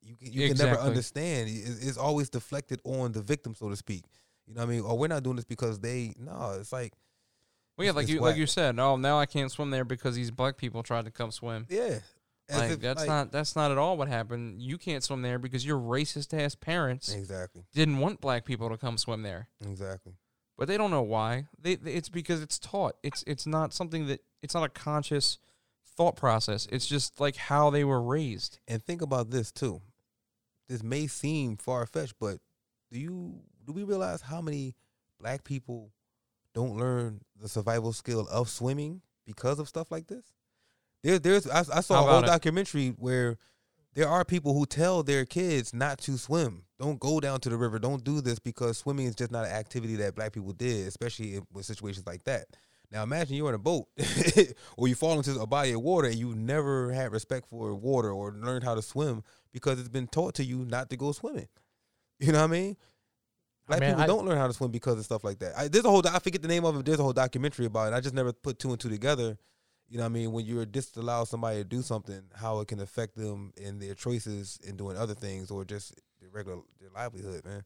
You 0.03 0.17
can, 0.17 0.33
you 0.33 0.49
can 0.49 0.59
never 0.59 0.79
understand. 0.81 1.49
It- 1.49 1.87
It's 1.87 1.97
always 1.99 2.29
deflected 2.29 2.81
on 2.85 3.13
the 3.13 3.23
victim, 3.23 3.55
so 3.55 3.69
to 3.69 3.77
speak 3.77 4.05
You 4.47 4.55
know 4.55 4.61
what 4.63 4.67
I 4.67 4.71
mean? 4.71 4.81
Or 4.83 4.99
we're 4.99 5.09
not 5.09 5.23
doing 5.23 5.37
this 5.37 5.45
because 5.45 5.79
they. 5.81 6.15
No, 6.19 6.57
it's 6.59 6.73
like 6.73 6.93
Well, 7.77 7.87
yeah, 7.87 7.93
like 7.93 8.05
it's 8.05 8.13
you 8.13 8.21
like 8.21 8.37
you 8.37 8.47
said. 8.47 8.79
Oh, 8.79 8.97
now 8.97 9.19
I 9.19 9.27
can't 9.27 9.51
swim 9.51 9.71
there 9.71 9.85
because 9.85 10.15
these 10.17 10.31
black 10.31 10.57
people 10.57 10.83
tried 10.83 11.05
to 11.07 11.11
come 11.11 11.31
swim. 11.31 11.67
yeah. 11.71 12.01
Like 12.51 12.73
if, 12.73 12.81
that's 12.81 13.01
like- 13.01 13.09
not 13.09 13.33
that's 13.33 13.57
not 13.57 13.71
at 13.71 13.79
all 13.79 13.97
what 13.97 14.09
happened. 14.09 14.61
You 14.61 14.79
can't 14.79 15.03
swim 15.03 15.23
there 15.23 15.39
because 15.39 15.65
your 15.65 15.79
racist 15.79 16.39
ass 16.39 16.55
parents 16.55 17.13
exactly, 17.13 17.63
didn't 17.75 17.99
want 17.99 18.21
black 18.21 18.45
people 18.45 18.69
to 18.69 18.77
come 18.77 18.99
swim 18.99 19.23
there. 19.23 19.49
exactly. 19.65 20.15
But 20.59 20.69
they 20.69 20.77
don't 20.77 20.91
know 20.91 21.03
why. 21.03 21.47
They, 21.59 21.77
they 21.77 21.93
it's 21.95 22.09
because 22.09 22.43
it's 22.43 22.59
taught. 22.59 22.97
It's 23.03 23.25
it's 23.27 23.47
not 23.47 23.73
something 23.73 24.07
that 24.07 24.21
it's 24.43 24.55
not 24.55 24.65
a 24.65 24.69
conscious 24.69 25.39
thought 25.97 26.17
process. 26.17 26.69
It's 26.71 26.87
just 26.87 27.21
like 27.21 27.37
how 27.37 27.71
they 27.71 27.85
were 27.85 28.03
raised. 28.03 28.59
And 28.69 28.83
think 28.83 29.03
about 29.03 29.31
this 29.31 29.51
too. 29.51 29.81
This 30.69 30.83
may 30.83 31.07
seem 31.07 31.57
far 31.57 31.87
fetched, 31.87 32.15
but 32.21 32.39
do 32.91 32.99
you 32.99 33.41
do 33.65 33.73
we 33.73 33.83
realize 33.83 34.23
how 34.23 34.41
many 34.41 34.75
black 35.19 35.45
people 35.45 35.93
don't 36.55 36.77
learn 36.77 37.23
the 37.41 37.49
survival 37.49 37.93
skill 37.93 38.27
of 38.31 38.49
swimming 38.49 39.01
because 39.25 39.59
of 39.59 39.69
stuff 39.69 39.91
like 39.91 40.07
this? 40.09 40.33
There, 41.03 41.19
there's 41.19 41.49
I, 41.49 41.61
I 41.61 41.81
saw 41.81 41.95
How 42.03 42.09
a 42.09 42.13
whole 42.13 42.23
it? 42.25 42.27
documentary 42.27 42.91
where 42.91 43.37
there 43.95 44.09
are 44.09 44.25
people 44.25 44.55
who 44.55 44.65
tell 44.67 45.03
their 45.03 45.25
kids 45.25 45.75
not 45.75 45.99
to 46.03 46.17
swim. 46.17 46.63
Don't 46.79 46.99
go 46.99 47.21
down 47.21 47.41
to 47.41 47.49
the 47.49 47.57
river. 47.57 47.79
Don't 47.79 48.03
do 48.05 48.21
this 48.21 48.39
because 48.39 48.79
swimming 48.79 49.07
is 49.07 49.15
just 49.15 49.31
not 49.31 49.45
an 49.45 49.53
activity 49.53 49.97
that 49.97 50.15
black 50.15 50.33
people 50.33 50.53
did, 50.53 50.87
especially 50.87 51.37
in, 51.37 51.47
with 51.53 51.67
situations 51.67 52.07
like 52.07 52.25
that. 52.25 52.47
Now 52.91 53.03
imagine 53.03 53.37
you're 53.37 53.49
in 53.49 53.55
a 53.55 53.59
boat 53.59 53.87
or 54.77 54.87
you 54.87 54.95
fall 54.95 55.17
into 55.17 55.41
a 55.41 55.47
body 55.47 55.73
of 55.73 55.81
water 55.81 56.09
and 56.09 56.17
you 56.17 56.35
never 56.35 56.93
had 56.93 57.11
respect 57.11 57.49
for 57.49 57.75
water 57.75 58.11
or 58.13 58.33
learned 58.33 58.65
how 58.65 58.75
to 58.75 58.83
swim 58.83 59.23
because 59.53 59.79
it's 59.81 59.89
been 59.89 60.07
taught 60.07 60.35
to 60.35 60.45
you 60.45 60.65
not 60.67 60.91
to 60.91 60.97
go 60.97 61.13
swimming. 61.13 61.49
You 62.19 62.33
know 62.33 62.39
what 62.39 62.45
I 62.51 62.53
mean? 62.53 62.77
Black 63.67 63.81
mean, 63.81 63.91
people 63.91 64.03
I- 64.03 64.07
don't 64.07 64.27
learn 64.27 64.39
how 64.39 64.47
to 64.47 64.53
swim 64.53 64.71
because 64.71 64.99
of 64.99 65.05
stuff 65.05 65.25
like 65.25 65.39
that. 65.41 65.55
I, 65.57 65.69
there's 65.69 65.85
a 65.85 65.91
whole 65.91 66.07
I 66.07 66.19
forget 66.19 66.43
the 66.43 66.49
name 66.49 66.65
of 66.65 66.77
it. 66.79 66.85
There's 66.85 67.01
a 67.01 67.03
whole 67.03 67.13
documentary 67.13 67.67
about 67.67 67.93
it. 67.93 67.97
I 67.97 68.01
just 68.01 68.15
never 68.15 68.33
put 68.33 68.59
two 68.59 68.71
and 68.71 68.79
two 68.79 68.89
together. 68.91 69.39
You 69.89 69.99
know 69.99 70.05
what 70.05 70.11
I 70.11 70.13
mean? 70.13 70.33
When 70.33 70.47
you're 70.47 70.65
disallow 70.65 71.25
somebody 71.25 71.59
to 71.59 71.65
do 71.65 71.83
something, 71.83 72.23
how 72.35 72.61
it 72.61 72.69
can 72.69 72.81
affect 72.81 73.15
them 73.17 73.53
in 73.57 73.79
their 73.79 73.95
choices 73.95 74.59
in 74.67 74.77
doing 74.77 74.97
other 74.97 75.15
things 75.15 75.51
or 75.51 75.65
just 75.65 75.95
their 76.21 76.31
regular 76.31 76.61
their 76.81 76.89
livelihood, 76.95 77.45
man. 77.45 77.63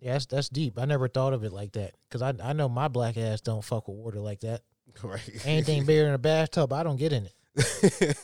Yeah, 0.00 0.14
that's 0.14 0.26
that's 0.26 0.48
deep. 0.48 0.78
I 0.78 0.84
never 0.84 1.06
thought 1.08 1.32
of 1.32 1.44
it 1.44 1.52
like 1.52 1.72
that 1.72 1.94
because 2.08 2.22
I 2.22 2.34
I 2.42 2.52
know 2.52 2.68
my 2.68 2.88
black 2.88 3.16
ass 3.16 3.40
don't 3.40 3.64
fuck 3.64 3.86
with 3.88 3.96
water 3.96 4.20
like 4.20 4.40
that. 4.40 4.62
Right. 5.02 5.20
Anything 5.44 5.84
bigger 5.86 6.04
than 6.04 6.14
a 6.14 6.18
bathtub, 6.18 6.72
I 6.72 6.84
don't 6.84 6.96
get 6.98 7.12
in 7.12 7.26
it. 7.26 8.16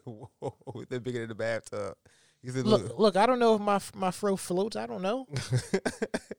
Whoa, 0.04 0.84
they're 0.88 1.00
bigger 1.00 1.20
than 1.20 1.28
the 1.28 1.34
bathtub. 1.34 1.94
He 2.42 2.48
said, 2.48 2.66
Look, 2.66 2.98
look, 2.98 3.16
I 3.16 3.26
don't 3.26 3.38
know 3.38 3.54
if 3.56 3.60
my 3.60 3.80
my 3.94 4.10
fro 4.10 4.36
floats. 4.36 4.76
I 4.76 4.86
don't 4.86 5.02
know. 5.02 5.26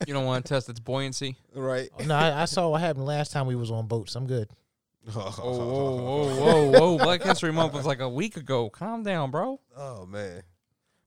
You 0.07 0.15
don't 0.15 0.25
want 0.25 0.43
to 0.43 0.53
test 0.55 0.67
its 0.67 0.79
buoyancy. 0.79 1.37
right. 1.53 1.89
No, 2.07 2.15
I, 2.15 2.41
I 2.41 2.45
saw 2.45 2.69
what 2.69 2.81
happened 2.81 3.05
last 3.05 3.31
time 3.31 3.45
we 3.45 3.55
was 3.55 3.69
on 3.69 3.85
boats. 3.85 4.15
I'm 4.15 4.25
good. 4.25 4.49
Oh, 5.07 5.31
whoa, 5.41 5.95
whoa, 5.95 6.35
whoa, 6.71 6.79
whoa! 6.79 6.97
Black 6.97 7.23
History 7.23 7.51
Month 7.51 7.73
was 7.73 7.85
like 7.85 7.99
a 8.01 8.09
week 8.09 8.37
ago. 8.37 8.69
Calm 8.69 9.03
down, 9.03 9.31
bro. 9.31 9.59
Oh 9.75 10.05
man, 10.05 10.43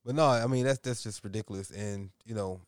but 0.03 0.15
no, 0.15 0.25
I 0.27 0.47
mean 0.47 0.65
that's 0.65 0.79
that's 0.79 1.01
just 1.03 1.23
ridiculous, 1.23 1.71
and 1.71 2.09
you 2.25 2.35
know, 2.35 2.59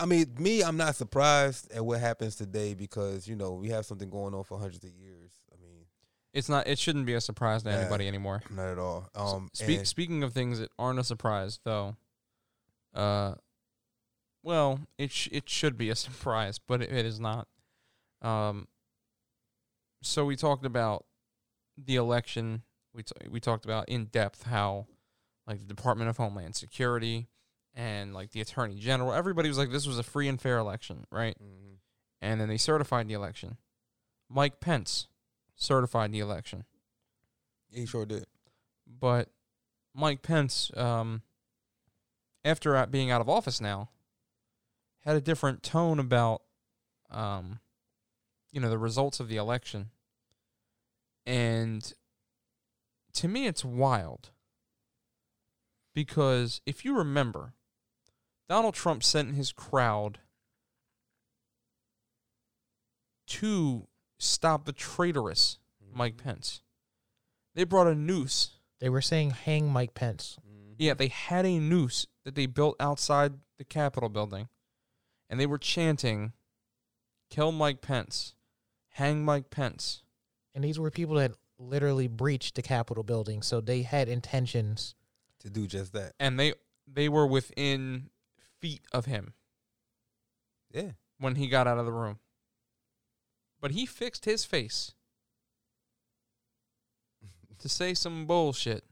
I 0.00 0.06
mean 0.06 0.34
me, 0.38 0.62
I'm 0.62 0.76
not 0.78 0.96
surprised 0.96 1.70
at 1.72 1.84
what 1.84 2.00
happens 2.00 2.36
today 2.36 2.74
because 2.74 3.28
you 3.28 3.36
know 3.36 3.52
we 3.52 3.68
have 3.68 3.84
something 3.84 4.08
going 4.08 4.34
on 4.34 4.44
for 4.44 4.58
hundreds 4.58 4.84
of 4.84 4.90
years. 4.90 5.32
I 5.52 5.60
mean, 5.60 5.84
It's 6.32 6.48
not. 6.48 6.66
It 6.66 6.78
shouldn't 6.78 7.04
be 7.04 7.14
a 7.14 7.20
surprise 7.20 7.62
to 7.64 7.70
Yeah. 7.70 7.80
anybody 7.80 8.08
anymore. 8.08 8.42
not 8.50 8.68
at 8.68 8.78
all. 8.78 9.08
Um, 9.14 9.50
Spe- 9.52 9.84
speaking 9.84 10.22
of 10.22 10.32
things 10.32 10.60
that 10.60 10.70
aren't 10.78 10.98
a 10.98 11.04
surprise, 11.04 11.60
though, 11.64 11.96
uh, 12.94 13.34
well, 14.42 14.80
it 14.96 15.10
sh- 15.10 15.28
it 15.30 15.48
should 15.50 15.76
be 15.76 15.90
a 15.90 15.94
surprise, 16.06 16.58
but 16.58 16.80
it, 16.80 16.90
it 16.90 17.04
is 17.04 17.20
not. 17.20 17.48
Um, 18.22 18.66
so 20.02 20.24
we 20.24 20.36
talked 20.36 20.64
about 20.64 21.04
the 21.76 21.96
election. 21.96 22.62
We 22.94 23.02
t- 23.02 23.28
we 23.30 23.40
talked 23.40 23.64
about 23.64 23.88
in 23.88 24.06
depth 24.06 24.44
how, 24.44 24.86
like 25.46 25.58
the 25.58 25.64
Department 25.74 26.10
of 26.10 26.16
Homeland 26.16 26.56
Security 26.56 27.28
and 27.74 28.12
like 28.14 28.30
the 28.32 28.40
Attorney 28.40 28.76
General, 28.76 29.12
everybody 29.12 29.48
was 29.48 29.58
like, 29.58 29.70
this 29.70 29.86
was 29.86 29.98
a 29.98 30.02
free 30.02 30.28
and 30.28 30.40
fair 30.40 30.58
election, 30.58 31.06
right? 31.10 31.36
Mhm. 31.40 31.76
And 32.20 32.40
then 32.40 32.48
they 32.48 32.56
certified 32.56 33.06
the 33.08 33.14
election. 33.14 33.56
Mike 34.28 34.60
Pence 34.60 35.06
certified 35.54 36.12
the 36.12 36.20
election. 36.20 36.64
he 37.70 37.86
sure 37.86 38.06
did. 38.06 38.26
but 38.86 39.30
Mike 39.94 40.22
Pence, 40.22 40.70
um, 40.76 41.22
after 42.44 42.84
being 42.86 43.10
out 43.10 43.20
of 43.20 43.28
office 43.28 43.60
now, 43.60 43.90
had 45.00 45.16
a 45.16 45.20
different 45.20 45.62
tone 45.62 45.98
about, 45.98 46.42
um, 47.10 47.60
you 48.52 48.60
know, 48.60 48.70
the 48.70 48.78
results 48.78 49.20
of 49.20 49.28
the 49.28 49.36
election. 49.36 49.90
And 51.26 51.92
to 53.14 53.28
me, 53.28 53.46
it's 53.46 53.64
wild 53.64 54.30
because 55.94 56.60
if 56.64 56.84
you 56.84 56.96
remember, 56.96 57.54
Donald 58.48 58.74
Trump 58.74 59.02
sent 59.02 59.34
his 59.34 59.52
crowd 59.52 60.20
to 63.26 63.88
stop 64.18 64.64
the 64.64 64.72
traitorous 64.72 65.58
Mike 65.92 66.16
Pence. 66.16 66.62
They 67.54 67.64
brought 67.64 67.86
a 67.88 67.94
noose 67.94 68.54
They 68.80 68.88
were 68.88 69.02
saying 69.02 69.30
hang 69.30 69.72
Mike 69.72 69.94
Pence. 69.94 70.38
Mhm. 70.46 70.76
yeah, 70.78 70.94
they 70.94 71.08
had 71.08 71.44
a 71.44 71.58
noose 71.58 72.06
that 72.24 72.36
they 72.36 72.46
built 72.46 72.76
outside 72.78 73.40
the 73.56 73.64
Capitol 73.64 74.08
building, 74.08 74.48
and 75.28 75.40
they 75.40 75.46
were 75.46 75.58
chanting, 75.58 76.32
"Kill 77.28 77.50
Mike 77.50 77.80
Pence, 77.80 78.34
hang 78.98 79.24
Mike 79.24 79.50
Pence." 79.50 80.02
And 80.54 80.62
these 80.64 80.78
were 80.78 80.90
people 80.90 81.16
that 81.16 81.32
literally 81.58 82.08
breached 82.08 82.54
the 82.54 82.62
Capitol 82.62 83.02
building, 83.04 83.42
so 83.42 83.60
they 83.60 83.82
had 83.82 84.08
intentions. 84.08 84.94
to 85.40 85.50
do 85.50 85.66
just 85.66 85.92
that. 85.92 86.14
And 86.18 86.38
they 86.38 86.54
they 86.86 87.08
were 87.08 87.26
within 87.26 88.10
feet 88.60 88.82
of 88.92 89.04
him 89.06 89.34
Yeah. 90.72 90.92
when 91.18 91.36
he 91.36 91.46
got 91.48 91.66
out 91.68 91.78
of 91.78 91.84
the 91.86 91.92
room. 91.92 92.18
But 93.60 93.70
he 93.72 93.86
fixed 93.86 94.24
his 94.24 94.44
face 94.44 94.94
to 97.58 97.68
say 97.68 97.94
some 97.94 98.26
bullshit. 98.26 98.84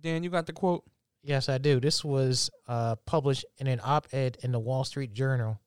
Dan, 0.00 0.22
you 0.22 0.30
got 0.30 0.46
the 0.46 0.52
quote? 0.52 0.84
Yes, 1.22 1.48
I 1.48 1.56
do. 1.58 1.80
This 1.80 2.04
was 2.04 2.50
uh, 2.68 2.96
published 3.06 3.46
in 3.58 3.66
an 3.66 3.80
op-ed 3.82 4.36
in 4.42 4.52
the 4.52 4.60
Wall 4.60 4.84
Street 4.84 5.14
Journal 5.14 5.58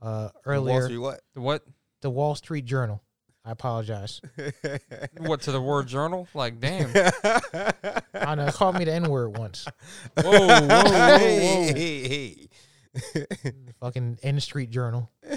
uh, 0.00 0.30
Wall 0.32 0.32
earlier. 0.46 0.84
Street 0.84 0.98
what? 0.98 1.20
The 1.34 1.40
what? 1.42 1.64
The 2.02 2.10
Wall 2.10 2.34
Street 2.34 2.64
Journal. 2.66 3.02
I 3.44 3.50
apologize. 3.50 4.20
What 5.18 5.40
to 5.42 5.52
the 5.52 5.60
word 5.60 5.88
journal? 5.88 6.28
Like, 6.34 6.60
damn. 6.60 6.90
I 8.14 8.34
know. 8.36 8.46
Called 8.52 8.76
me 8.78 8.84
the 8.84 8.92
N 8.92 9.08
word 9.10 9.36
once. 9.36 9.66
Whoa, 10.20 10.30
whoa, 10.30 10.46
whoa, 10.46 10.66
whoa. 10.84 11.18
Hey, 11.18 11.72
hey, 11.72 12.48
hey. 13.04 13.26
Fucking 13.80 14.18
N 14.22 14.38
Street 14.40 14.70
Journal. 14.70 15.10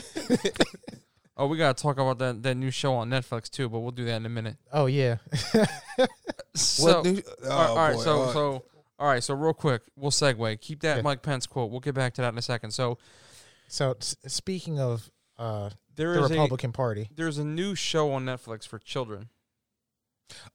Oh, 1.37 1.47
we 1.47 1.57
gotta 1.57 1.73
talk 1.73 1.97
about 1.99 2.17
that 2.19 2.43
that 2.43 2.55
new 2.55 2.71
show 2.71 2.93
on 2.93 3.09
Netflix 3.09 3.49
too, 3.49 3.67
but 3.67 3.79
we'll 3.79 3.91
do 3.91 4.05
that 4.05 4.15
in 4.15 4.25
a 4.25 4.29
minute. 4.29 4.55
Oh 4.71 4.85
yeah. 4.85 5.17
So, 6.55 6.85
What 7.01 7.03
new- 7.05 7.21
all 7.43 7.49
right, 7.49 7.51
oh, 7.51 7.51
all 7.51 7.75
right, 7.75 7.95
boy, 7.95 8.01
so 8.01 8.11
all 8.13 8.23
right. 8.25 8.33
so 8.33 8.63
all 8.99 9.07
right, 9.09 9.21
so 9.23 9.33
real 9.33 9.53
quick, 9.53 9.81
we'll 9.97 10.11
segue. 10.11 10.61
Keep 10.61 10.79
that 10.83 10.95
Yeah. 10.95 11.01
Mike 11.01 11.21
Pence 11.23 11.45
quote. 11.45 11.71
We'll 11.71 11.81
get 11.81 11.93
back 11.93 12.13
to 12.13 12.21
that 12.21 12.31
in 12.31 12.37
a 12.37 12.41
second. 12.41 12.71
So 12.71 12.97
So 13.67 13.97
s- 13.99 14.15
speaking 14.27 14.79
of 14.79 15.11
uh, 15.37 15.71
there 15.95 16.13
the 16.13 16.23
is 16.23 16.31
a 16.31 16.33
Republican 16.33 16.71
Party, 16.71 17.09
there's 17.15 17.37
a 17.37 17.45
new 17.45 17.75
show 17.75 18.11
on 18.13 18.25
Netflix 18.25 18.67
for 18.67 18.79
children. 18.79 19.29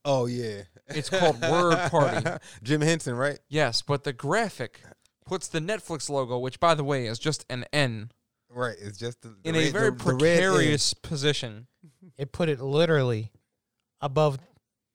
Oh 0.04 0.26
yeah. 0.26 0.62
It's 0.88 1.08
called 1.08 1.40
Word 1.42 1.90
Party. 1.90 2.28
Jim 2.62 2.80
Henson, 2.80 3.14
right? 3.14 3.38
Yes, 3.48 3.82
but 3.82 4.04
the 4.04 4.12
graphic 4.12 4.80
puts 5.26 5.46
the 5.48 5.60
Netflix 5.60 6.10
logo, 6.10 6.38
which 6.38 6.58
by 6.58 6.74
the 6.74 6.82
way 6.84 7.06
is 7.06 7.18
just 7.18 7.44
an 7.48 7.64
N, 7.72 8.10
Right. 8.52 8.74
It's 8.80 8.98
just 8.98 9.22
the, 9.22 9.28
the 9.28 9.48
in 9.48 9.54
a 9.54 9.58
red- 9.64 9.72
very 9.72 9.90
the- 9.90 9.96
the 9.96 10.04
precarious 10.04 10.92
position. 10.94 11.68
it 12.18 12.32
put 12.32 12.48
it 12.48 12.60
literally 12.60 13.30
above 14.00 14.38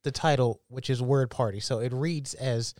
the 0.03 0.11
title, 0.11 0.59
which 0.67 0.89
is 0.89 1.01
Word 1.01 1.31
Party. 1.31 1.61
So 1.61 1.79
it 1.79 1.93
reads 1.93 2.33
as 2.33 2.75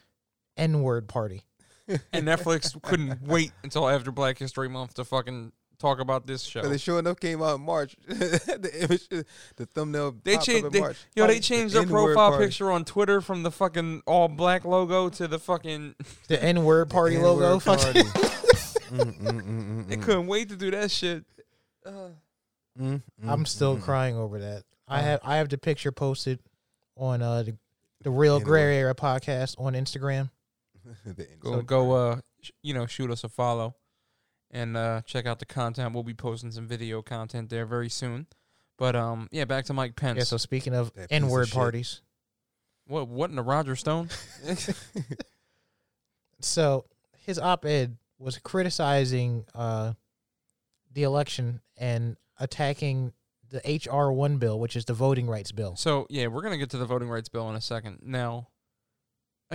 N 0.58 0.82
Word 0.82 1.08
Party. 1.08 1.44
And 1.88 2.28
Netflix 2.28 2.80
couldn't 2.82 3.22
wait 3.26 3.52
until 3.64 3.88
after 3.88 4.12
Black 4.12 4.38
History 4.38 4.68
Month 4.68 4.96
to 4.96 5.06
fucking 5.06 5.54
talk 5.80 6.00
about 6.00 6.26
this 6.28 6.44
show. 6.44 6.62
Cause 6.62 6.72
it 6.72 6.82
sure 6.82 7.00
enough 7.00 7.20
came 7.20 7.42
out 7.42 7.56
in 7.60 7.62
March. 7.66 7.96
the 8.08 8.72
image, 8.82 9.08
the 9.56 9.66
thumbnail. 9.66 10.16
They 10.24 10.38
changed. 10.38 10.72
They, 10.72 10.80
March. 10.82 10.98
yo, 11.16 11.28
they 11.28 11.36
The 11.36 11.40
changed 11.42 11.76
their 11.76 11.84
N-word 11.84 12.14
profile 12.16 12.32
party. 12.32 12.46
picture 12.46 12.72
on 12.72 12.86
Twitter 12.86 13.22
from 13.22 13.44
the 13.44 13.52
fucking 13.52 14.04
all 14.06 14.28
black 14.28 14.66
logo 14.66 15.10
to 15.10 15.28
the 15.28 15.40
fucking. 15.40 15.96
The 16.28 16.42
N 16.44 16.64
Word 16.64 16.90
Party 16.90 17.16
N-word 17.18 17.28
logo. 17.30 17.60
Fuck 17.60 17.80
party. 17.80 18.02
Mm, 18.86 19.00
mm, 19.00 19.18
mm, 19.20 19.42
mm, 19.44 19.88
They 19.88 19.98
mm. 19.98 20.04
couldn't 20.04 20.28
wait 20.28 20.50
to 20.50 20.56
do 20.56 20.70
that 20.72 20.92
shit. 20.92 21.24
Uh, 21.86 22.10
Mm, 22.80 23.02
mm, 23.24 23.30
I'm 23.30 23.46
still 23.46 23.78
crying 23.78 24.16
over 24.18 24.38
that. 24.40 24.64
I 24.88 25.00
Oh. 25.00 25.04
have 25.04 25.20
I 25.24 25.38
have 25.38 25.50
the 25.50 25.58
picture 25.58 25.92
posted 25.92 26.40
on 26.98 27.22
uh 27.22 27.44
the, 27.44 27.58
the 28.02 28.12
Real 28.12 28.36
N-word. 28.36 28.46
Gray 28.46 28.78
Area 28.78 28.94
podcast 28.94 29.60
on 29.60 29.74
Instagram. 29.74 30.30
The 31.06 31.26
go 31.40 31.62
go. 31.62 31.92
Uh, 31.94 32.20
sh- 32.42 32.52
you 32.62 32.74
know, 32.74 32.86
shoot 32.86 33.10
us 33.10 33.24
a 33.24 33.30
follow, 33.30 33.76
and 34.56 34.78
uh, 34.78 35.02
check 35.06 35.26
out 35.26 35.40
the 35.40 35.46
content. 35.46 35.94
We'll 35.94 36.04
be 36.04 36.14
posting 36.14 36.50
some 36.50 36.66
video 36.66 37.02
content 37.02 37.50
there 37.50 37.66
very 37.66 37.90
soon. 37.90 38.26
But 38.78 38.96
um, 38.96 39.28
yeah, 39.32 39.46
back 39.46 39.66
to 39.66 39.74
Mike 39.74 39.96
Pence. 39.96 40.18
Yeah. 40.18 40.24
So 40.24 40.38
speaking 40.38 40.74
of 40.74 40.94
That 40.94 41.10
piece 41.10 41.18
of 41.18 41.24
N 41.24 41.30
word 41.30 41.50
shit. 41.50 41.56
parties, 41.56 42.02
what 42.88 43.08
what 43.08 43.30
in 43.30 43.36
the 43.36 43.44
Roger 43.44 43.76
Stone? 43.76 44.10
so 46.40 46.86
his 47.18 47.38
op-ed 47.38 47.98
was 48.18 48.38
criticizing 48.38 49.46
uh, 49.54 49.94
the 50.94 51.04
election 51.04 51.62
and 51.78 52.16
attacking 52.40 53.12
the 53.50 53.80
HR 53.86 54.12
one 54.12 54.38
bill, 54.38 54.60
which 54.60 54.76
is 54.76 54.86
the 54.86 54.94
voting 54.94 55.28
rights 55.28 55.52
bill. 55.52 55.76
So 55.76 56.08
yeah, 56.10 56.28
we're 56.28 56.42
gonna 56.42 56.58
get 56.58 56.70
to 56.72 56.78
the 56.78 56.86
voting 56.86 57.10
rights 57.10 57.30
bill 57.30 57.50
in 57.50 57.56
a 57.56 57.62
second. 57.62 58.00
Now, 58.04 58.48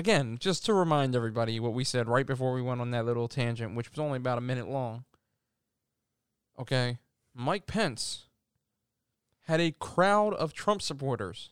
again, 0.01 0.37
just 0.41 0.65
to 0.67 0.75
remind 0.75 1.15
everybody 1.15 1.61
what 1.61 1.75
we 1.75 1.85
said 1.85 2.09
right 2.09 2.27
before 2.27 2.53
we 2.53 2.63
went 2.63 2.81
on 2.81 2.91
that 2.91 3.05
little 3.07 3.29
tangent, 3.29 3.77
which 3.77 3.91
was 3.91 3.99
only 4.01 4.17
about 4.17 4.39
a 4.39 4.41
minute 4.41 4.69
long. 4.69 5.05
Okay, 6.59 6.99
Mike 7.35 7.67
Pence 7.67 8.25
had 9.47 9.61
a 9.61 9.71
crowd 9.73 10.35
of 10.35 10.53
Trump 10.53 10.83
supporters 10.83 11.51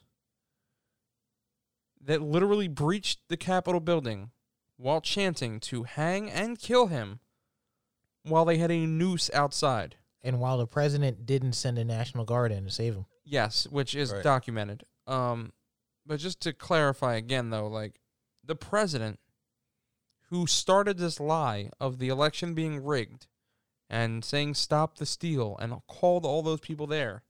that 2.01 2.23
literally 2.23 2.69
breached 2.69 3.21
the 3.29 3.37
Capitol 3.37 3.81
building 3.81 4.31
while 4.77 5.01
chanting 5.01 5.59
to 5.61 5.83
hang 5.85 6.31
and 6.31 6.59
kill 6.59 6.87
him 6.87 7.21
while 8.23 8.45
they 8.45 8.59
had 8.59 8.71
a 8.71 8.87
noose 8.87 9.31
outside. 9.35 9.97
And 10.23 10.41
while 10.41 10.59
the 10.59 10.67
president 10.67 11.27
didn't 11.27 11.53
send 11.53 11.79
a 11.79 11.85
national 11.85 12.25
guard 12.25 12.51
in 12.53 12.65
to 12.65 12.71
save 12.71 12.95
him, 12.95 13.07
Yes, 13.25 13.67
which 13.69 13.95
is 13.95 14.13
Right. 14.13 14.23
documented. 14.23 14.85
Um, 15.07 15.53
but 16.05 16.19
just 16.19 16.41
to 16.43 16.53
clarify 16.53 17.15
again, 17.17 17.51
though, 17.51 17.69
like 17.69 18.01
the 18.49 18.57
president 18.57 19.21
who 20.31 20.47
started 20.47 20.99
this 20.99 21.21
lie 21.21 21.71
of 21.79 21.99
the 21.99 22.09
election 22.09 22.55
being 22.55 22.83
rigged 22.83 23.27
and 23.89 24.25
saying 24.25 24.55
stop 24.55 24.97
the 24.97 25.07
steal 25.07 25.57
and 25.61 25.75
called 25.87 26.25
all 26.25 26.43
those 26.43 26.61
people 26.61 26.87
there, 26.87 27.23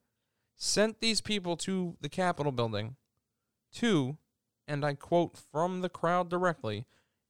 sent 0.56 1.00
these 1.00 1.20
people 1.20 1.56
to 1.56 1.96
the 2.00 2.08
Capitol 2.08 2.52
building 2.52 2.96
to, 3.72 4.16
and 4.66 4.84
I 4.84 4.94
quote 4.94 5.36
from 5.36 5.80
the 5.80 5.88
crowd 5.88 6.30
directly, 6.30 6.86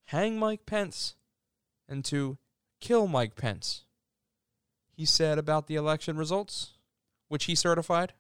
hang 0.07 0.39
Mike 0.39 0.65
Pence 0.65 1.17
and 1.89 2.05
to 2.07 2.39
kill 2.81 3.07
Mike 3.07 3.37
Pence. 3.37 3.85
He 4.91 5.05
said 5.05 5.39
about 5.39 5.67
the 5.67 5.77
election 5.77 6.17
results, 6.17 6.75
which 7.29 7.45
he 7.45 7.55
certified. 7.55 8.13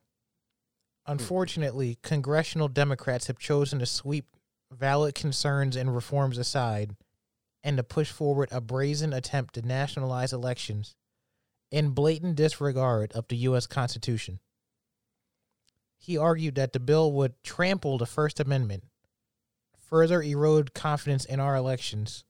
Unfortunately, 1.06 1.98
congressional 2.02 2.68
Democrats 2.68 3.26
have 3.26 3.38
chosen 3.38 3.78
to 3.78 3.86
sweep 3.86 4.36
valid 4.70 5.14
concerns 5.14 5.76
and 5.76 5.94
reforms 5.94 6.38
aside 6.38 6.96
and 7.62 7.76
to 7.76 7.82
push 7.82 8.10
forward 8.10 8.48
a 8.52 8.60
brazen 8.60 9.12
attempt 9.12 9.54
to 9.54 9.62
nationalize 9.62 10.32
elections 10.32 10.94
in 11.70 11.90
blatant 11.90 12.36
disregard 12.36 13.12
of 13.12 13.28
the 13.28 13.36
U.S. 13.36 13.66
Constitution. 13.66 14.40
He 15.98 16.16
argued 16.16 16.54
that 16.54 16.72
the 16.72 16.80
bill 16.80 17.12
would 17.12 17.42
trample 17.42 17.98
the 17.98 18.06
First 18.06 18.40
Amendment, 18.40 18.84
further 19.78 20.22
erode 20.22 20.72
confidence 20.72 21.24
in 21.24 21.40
our 21.40 21.56
elections, 21.56 22.24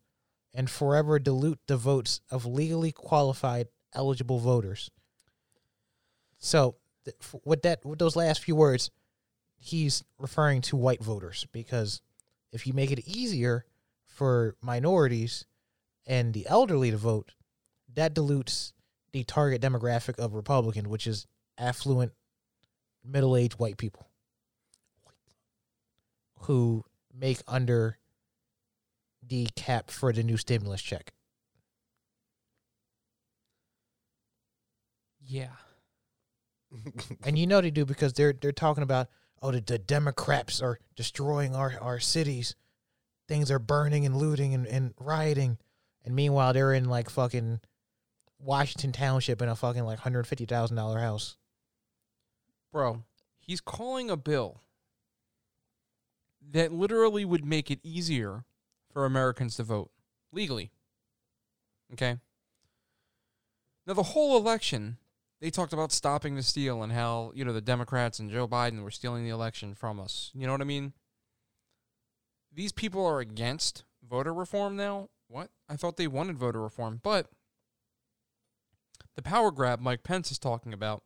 and 0.55 0.71
forever 0.71 1.19
dilute 1.19 1.61
the 1.67 1.77
votes 1.77 2.21
of 2.31 2.47
legally 2.47 2.91
qualified 2.91 3.69
eligible 3.95 4.39
voters. 4.39 4.91
So, 6.39 6.77
th- 7.05 7.17
with 7.45 7.63
that, 7.63 7.85
with 7.85 7.99
those 7.99 8.17
last 8.17 8.43
few 8.43 8.57
words, 8.57 8.91
he's 9.57 10.03
referring 10.19 10.63
to 10.63 10.77
white 10.77 11.03
voters 11.03 11.47
because 11.53 12.01
if 12.53 12.67
you 12.67 12.73
make 12.73 12.91
it 12.91 13.07
easier 13.07 13.65
for 14.07 14.57
minorities 14.63 15.45
and 16.07 16.33
the 16.33 16.47
elderly 16.49 16.91
to 16.91 16.97
vote, 16.97 17.33
that 17.95 18.15
dilutes 18.15 18.73
the 19.13 19.25
target 19.25 19.63
demographic 19.63 20.19
of 20.19 20.35
Republican, 20.35 20.89
which 20.89 21.07
is 21.07 21.27
affluent, 21.57 22.13
middle-aged 23.05 23.59
white 23.59 23.77
people 23.77 24.09
who 26.41 26.85
make 27.15 27.39
under 27.47 27.99
the 29.27 29.49
cap 29.57 29.91
for 29.91 30.13
the 30.13 30.23
new 30.23 30.37
stimulus 30.37 30.83
check. 30.83 31.13
Yeah. 35.27 35.49
and 37.25 37.39
you 37.39 37.47
know 37.47 37.61
they 37.61 37.71
do 37.71 37.85
because 37.85 38.13
they're 38.13 38.33
they're 38.33 38.53
talking 38.53 38.83
about 38.83 39.09
oh 39.43 39.51
the, 39.51 39.61
the 39.61 39.79
Democrats 39.79 40.61
are 40.63 40.79
destroying 40.97 41.55
our, 41.55 41.75
our 41.81 41.99
cities, 41.99 42.55
things 43.27 43.51
are 43.51 43.59
burning 43.59 44.07
and 44.07 44.17
looting 44.17 44.55
and, 44.55 44.67
and 44.67 44.95
rioting, 44.99 45.59
and 46.05 46.15
meanwhile 46.15 46.53
they're 46.53 46.73
in 46.73 46.85
like 46.85 47.11
fucking 47.11 47.61
Washington 48.39 48.93
Township 48.93 49.43
in 49.43 49.49
a 49.49 49.57
fucking 49.57 49.85
like 49.85 50.01
hundred 50.01 50.27
fifty 50.27 50.47
thousand 50.47 50.77
dollar 50.77 51.01
house. 51.01 51.37
Bro, 52.73 53.05
he's 53.39 53.61
calling 53.61 54.11
a 54.11 54.17
bill 54.17 54.63
that 56.51 56.73
literally 56.73 57.25
would 57.25 57.45
make 57.45 57.71
it 57.71 57.81
easier 57.83 58.45
for 58.93 59.05
Americans 59.05 59.57
to 59.57 59.63
vote 59.63 59.91
legally. 60.33 60.71
Okay? 61.93 62.17
Now, 63.87 63.95
the 63.95 64.03
whole 64.03 64.37
election, 64.37 64.99
they 65.41 65.51
talked 65.51 65.73
about 65.73 65.93
stopping 65.93 66.35
the 66.35 66.43
steal 66.43 66.83
and 66.83 66.93
how, 66.93 67.33
you 67.35 67.45
know, 67.45 67.53
the 67.53 67.61
Democrats 67.61 68.19
and 68.19 68.31
Joe 68.31 68.49
Biden 68.49 68.83
were 68.83 68.91
stealing 68.91 69.25
the 69.25 69.31
election 69.31 69.75
from 69.75 70.01
us. 70.01 70.31
You 70.35 70.47
know 70.47 70.53
what 70.53 70.61
I 70.61 70.65
mean? 70.65 70.93
These 72.53 72.73
people 72.73 73.07
are 73.07 73.21
against 73.21 73.85
voter 74.09 74.35
reform 74.35 74.77
now. 74.77 75.11
What? 75.29 75.51
I 75.69 75.77
thought 75.77 75.97
they 75.97 76.09
wanted 76.09 76.39
voter 76.39 76.61
reform. 76.61 77.01
But 77.03 77.31
the 79.15 79.23
power 79.23 79.51
grab 79.51 79.81
Mike 79.81 80.03
Pence 80.03 80.33
is 80.33 80.39
talking 80.39 80.73
about 80.73 81.03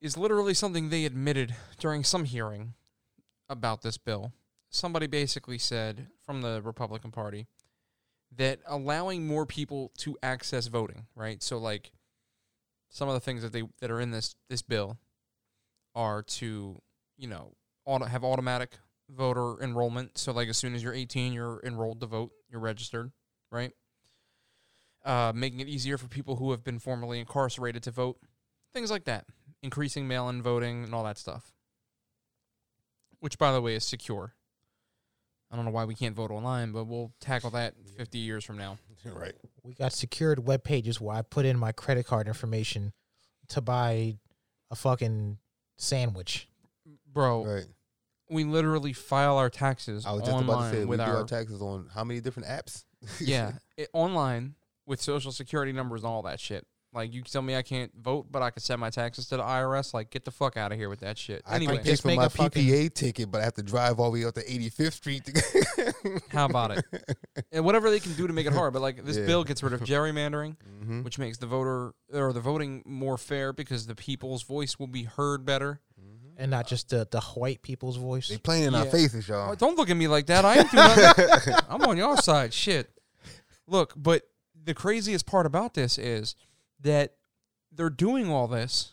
is 0.00 0.16
literally 0.16 0.54
something 0.54 0.88
they 0.88 1.04
admitted 1.04 1.54
during 1.78 2.04
some 2.04 2.24
hearing 2.24 2.74
about 3.48 3.82
this 3.82 3.98
bill. 3.98 4.32
Somebody 4.70 5.06
basically 5.06 5.58
said 5.58 6.08
from 6.24 6.42
the 6.42 6.60
Republican 6.62 7.10
Party 7.10 7.46
that 8.36 8.60
allowing 8.66 9.26
more 9.26 9.46
people 9.46 9.92
to 9.98 10.16
access 10.22 10.66
voting, 10.66 11.06
right? 11.14 11.42
So 11.42 11.58
like 11.58 11.92
some 12.94 13.08
of 13.08 13.14
the 13.14 13.20
things 13.20 13.42
that 13.42 13.52
they 13.52 13.64
that 13.80 13.90
are 13.90 14.00
in 14.00 14.12
this 14.12 14.36
this 14.48 14.62
bill 14.62 14.96
are 15.96 16.22
to, 16.22 16.80
you 17.16 17.28
know, 17.28 17.52
auto, 17.84 18.04
have 18.04 18.22
automatic 18.22 18.78
voter 19.10 19.60
enrollment. 19.60 20.16
So 20.16 20.30
like 20.30 20.48
as 20.48 20.56
soon 20.56 20.76
as 20.76 20.82
you're 20.82 20.94
18, 20.94 21.32
you're 21.32 21.60
enrolled 21.64 22.00
to 22.00 22.06
vote, 22.06 22.30
you're 22.48 22.60
registered, 22.60 23.10
right? 23.50 23.72
Uh, 25.04 25.32
making 25.34 25.58
it 25.58 25.68
easier 25.68 25.98
for 25.98 26.06
people 26.06 26.36
who 26.36 26.52
have 26.52 26.62
been 26.62 26.78
formerly 26.78 27.18
incarcerated 27.18 27.82
to 27.82 27.90
vote, 27.90 28.16
things 28.72 28.92
like 28.92 29.04
that 29.04 29.26
increasing 29.60 30.06
mail 30.06 30.28
in 30.28 30.40
voting 30.40 30.84
and 30.84 30.94
all 30.94 31.04
that 31.04 31.18
stuff. 31.18 31.52
Which, 33.18 33.38
by 33.38 33.50
the 33.50 33.60
way, 33.60 33.74
is 33.74 33.84
secure. 33.84 34.34
I 35.54 35.56
don't 35.56 35.66
know 35.66 35.70
why 35.70 35.84
we 35.84 35.94
can't 35.94 36.16
vote 36.16 36.32
online, 36.32 36.72
but 36.72 36.86
we'll 36.86 37.12
tackle 37.20 37.50
that 37.50 37.74
50 37.96 38.18
years 38.18 38.44
from 38.44 38.58
now. 38.58 38.76
right. 39.04 39.34
We 39.62 39.72
got 39.72 39.92
secured 39.92 40.44
web 40.44 40.64
pages 40.64 41.00
where 41.00 41.14
I 41.14 41.22
put 41.22 41.46
in 41.46 41.56
my 41.56 41.70
credit 41.70 42.06
card 42.08 42.26
information 42.26 42.92
to 43.50 43.60
buy 43.60 44.16
a 44.72 44.74
fucking 44.74 45.38
sandwich. 45.78 46.48
Bro, 47.12 47.44
Right. 47.44 47.66
we 48.28 48.42
literally 48.42 48.92
file 48.92 49.38
our 49.38 49.48
taxes 49.48 50.04
I 50.04 50.10
was 50.10 50.22
just 50.22 50.32
online 50.32 50.48
about 50.58 50.70
to 50.72 50.76
say 50.76 50.80
we 50.80 50.86
with 50.86 50.98
do 50.98 51.04
our, 51.04 51.18
our 51.18 51.24
taxes 51.24 51.62
on 51.62 51.88
how 51.94 52.02
many 52.02 52.20
different 52.20 52.48
apps? 52.48 52.82
yeah, 53.20 53.52
it, 53.76 53.88
online 53.92 54.56
with 54.86 55.00
social 55.00 55.30
security 55.30 55.70
numbers 55.70 56.02
and 56.02 56.08
all 56.10 56.22
that 56.22 56.40
shit. 56.40 56.66
Like 56.94 57.12
you 57.12 57.22
tell 57.22 57.42
me 57.42 57.56
I 57.56 57.62
can't 57.62 57.90
vote, 58.00 58.26
but 58.30 58.40
I 58.40 58.50
can 58.50 58.62
send 58.62 58.80
my 58.80 58.88
taxes 58.90 59.26
to 59.28 59.36
the 59.36 59.42
IRS. 59.42 59.92
Like 59.92 60.10
get 60.10 60.24
the 60.24 60.30
fuck 60.30 60.56
out 60.56 60.70
of 60.70 60.78
here 60.78 60.88
with 60.88 61.00
that 61.00 61.18
shit. 61.18 61.42
I 61.44 61.56
Anyway, 61.56 61.76
can 61.78 61.84
pay 61.84 61.96
for 61.96 62.08
my 62.14 62.26
a 62.26 62.28
fucking- 62.30 62.62
PPA 62.64 62.94
ticket, 62.94 63.30
but 63.30 63.40
I 63.40 63.44
have 63.44 63.54
to 63.54 63.62
drive 63.62 63.98
all 63.98 64.12
the 64.12 64.20
way 64.20 64.24
up 64.26 64.34
to 64.34 64.42
85th 64.44 64.92
Street. 64.92 65.24
To 65.24 66.20
how 66.30 66.44
about 66.46 66.70
it? 66.78 66.84
And 67.52 67.64
whatever 67.64 67.90
they 67.90 68.00
can 68.00 68.14
do 68.14 68.26
to 68.26 68.32
make 68.32 68.46
it 68.46 68.52
hard. 68.52 68.72
But 68.72 68.82
like 68.82 69.04
this 69.04 69.16
Yeah. 69.16 69.26
bill 69.26 69.44
gets 69.44 69.62
rid 69.62 69.72
of 69.72 69.80
gerrymandering. 69.80 70.56
hmm 70.84 71.02
which 71.02 71.18
makes 71.18 71.38
the 71.38 71.46
voter 71.46 71.94
or 72.12 72.32
the 72.32 72.40
voting 72.40 72.82
more 72.86 73.18
fair 73.18 73.52
because 73.52 73.86
the 73.86 73.94
people's 73.94 74.42
voice 74.44 74.78
will 74.78 74.86
be 74.86 75.02
heard 75.04 75.44
better. 75.44 75.80
And 76.36 76.50
not 76.50 76.66
just 76.66 76.88
the, 76.90 77.06
the 77.10 77.20
white 77.20 77.62
people's 77.62 77.96
voice. 77.96 78.28
They 78.28 78.38
playing 78.38 78.64
in 78.64 78.74
our 78.74 78.86
faces, 78.86 79.28
y'all. 79.28 79.52
Oh, 79.52 79.54
don't 79.54 79.76
look 79.76 79.88
at 79.88 79.96
me 79.96 80.08
like 80.08 80.26
that. 80.26 80.44
I 80.44 80.58
ain't 80.58 80.70
doing 80.70 81.56
I'm 81.68 81.82
on 81.82 81.96
your 81.96 82.16
side. 82.16 82.52
Shit. 82.52 82.90
Look, 83.68 83.92
but 83.96 84.22
the 84.64 84.74
craziest 84.74 85.26
part 85.26 85.46
about 85.46 85.74
this 85.74 85.96
is 85.96 86.34
that 86.84 87.14
they're 87.72 87.90
doing 87.90 88.30
all 88.30 88.46
this 88.46 88.92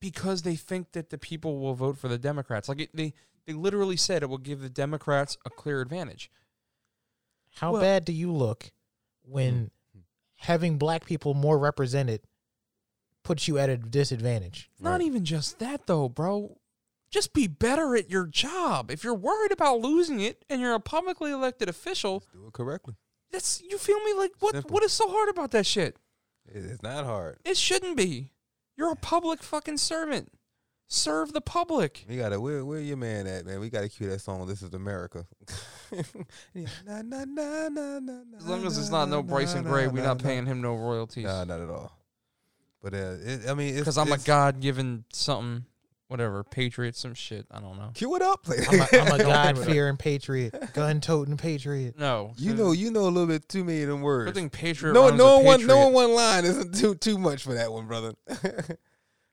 because 0.00 0.42
they 0.42 0.56
think 0.56 0.92
that 0.92 1.10
the 1.10 1.18
people 1.18 1.58
will 1.58 1.74
vote 1.74 1.98
for 1.98 2.08
the 2.08 2.18
Democrats. 2.18 2.68
Like 2.68 2.80
it, 2.80 2.90
they 2.94 3.12
they 3.46 3.52
literally 3.52 3.96
said 3.96 4.22
it 4.22 4.30
will 4.30 4.38
give 4.38 4.60
the 4.60 4.70
Democrats 4.70 5.36
a 5.44 5.50
clear 5.50 5.80
advantage. 5.82 6.30
How 7.56 7.72
Well- 7.72 7.82
bad 7.82 8.04
do 8.04 8.12
you 8.12 8.32
look 8.32 8.72
when 9.22 9.54
mm-hmm. 9.66 10.00
having 10.36 10.78
black 10.78 11.04
people 11.04 11.34
more 11.34 11.58
represented 11.58 12.22
puts 13.22 13.46
you 13.48 13.58
at 13.58 13.68
a 13.68 13.76
disadvantage? 13.76 14.70
Not 14.80 14.92
Right. 14.92 15.02
even 15.02 15.24
just 15.24 15.58
that 15.58 15.86
though, 15.86 16.08
bro. 16.08 16.58
Just 17.10 17.32
be 17.32 17.46
better 17.46 17.94
at 17.94 18.10
your 18.10 18.26
job. 18.26 18.90
If 18.90 19.04
you're 19.04 19.14
worried 19.14 19.52
about 19.52 19.78
losing 19.80 20.18
it 20.20 20.44
and 20.50 20.60
you're 20.60 20.74
a 20.74 20.80
publicly 20.80 21.30
elected 21.30 21.68
official, 21.68 22.24
Do 22.32 22.48
it 22.48 22.52
correctly. 22.52 22.96
That's 23.34 23.60
you 23.68 23.78
feel 23.78 23.98
me? 24.04 24.14
Like 24.14 24.30
what? 24.38 24.54
Simple. 24.54 24.70
What 24.70 24.84
is 24.84 24.92
so 24.92 25.10
hard 25.10 25.28
about 25.28 25.50
that 25.50 25.66
shit? 25.66 25.96
It's 26.46 26.82
not 26.84 27.04
hard. 27.04 27.38
It 27.44 27.56
shouldn't 27.56 27.96
be. 27.96 28.30
You're 28.76 28.92
a 28.92 28.96
public 28.96 29.42
fucking 29.42 29.78
servant. 29.78 30.30
Serve 30.86 31.32
the 31.32 31.40
public. 31.40 32.04
We 32.08 32.16
gotta 32.16 32.40
where 32.40 32.64
where 32.64 32.78
your 32.78 32.96
man 32.96 33.26
at, 33.26 33.44
man? 33.44 33.58
We 33.58 33.70
gotta 33.70 33.88
cue 33.88 34.08
that 34.10 34.20
song. 34.20 34.46
This 34.46 34.62
is 34.62 34.72
America. 34.72 35.26
Yeah, 36.54 36.66
na, 36.86 37.02
na, 37.02 37.24
na, 37.24 37.68
na, 37.68 37.98
na, 38.00 38.22
As 38.36 38.46
long 38.46 38.66
as 38.66 38.78
it's 38.78 38.90
not 38.90 39.08
no 39.08 39.22
Bryson 39.22 39.62
Gray, 39.62 39.86
we're 39.86 40.02
not 40.02 40.20
paying 40.20 40.44
him 40.44 40.60
no 40.60 40.74
royalties. 40.74 41.24
Nah, 41.24 41.44
not 41.44 41.60
at 41.60 41.68
all. 41.68 41.96
But 42.82 42.94
uh, 42.94 43.14
it, 43.24 43.48
I 43.48 43.54
mean, 43.54 43.76
Because 43.76 43.96
I'm 43.98 44.10
a 44.10 44.18
God 44.18 44.60
given 44.60 45.04
something, 45.12 45.66
whatever, 46.08 46.44
patriot, 46.44 46.96
some 46.96 47.14
shit. 47.14 47.46
I 47.50 47.60
don't 47.60 47.76
know. 47.78 47.90
Cue 47.94 48.14
it 48.16 48.22
up. 48.22 48.46
I'm 48.70 48.80
a, 48.80 48.86
I'm 48.92 49.20
a 49.20 49.24
God 49.24 49.54
give 49.54 49.58
it 49.64 49.66
up. 49.68 49.72
fearing 49.72 49.96
patriot, 49.96 50.72
gun 50.74 51.00
toting 51.00 51.36
patriot. 51.36 51.98
No. 51.98 52.32
you 52.36 52.54
know, 52.54 52.72
you 52.72 52.90
know 52.90 53.02
a 53.02 53.10
little 53.10 53.26
bit 53.26 53.48
too 53.48 53.64
many 53.64 53.82
of 53.82 53.88
them 53.88 54.00
I 54.00 54.02
words. 54.02 54.32
think 54.32 54.52
patriot. 54.52 54.92
No, 54.92 55.06
rhymes 55.08 55.18
no 55.18 55.36
with 55.38 55.46
one, 55.46 55.60
no 55.66 55.74
patriot. 55.74 55.84
one, 55.84 55.92
one 55.92 56.14
line 56.14 56.44
isn't 56.44 56.74
too 56.74 56.94
too 56.94 57.18
much 57.18 57.42
for 57.42 57.54
that 57.54 57.72
one, 57.72 57.86
brother. 57.86 58.14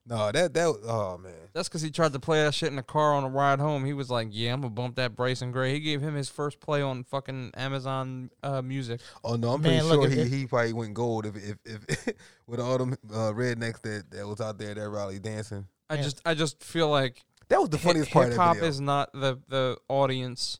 no, 0.08 0.32
that 0.32 0.54
that 0.54 0.66
oh 0.86 1.18
man, 1.22 1.32
That's 1.54 1.70
because 1.70 1.82
he 1.84 1.92
tried 1.92 2.14
to 2.14 2.20
play 2.20 2.44
that 2.44 2.54
shit 2.54 2.70
in 2.70 2.76
the 2.76 2.82
car 2.84 3.14
on 3.14 3.24
the 3.24 3.30
ride 3.30 3.60
home. 3.60 3.86
He 3.86 3.94
was 3.94 4.10
like, 4.10 4.30
"Yeah, 4.32 4.54
I'm 4.54 4.62
gonna 4.62 4.72
bump 4.74 4.96
that 4.96 5.16
Bryson 5.16 5.52
Gray." 5.52 5.74
He 5.74 5.80
gave 5.80 6.02
him 6.02 6.16
his 6.16 6.28
first 6.30 6.60
play 6.60 6.82
on 6.82 7.04
fucking 7.04 7.52
Amazon 7.56 8.32
uh, 8.42 8.62
Music. 8.62 9.00
oh 9.24 9.36
no, 9.36 9.52
I'm 9.54 9.62
Man, 9.62 9.82
pretty 9.84 9.96
look, 9.96 10.02
sure 10.02 10.08
if 10.08 10.14
he, 10.14 10.36
it- 10.36 10.40
he 10.40 10.48
probably 10.48 10.74
went 10.74 10.94
gold 10.96 11.26
if 11.28 11.36
if 11.36 11.58
if 11.88 12.08
with 12.48 12.60
all 12.60 12.78
them 12.80 12.94
uh, 13.12 13.32
rednecks 13.32 13.82
that 13.84 14.06
that 14.12 14.28
was 14.28 14.42
out 14.42 14.58
there 14.58 14.74
that 14.74 14.90
rally 14.90 15.20
dancing. 15.20 15.68
I 15.92 15.96
Yeah. 15.96 16.02
just, 16.04 16.22
I 16.26 16.34
just 16.34 16.64
feel 16.64 16.90
like 16.90 17.22
That 17.50 17.60
was 17.60 17.70
the 17.70 17.78
funniest 17.78 18.12
part 18.12 18.30
hip 18.30 18.38
hop 18.38 18.58
is 18.58 18.80
not 18.80 19.12
the 19.14 19.40
the 19.50 19.78
audience 19.90 20.60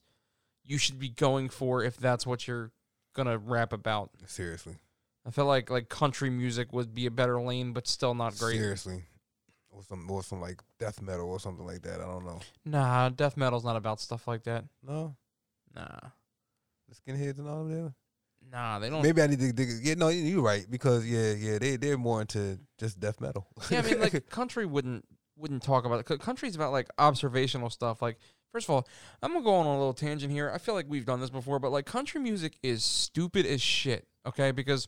you 0.64 0.78
should 0.78 1.00
be 1.00 1.10
going 1.10 1.50
for 1.50 1.84
if 1.84 1.98
that's 1.98 2.26
what 2.28 2.48
you're 2.48 2.72
gonna 3.14 3.38
rap 3.38 3.72
about. 3.74 4.12
Seriously, 4.28 4.76
I 5.26 5.32
feel 5.32 5.46
like 5.46 5.70
like 5.70 5.88
country 5.90 6.30
music 6.30 6.72
would 6.74 6.94
be 6.94 7.06
a 7.06 7.12
better 7.12 7.42
lane, 7.42 7.72
but 7.74 7.88
still 7.88 8.14
not 8.14 8.38
great. 8.38 8.58
Seriously, 8.58 9.06
or 9.70 9.84
some 9.84 10.10
or 10.12 10.22
some 10.22 10.42
like 10.42 10.62
death 10.80 11.02
metal 11.02 11.30
or 11.30 11.40
something 11.40 11.66
like 11.66 11.82
that. 11.84 12.02
I 12.02 12.06
don't 12.06 12.26
know. 12.26 12.40
Nah, 12.66 13.10
death 13.10 13.38
metal's 13.38 13.64
not 13.64 13.76
about 13.78 14.00
stuff 14.02 14.28
like 14.28 14.44
that. 14.44 14.66
No, 14.84 15.16
Nah, 15.74 15.88
the 16.90 16.96
skinheads 16.96 17.40
and 17.40 17.48
all 17.48 17.62
of 17.62 17.70
them. 17.70 17.96
nah, 18.52 18.80
they 18.80 18.90
don't. 18.90 19.02
Maybe 19.02 19.22
I 19.22 19.28
need 19.28 19.40
to 19.40 19.54
dig. 19.54 19.70
Yeah, 19.82 19.94
no, 19.96 20.10
you- 20.10 20.24
you're 20.24 20.42
right 20.44 20.70
because 20.70 21.06
yeah, 21.06 21.32
yeah, 21.34 21.58
they 21.58 21.78
they're 21.78 21.98
more 21.98 22.20
into 22.22 22.60
just 22.78 23.00
death 23.00 23.22
metal. 23.22 23.48
Yeah, 23.70 23.80
I 23.80 23.82
mean, 23.84 24.00
like 24.02 24.30
country 24.30 24.66
wouldn't 24.66 25.06
wouldn't 25.36 25.64
talk 25.64 25.86
about 25.86 26.00
it. 26.00 26.06
'Cause 26.06 26.18
Country's 26.20 26.56
about 26.56 26.72
like 26.72 26.88
observational 26.98 27.70
stuff. 27.70 28.02
Like, 28.02 28.18
first 28.52 28.68
of 28.68 28.76
all, 28.76 28.88
I'm 29.22 29.32
gonna 29.34 29.44
go 29.44 29.54
on 29.56 29.66
a 29.66 29.72
little 29.78 29.94
tangent 29.94 30.32
here. 30.32 30.52
I 30.54 30.58
feel 30.58 30.76
like 30.76 30.86
we've 30.90 31.06
done 31.06 31.20
this 31.22 31.30
before, 31.30 31.60
but 31.60 31.72
like 31.72 31.86
country 31.86 32.22
music 32.22 32.58
is 32.64 32.84
stupid 32.84 33.46
as 33.46 33.62
shit. 33.62 34.08
Okay, 34.28 34.52
because, 34.52 34.88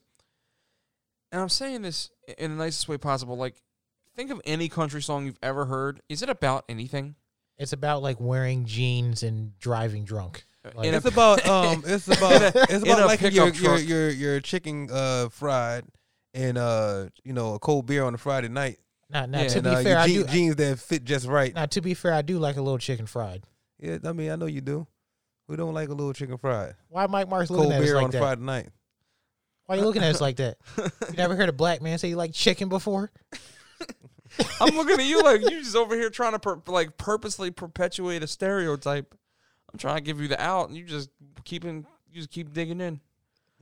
and 1.31 1.41
I'm 1.41 1.49
saying 1.49 1.81
this 1.81 2.11
in 2.37 2.51
the 2.51 2.63
nicest 2.63 2.87
way 2.87 2.97
possible. 2.97 3.35
Like, 3.35 3.55
think 4.15 4.29
of 4.31 4.39
any 4.45 4.69
country 4.69 5.01
song 5.01 5.25
you've 5.25 5.39
ever 5.41 5.65
heard. 5.65 6.01
Is 6.09 6.21
it 6.21 6.29
about 6.29 6.65
anything? 6.69 7.15
It's 7.57 7.73
about 7.73 8.01
like 8.03 8.19
wearing 8.19 8.65
jeans 8.65 9.23
and 9.23 9.57
driving 9.59 10.05
drunk. 10.05 10.45
Like- 10.75 10.87
In 10.87 10.93
a- 10.93 10.97
it's 10.97 11.05
about 11.05 11.45
um, 11.47 11.83
it's 11.87 12.07
about 12.07 12.41
In 12.41 12.43
a- 12.43 12.63
it's 12.69 12.83
about 12.83 13.07
like 13.07 13.21
your 13.21 13.49
your, 13.49 13.77
your 13.79 14.09
your 14.09 14.39
chicken 14.39 14.89
uh 14.91 15.29
fried 15.29 15.85
and 16.33 16.57
uh 16.57 17.05
you 17.23 17.33
know 17.33 17.55
a 17.55 17.59
cold 17.59 17.85
beer 17.85 18.03
on 18.05 18.13
a 18.13 18.17
Friday 18.17 18.47
night. 18.49 18.77
Now, 19.13 19.25
now 19.27 19.41
Yeah, 19.41 19.47
to 19.49 19.57
and, 19.59 19.63
be 19.63 19.69
uh, 19.69 19.83
fair, 19.83 19.91
your 19.91 19.99
I 19.99 20.07
do. 20.07 20.23
jeans 20.25 20.55
that 20.57 20.79
fit 20.79 21.03
just 21.05 21.27
right. 21.27 21.53
Now 21.53 21.67
to 21.67 21.81
be 21.81 21.93
fair, 21.93 22.13
I 22.13 22.21
do 22.23 22.39
like 22.39 22.57
a 22.57 22.61
little 22.61 22.79
chicken 22.79 23.05
fried. 23.05 23.43
Yeah, 23.79 23.97
I 24.03 24.11
mean 24.13 24.31
I 24.31 24.35
know 24.35 24.47
you 24.47 24.61
do. 24.61 24.87
Who 25.47 25.55
don't 25.57 25.73
like 25.73 25.89
a 25.89 25.93
little 25.93 26.13
chicken 26.13 26.37
fried? 26.37 26.75
Why 26.89 27.05
Mike 27.07 27.29
Mark's 27.29 27.49
looking 27.49 27.71
Cold 27.71 27.73
at 27.73 27.81
us 27.83 27.93
like 27.93 28.03
on 28.05 28.11
that? 28.11 28.19
Friday 28.19 28.41
night. 28.41 28.69
Why 29.65 29.75
you 29.75 29.81
looking 29.83 30.03
at 30.03 30.09
us 30.09 30.21
like 30.21 30.37
that? 30.37 30.57
You 30.77 31.15
never 31.17 31.35
heard 31.35 31.47
a 31.49 31.53
black 31.53 31.81
man 31.81 31.97
say 31.97 32.09
you 32.09 32.15
like 32.15 32.33
chicken 32.33 32.69
before? 32.69 33.11
I'm 34.59 34.75
looking 34.75 34.99
at 34.99 35.05
you 35.05 35.21
like 35.21 35.41
you 35.41 35.61
just 35.61 35.75
over 35.75 35.95
here 35.95 36.09
trying 36.09 36.31
to 36.33 36.39
per- 36.39 36.61
like 36.65 36.97
purposely 36.97 37.51
perpetuate 37.51 38.23
a 38.23 38.27
stereotype. 38.27 39.13
I'm 39.71 39.77
trying 39.79 39.95
to 39.97 40.01
give 40.01 40.19
you 40.21 40.27
the 40.27 40.41
out, 40.41 40.69
and 40.69 40.77
you 40.77 40.85
just 40.85 41.09
keeping 41.45 41.85
you 42.09 42.15
just 42.15 42.31
keep 42.31 42.51
digging 42.53 42.81
in. 42.81 42.99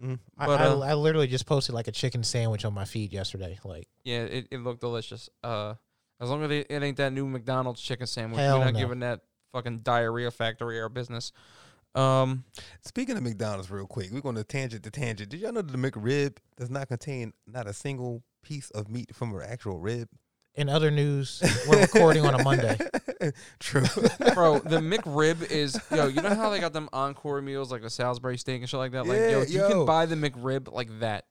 Mm. 0.02 0.20
I, 0.38 0.46
But, 0.46 0.62
I, 0.62 0.66
uh, 0.66 0.80
I 0.80 0.94
literally 0.96 1.28
just 1.28 1.46
posted 1.46 1.76
like 1.76 1.88
a 1.88 1.92
chicken 1.92 2.24
sandwich 2.24 2.66
on 2.66 2.74
my 2.74 2.86
feed 2.86 3.14
yesterday. 3.14 3.60
Like, 3.64 3.88
Yeah, 4.04 4.22
it, 4.22 4.48
it 4.52 4.60
looked 4.60 4.82
delicious. 4.82 5.30
Uh, 5.44 5.76
as 6.20 6.30
long 6.30 6.44
as 6.44 6.52
it, 6.52 6.68
it 6.70 6.84
ain't 6.84 6.98
that 6.98 7.14
new 7.14 7.28
McDonald's 7.28 7.82
chicken 7.82 8.08
sandwich, 8.08 8.40
Hell 8.40 8.60
we're 8.60 8.66
not 8.66 8.74
no. 8.74 8.80
giving 8.80 9.00
that 9.00 9.22
fucking 9.52 9.80
diarrhea 9.80 10.32
factory 10.32 10.80
our 10.80 10.90
business. 10.90 11.32
Um, 11.94 12.46
Speaking 12.82 13.18
of 13.18 13.24
McDonald's, 13.24 13.70
real 13.70 13.86
quick, 13.86 14.12
we're 14.12 14.22
going 14.22 14.36
to 14.36 14.44
tangent 14.44 14.84
to 14.84 14.92
tangent. 14.92 15.30
Did 15.30 15.42
y'all 15.42 15.52
know 15.52 15.62
that 15.62 15.72
the 15.72 15.78
McRib 15.78 16.38
does 16.58 16.70
not 16.70 16.88
contain 16.88 17.34
not 17.48 17.68
a 17.68 17.74
single 17.74 18.24
piece 18.44 18.70
of 18.72 18.90
meat 18.90 19.14
from 19.16 19.36
an 19.36 19.42
actual 19.46 19.78
rib? 19.80 20.08
In 20.56 20.70
other 20.70 20.92
news, 20.92 21.42
we're 21.70 21.82
recording 21.82 22.26
on 22.26 22.40
a 22.40 22.44
Monday. 22.44 22.78
True. 23.60 23.82
bro, 24.34 24.60
the 24.60 24.78
McRib 24.80 25.50
is 25.50 25.80
yo. 25.92 26.08
You 26.08 26.22
know 26.22 26.36
how 26.36 26.50
they 26.50 26.60
got 26.60 26.74
them 26.74 26.90
encore 26.94 27.42
meals 27.42 27.72
like 27.72 27.82
the 27.82 27.90
Salisbury 27.90 28.38
steak 28.38 28.62
and 28.62 28.70
shit 28.70 28.78
like 28.80 28.92
that. 28.92 29.06
Like 29.08 29.18
yo, 29.20 29.42
Yeah, 29.42 29.46
you 29.48 29.60
yo. 29.60 29.70
can 29.70 29.86
buy 29.86 30.06
the 30.06 30.16
McRib 30.16 30.72
like 30.72 31.00
that, 31.00 31.26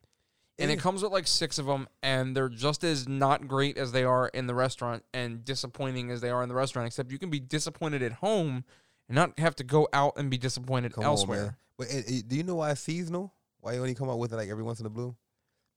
and 0.58 0.70
it 0.70 0.78
comes 0.78 1.02
with 1.02 1.12
like 1.12 1.26
six 1.26 1.58
of 1.58 1.66
them, 1.66 1.88
and 2.02 2.36
they're 2.36 2.48
just 2.48 2.84
as 2.84 3.08
not 3.08 3.46
great 3.48 3.76
as 3.76 3.92
they 3.92 4.04
are 4.04 4.28
in 4.28 4.46
the 4.46 4.54
restaurant, 4.54 5.04
and 5.12 5.44
disappointing 5.44 6.10
as 6.10 6.20
they 6.20 6.30
are 6.30 6.42
in 6.42 6.48
the 6.48 6.54
restaurant. 6.54 6.86
Except 6.86 7.10
you 7.12 7.18
can 7.18 7.30
be 7.30 7.40
disappointed 7.40 8.02
at 8.02 8.12
home 8.12 8.64
and 9.08 9.14
not 9.16 9.38
have 9.38 9.56
to 9.56 9.64
go 9.64 9.88
out 9.92 10.14
and 10.16 10.30
be 10.30 10.38
disappointed 10.38 10.92
Come 10.94 11.04
on, 11.04 11.10
elsewhere. 11.10 11.42
man. 11.42 11.56
But 11.76 11.88
it, 11.88 12.10
it- 12.10 12.28
do 12.28 12.36
you 12.36 12.42
know 12.44 12.56
why 12.56 12.70
it's 12.70 12.80
seasonal? 12.80 13.34
Why 13.60 13.74
you 13.74 13.80
only 13.80 13.94
come 13.94 14.08
out 14.08 14.18
with 14.18 14.32
it 14.32 14.36
like 14.36 14.48
every 14.48 14.62
once 14.64 14.80
in 14.80 14.86
a 14.86 14.90
blue? 14.90 15.14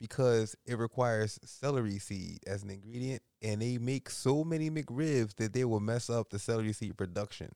Because 0.04 0.54
it 0.66 0.78
requires 0.78 1.40
celery 1.46 1.98
seed 1.98 2.40
as 2.46 2.62
an 2.62 2.70
ingredient, 2.72 3.22
and 3.42 3.62
they 3.62 3.78
make 3.78 4.10
so 4.10 4.44
many 4.44 4.70
McRibs 4.70 5.34
that 5.38 5.54
they 5.54 5.64
will 5.64 5.80
mess 5.80 6.10
up 6.10 6.30
the 6.30 6.40
celery 6.40 6.74
seed 6.74 6.98
production 6.98 7.54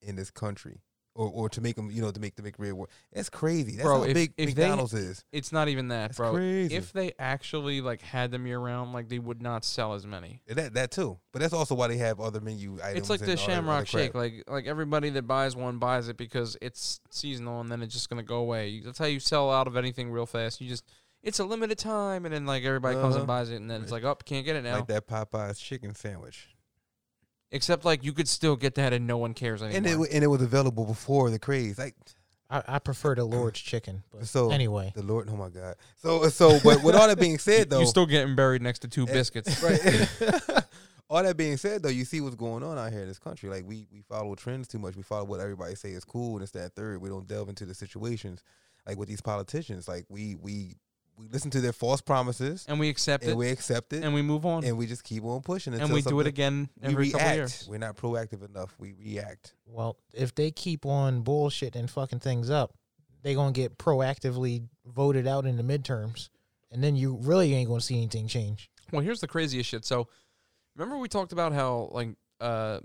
in 0.00 0.16
this 0.16 0.30
country, 0.30 0.80
or 1.14 1.28
or 1.28 1.50
to 1.50 1.60
make 1.60 1.76
them, 1.76 1.90
you 1.90 2.00
know, 2.00 2.10
to 2.10 2.18
make 2.18 2.36
the 2.36 2.42
McRib 2.42 2.72
work. 2.72 2.88
That's 3.12 3.28
crazy. 3.28 3.72
That's 3.72 3.82
Bro, 3.84 3.98
how 3.98 4.02
if- 4.04 4.14
big 4.14 4.32
if 4.38 4.54
they- 4.54 4.62
McDonald's 4.62 4.94
is. 4.94 5.26
It's 5.30 5.52
not 5.52 5.68
even 5.68 5.88
that, 5.88 6.06
That's 6.06 6.16
bro. 6.16 6.32
crazy. 6.32 6.74
If 6.74 6.90
they 6.94 7.12
actually 7.18 7.82
like 7.82 8.00
had 8.00 8.30
them 8.30 8.46
year 8.46 8.58
round, 8.58 8.94
like 8.94 9.10
they 9.10 9.18
would 9.18 9.42
not 9.42 9.62
sell 9.66 9.92
as 9.92 10.06
many. 10.06 10.40
That 10.46 10.72
that 10.72 10.90
too, 10.90 11.18
but 11.34 11.42
that's 11.42 11.52
also 11.52 11.74
why 11.74 11.88
they 11.88 11.98
have 11.98 12.18
other 12.18 12.40
menu 12.40 12.78
items. 12.82 12.96
It's 13.00 13.10
like 13.10 13.20
the 13.20 13.26
all 13.26 13.36
that 13.36 13.42
other 13.42 13.52
Shamrock 13.52 13.86
Shake. 13.88 14.14
Like 14.14 14.44
like 14.48 14.64
everybody 14.66 15.10
that 15.10 15.24
buys 15.26 15.54
one 15.54 15.76
buys 15.76 16.08
it 16.08 16.16
because 16.16 16.56
it's 16.62 17.02
seasonal, 17.10 17.60
and 17.60 17.70
then 17.70 17.82
it's 17.82 17.92
just 17.92 18.08
gonna 18.08 18.22
go 18.22 18.36
away. 18.36 18.80
That's 18.80 18.96
how 18.98 19.04
you 19.04 19.20
sell 19.20 19.50
out 19.50 19.66
of 19.66 19.76
anything 19.76 20.10
real 20.10 20.24
fast. 20.24 20.62
You 20.62 20.68
just 20.70 20.84
it's 21.22 21.38
a 21.38 21.44
limited 21.44 21.78
time, 21.78 22.24
and 22.24 22.34
then 22.34 22.46
like 22.46 22.64
everybody 22.64 22.94
comes 22.96 23.14
and 23.14 23.22
Uh-huh. 23.24 23.26
buys 23.26 23.50
it, 23.50 23.56
and 23.56 23.70
then 23.70 23.82
it's 23.82 23.92
like, 23.92 24.04
oh, 24.04 24.14
can't 24.24 24.44
get 24.44 24.56
it 24.56 24.62
now. 24.64 24.76
like 24.76 24.86
that 24.88 25.06
Popeyes 25.06 25.58
chicken 25.58 25.94
sandwich, 25.94 26.48
Except 27.52 27.84
like 27.84 28.04
you 28.04 28.12
could 28.12 28.28
still 28.28 28.54
get 28.56 28.76
that, 28.76 28.92
and 28.92 29.06
no 29.06 29.18
one 29.18 29.34
cares 29.34 29.60
anymore. 29.62 29.76
and 29.78 29.86
it 29.86 29.96
wa- 29.98 30.06
and 30.12 30.22
it 30.22 30.28
was 30.28 30.40
available 30.40 30.84
before 30.84 31.30
the 31.30 31.38
craze. 31.38 31.78
Like 31.78 31.96
I, 32.48 32.62
I 32.66 32.78
prefer 32.78 33.14
the 33.16 33.24
Lord's 33.24 33.58
chicken. 33.72 34.04
But 34.12 34.26
So, 34.28 34.50
anyway, 34.52 34.92
the 34.94 35.02
Lord, 35.02 35.28
oh 35.30 35.36
my 35.36 35.48
God. 35.48 35.74
So 35.96 36.28
so, 36.28 36.60
but 36.62 36.82
with 36.84 36.94
all 36.94 37.08
that 37.08 37.18
being 37.18 37.38
said, 37.50 37.68
though, 37.70 37.78
You're 37.78 37.86
still 37.88 38.06
getting 38.06 38.36
buried 38.36 38.62
next 38.62 38.80
to 38.80 38.88
two 38.88 39.02
Eh, 39.08 39.12
biscuits. 39.12 39.60
right. 39.64 40.64
all 41.10 41.22
that 41.24 41.36
being 41.36 41.56
said, 41.56 41.82
though, 41.82 41.88
you 41.88 42.04
see 42.04 42.20
what's 42.20 42.36
going 42.36 42.62
on 42.62 42.78
out 42.78 42.92
here 42.92 43.02
in 43.02 43.08
this 43.08 43.18
country. 43.18 43.50
Like 43.50 43.64
we 43.66 43.88
we 43.92 44.02
follow 44.02 44.36
trends 44.36 44.68
too 44.68 44.78
much. 44.78 44.94
We 44.94 45.02
follow 45.02 45.24
what 45.24 45.40
everybody 45.40 45.74
say 45.74 45.90
is 45.90 46.04
cool 46.04 46.34
and 46.34 46.42
it's 46.44 46.52
that 46.52 46.74
third. 46.76 47.00
We 47.02 47.08
don't 47.08 47.26
delve 47.26 47.48
into 47.48 47.66
the 47.66 47.74
situations 47.74 48.44
like 48.86 48.96
with 48.96 49.08
these 49.08 49.20
politicians. 49.20 49.88
Like 49.88 50.06
we 50.08 50.36
we 50.36 50.76
we 51.20 51.28
listen 51.28 51.50
to 51.50 51.60
their 51.60 51.72
false 51.72 52.00
promises 52.00 52.64
and 52.68 52.80
we 52.80 52.88
accept 52.88 53.24
and 53.24 53.32
it, 53.32 53.36
we 53.36 53.48
accept 53.50 53.92
it 53.92 54.02
and 54.02 54.14
we 54.14 54.22
move 54.22 54.46
on, 54.46 54.64
and 54.64 54.78
we 54.78 54.86
just 54.86 55.04
keep 55.04 55.22
on 55.24 55.42
pushing. 55.42 55.74
and 55.74 55.82
we 55.92 56.00
do 56.00 56.08
it 56.20 56.24
something- 56.24 56.26
again 56.26 56.68
We 56.80 56.88
every 56.88 57.10
couple 57.10 57.26
react. 57.26 57.36
years. 57.36 57.66
We're 57.68 57.78
not 57.78 57.96
proactive 57.96 58.42
enough. 58.48 58.74
We 58.78 58.92
react. 58.92 59.54
well, 59.66 59.96
if 60.14 60.34
they 60.34 60.50
keep 60.50 60.86
on 60.86 61.20
bullshit 61.22 61.76
and 61.76 61.90
fucking 61.90 62.20
things 62.20 62.48
up, 62.50 62.74
they're 63.22 63.34
gonna 63.34 63.52
get 63.52 63.76
proactively 63.78 64.66
voted 64.86 65.26
out 65.26 65.44
in 65.46 65.56
the 65.56 65.62
midterms, 65.62 66.30
and 66.70 66.82
then 66.82 66.96
you 66.96 67.16
really 67.22 67.52
ain't 67.54 67.68
gonna 67.68 67.80
see 67.82 67.96
anything 67.98 68.26
change. 68.26 68.70
Well, 68.92 69.02
here's 69.02 69.20
the 69.20 69.28
craziest 69.28 69.68
shit. 69.68 69.84
So, 69.84 70.08
remember 70.74 70.96
we 70.96 71.08
talked 71.08 71.32
about 71.32 71.52
how 71.52 71.90
like 71.92 72.10
uh 72.40 72.80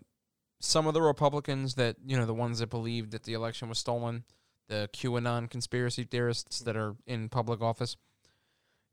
some 0.60 0.88
of 0.88 0.94
the 0.94 1.02
Republicans 1.02 1.76
that 1.76 1.96
you 2.06 2.18
know 2.18 2.26
the 2.26 2.34
ones 2.34 2.60
that 2.60 2.70
believed 2.70 3.12
that 3.12 3.24
the 3.24 3.34
election 3.34 3.70
was 3.70 3.78
stolen, 3.80 4.26
the 4.68 4.90
QAnon 4.94 5.50
conspiracy 5.50 6.04
theorists 6.04 6.60
that 6.60 6.76
are 6.76 6.96
in 7.08 7.30
public 7.30 7.62
office, 7.62 7.96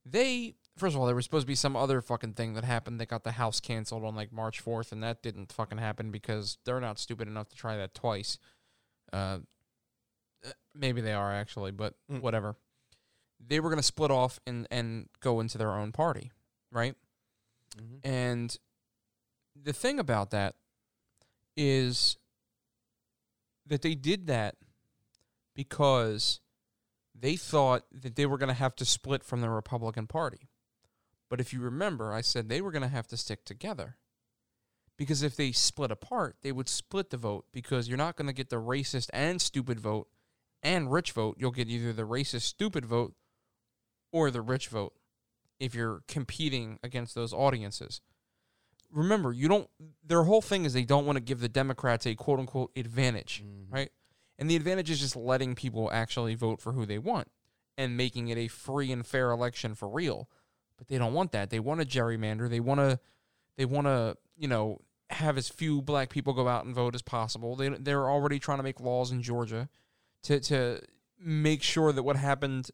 they 0.05 0.55
first 0.77 0.95
of 0.95 1.01
all 1.01 1.07
there 1.07 1.15
was 1.15 1.25
supposed 1.25 1.45
to 1.45 1.49
be 1.49 1.55
some 1.55 1.77
other 1.77 2.01
fucking 2.01 2.33
thing 2.35 2.55
that 2.55 2.65
happened. 2.65 3.01
They 3.01 3.07
got 3.07 3.25
the 3.25 3.33
House 3.33 3.61
canceled 3.61 4.05
on 4.05 4.15
like 4.17 4.33
March 4.33 4.61
fourth, 4.61 4.93
and 4.93 5.03
that 5.03 5.23
didn't 5.23 5.53
fucking 5.53 5.79
happen 5.79 6.11
because 6.11 6.59
they're 6.65 6.81
not 6.81 6.99
stupid 6.99 7.29
enough 7.29 7.49
to 7.51 7.57
try 7.57 7.77
that 7.77 7.95
twice. 7.95 8.39
Uh, 9.13 9.39
uh, 10.45 10.51
maybe 10.75 11.01
they 11.01 11.13
are 11.13 11.33
actually, 11.33 11.71
but 11.71 11.95
Mm. 12.11 12.21
whatever. 12.21 12.57
They 13.45 13.61
were 13.61 13.71
gonna 13.71 13.83
split 13.83 14.11
off 14.11 14.39
and 14.47 14.67
and 14.71 15.09
go 15.21 15.41
into 15.41 15.59
their 15.59 15.73
own 15.73 15.93
party, 15.93 16.33
right? 16.71 16.97
And 18.05 18.57
the 19.55 19.73
thing 19.73 19.99
about 19.99 20.31
that 20.31 20.57
is 21.57 22.17
that 23.67 23.83
they 23.83 23.95
did 23.95 24.27
that 24.27 24.57
because 25.55 26.41
they 27.23 27.37
thought 27.37 27.85
that 27.93 28.17
they 28.17 28.27
were 28.27 28.37
going 28.37 28.49
to 28.49 28.55
have 28.55 28.75
to 28.77 28.85
split 28.85 29.23
from 29.23 29.41
the 29.41 29.49
Republican 29.49 30.09
Party. 30.09 30.49
But 31.31 31.41
if 31.41 31.53
you 31.53 31.61
remember, 31.61 32.13
I 32.13 32.21
said 32.21 32.49
they 32.49 32.61
were 32.61 32.73
going 32.73 32.83
to 32.83 32.89
have 32.89 33.07
to 33.07 33.17
stick 33.17 33.45
together. 33.45 33.97
Because 34.99 35.23
if 35.23 35.37
they 35.37 35.53
split 35.53 35.91
apart, 35.91 36.37
they 36.43 36.53
would 36.53 36.69
split 36.69 37.11
the 37.11 37.17
vote 37.17 37.47
because 37.53 37.89
you're 37.89 37.97
not 37.97 38.17
going 38.17 38.27
to 38.27 38.33
get 38.35 38.51
the 38.51 38.57
racist 38.61 39.09
and 39.13 39.41
stupid 39.41 39.81
vote 39.81 40.09
and 40.63 40.93
rich 40.93 41.13
vote. 41.13 41.37
You'll 41.39 41.53
get 41.53 41.69
either 41.69 41.93
the 41.93 42.03
racist, 42.07 42.43
stupid 42.43 42.85
vote 42.85 43.15
or 44.13 44.31
the 44.31 44.43
rich 44.43 44.69
vote 44.69 44.93
if 45.59 45.75
you're 45.75 46.03
competing 46.09 46.79
against 46.83 47.15
those 47.15 47.33
audiences. 47.33 48.01
Remember, 48.91 49.33
you 49.33 49.49
don't, 49.49 49.71
their 50.05 50.25
whole 50.25 50.43
thing 50.43 50.65
is 50.65 50.73
they 50.75 50.85
don't 50.85 51.07
want 51.07 51.17
to 51.17 51.23
give 51.23 51.41
the 51.41 51.49
Democrats 51.49 52.05
a 52.05 52.15
quote 52.15 52.41
unquote 52.41 52.73
advantage, 52.77 53.43
Mhm. 53.47 53.73
right? 53.73 53.93
And 54.43 54.51
the 54.51 54.57
advantage 54.57 54.91
is 54.91 54.99
just 54.99 55.15
letting 55.15 55.55
people 55.55 55.89
actually 55.93 56.35
vote 56.35 56.61
for 56.61 56.73
who 56.73 56.85
they 56.85 56.99
want 56.99 57.29
and 57.79 57.97
making 57.97 58.27
it 58.27 58.37
a 58.37 58.49
free 58.49 58.91
and 58.91 59.07
fair 59.07 59.31
election 59.31 59.77
for 59.77 59.89
real. 59.89 60.29
But 60.77 60.89
they 60.89 60.99
don't 60.99 61.15
want 61.15 61.31
that. 61.31 61.51
They 61.51 61.61
want 61.61 61.81
to 61.81 61.87
gerrymander. 61.87 62.51
They 62.51 62.59
want 62.59 62.81
to, 62.81 62.99
they 63.57 63.67
want 63.67 63.87
to, 63.87 64.17
you 64.37 64.49
know, 64.49 64.81
have 65.11 65.39
as 65.39 65.49
few 65.49 65.81
black 65.81 66.11
people 66.11 66.33
go 66.33 66.49
out 66.49 66.65
and 66.65 66.75
vote 66.75 66.97
as 66.97 67.03
possible. 67.03 67.55
They 67.55 67.69
they're 67.69 68.11
already 68.11 68.41
trying 68.41 68.59
to 68.59 68.65
make 68.65 68.81
laws 68.81 69.13
in 69.13 69.23
Georgia 69.23 69.69
to 70.25 70.41
to 70.41 70.81
make 71.21 71.63
sure 71.63 71.93
that 71.93 72.03
what 72.03 72.17
happened 72.17 72.73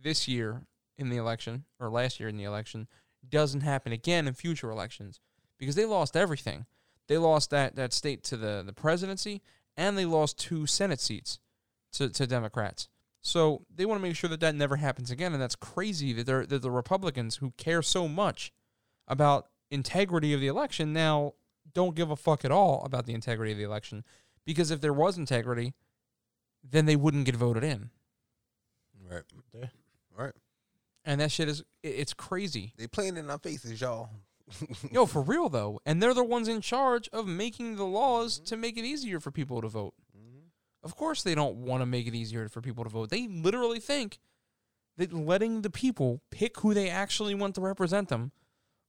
this 0.00 0.28
year 0.28 0.62
in 0.96 1.10
the 1.10 1.16
election 1.16 1.64
or 1.80 1.90
last 1.90 2.20
year 2.20 2.28
in 2.28 2.36
the 2.36 2.44
election 2.44 2.86
doesn't 3.28 3.62
happen 3.62 3.90
again 3.90 4.28
in 4.28 4.34
future 4.34 4.70
elections 4.70 5.18
because 5.58 5.74
they 5.74 5.84
lost 5.84 6.16
everything. 6.16 6.66
They 7.08 7.18
lost 7.18 7.50
that 7.50 7.74
that 7.74 7.92
state 7.92 8.22
to 8.22 8.36
the 8.36 8.62
the 8.64 8.72
presidency 8.72 9.42
and 9.78 9.96
they 9.96 10.04
lost 10.04 10.38
two 10.38 10.66
Senate 10.66 11.00
seats 11.00 11.38
to 11.92 12.10
to 12.10 12.26
Democrats. 12.26 12.88
So 13.22 13.64
they 13.74 13.86
want 13.86 13.98
to 14.00 14.02
make 14.06 14.16
sure 14.16 14.28
that 14.30 14.40
that 14.40 14.54
never 14.54 14.76
happens 14.76 15.10
again, 15.10 15.32
and 15.32 15.40
that's 15.40 15.56
crazy 15.56 16.12
that 16.12 16.26
they're 16.26 16.44
that 16.44 16.60
the 16.60 16.70
Republicans 16.70 17.36
who 17.36 17.52
care 17.56 17.80
so 17.80 18.06
much 18.06 18.52
about 19.06 19.48
integrity 19.70 20.34
of 20.34 20.40
the 20.40 20.46
election 20.48 20.92
now 20.92 21.34
don't 21.74 21.94
give 21.94 22.10
a 22.10 22.16
fuck 22.16 22.44
at 22.44 22.50
all 22.50 22.82
about 22.84 23.06
the 23.06 23.14
integrity 23.14 23.52
of 23.52 23.58
the 23.58 23.64
election 23.64 24.04
because 24.44 24.70
if 24.70 24.80
there 24.80 24.92
was 24.92 25.16
integrity, 25.18 25.74
then 26.62 26.86
they 26.86 26.96
wouldn't 26.96 27.24
get 27.26 27.36
voted 27.36 27.62
in, 27.62 27.90
Right. 29.10 29.22
Yeah. 29.54 29.66
Right. 30.16 30.32
and 31.04 31.20
that 31.20 31.30
shit 31.30 31.48
is 31.48 31.62
it's 31.82 32.14
crazy. 32.14 32.72
They 32.76 32.86
playing 32.86 33.16
it 33.16 33.20
in 33.20 33.30
our 33.30 33.38
faces, 33.38 33.80
y'all. 33.80 34.10
Yo, 34.90 35.06
for 35.06 35.22
real 35.34 35.48
though, 35.48 35.80
and 35.86 36.02
they're 36.02 36.14
the 36.14 36.24
ones 36.24 36.48
in 36.48 36.60
charge 36.60 37.08
of 37.12 37.26
making 37.26 37.76
the 37.76 37.84
laws 37.86 38.38
to 38.40 38.56
make 38.56 38.76
it 38.76 38.84
easier 38.84 39.20
for 39.20 39.30
people 39.30 39.60
to 39.60 39.68
vote. 39.68 39.94
Mhm. 40.16 40.48
Of 40.82 40.96
course, 40.96 41.22
they 41.22 41.34
don't 41.34 41.56
want 41.56 41.82
to 41.82 41.86
make 41.86 42.06
it 42.06 42.14
easier 42.14 42.48
for 42.48 42.60
people 42.60 42.84
to 42.84 42.90
vote. 42.90 43.10
They 43.10 43.26
literally 43.28 43.80
think 43.80 44.18
that 44.96 45.12
letting 45.12 45.62
the 45.62 45.70
people 45.70 46.20
pick 46.30 46.58
who 46.60 46.74
they 46.74 46.88
actually 46.90 47.34
want 47.34 47.54
to 47.56 47.60
represent 47.60 48.08
them, 48.08 48.32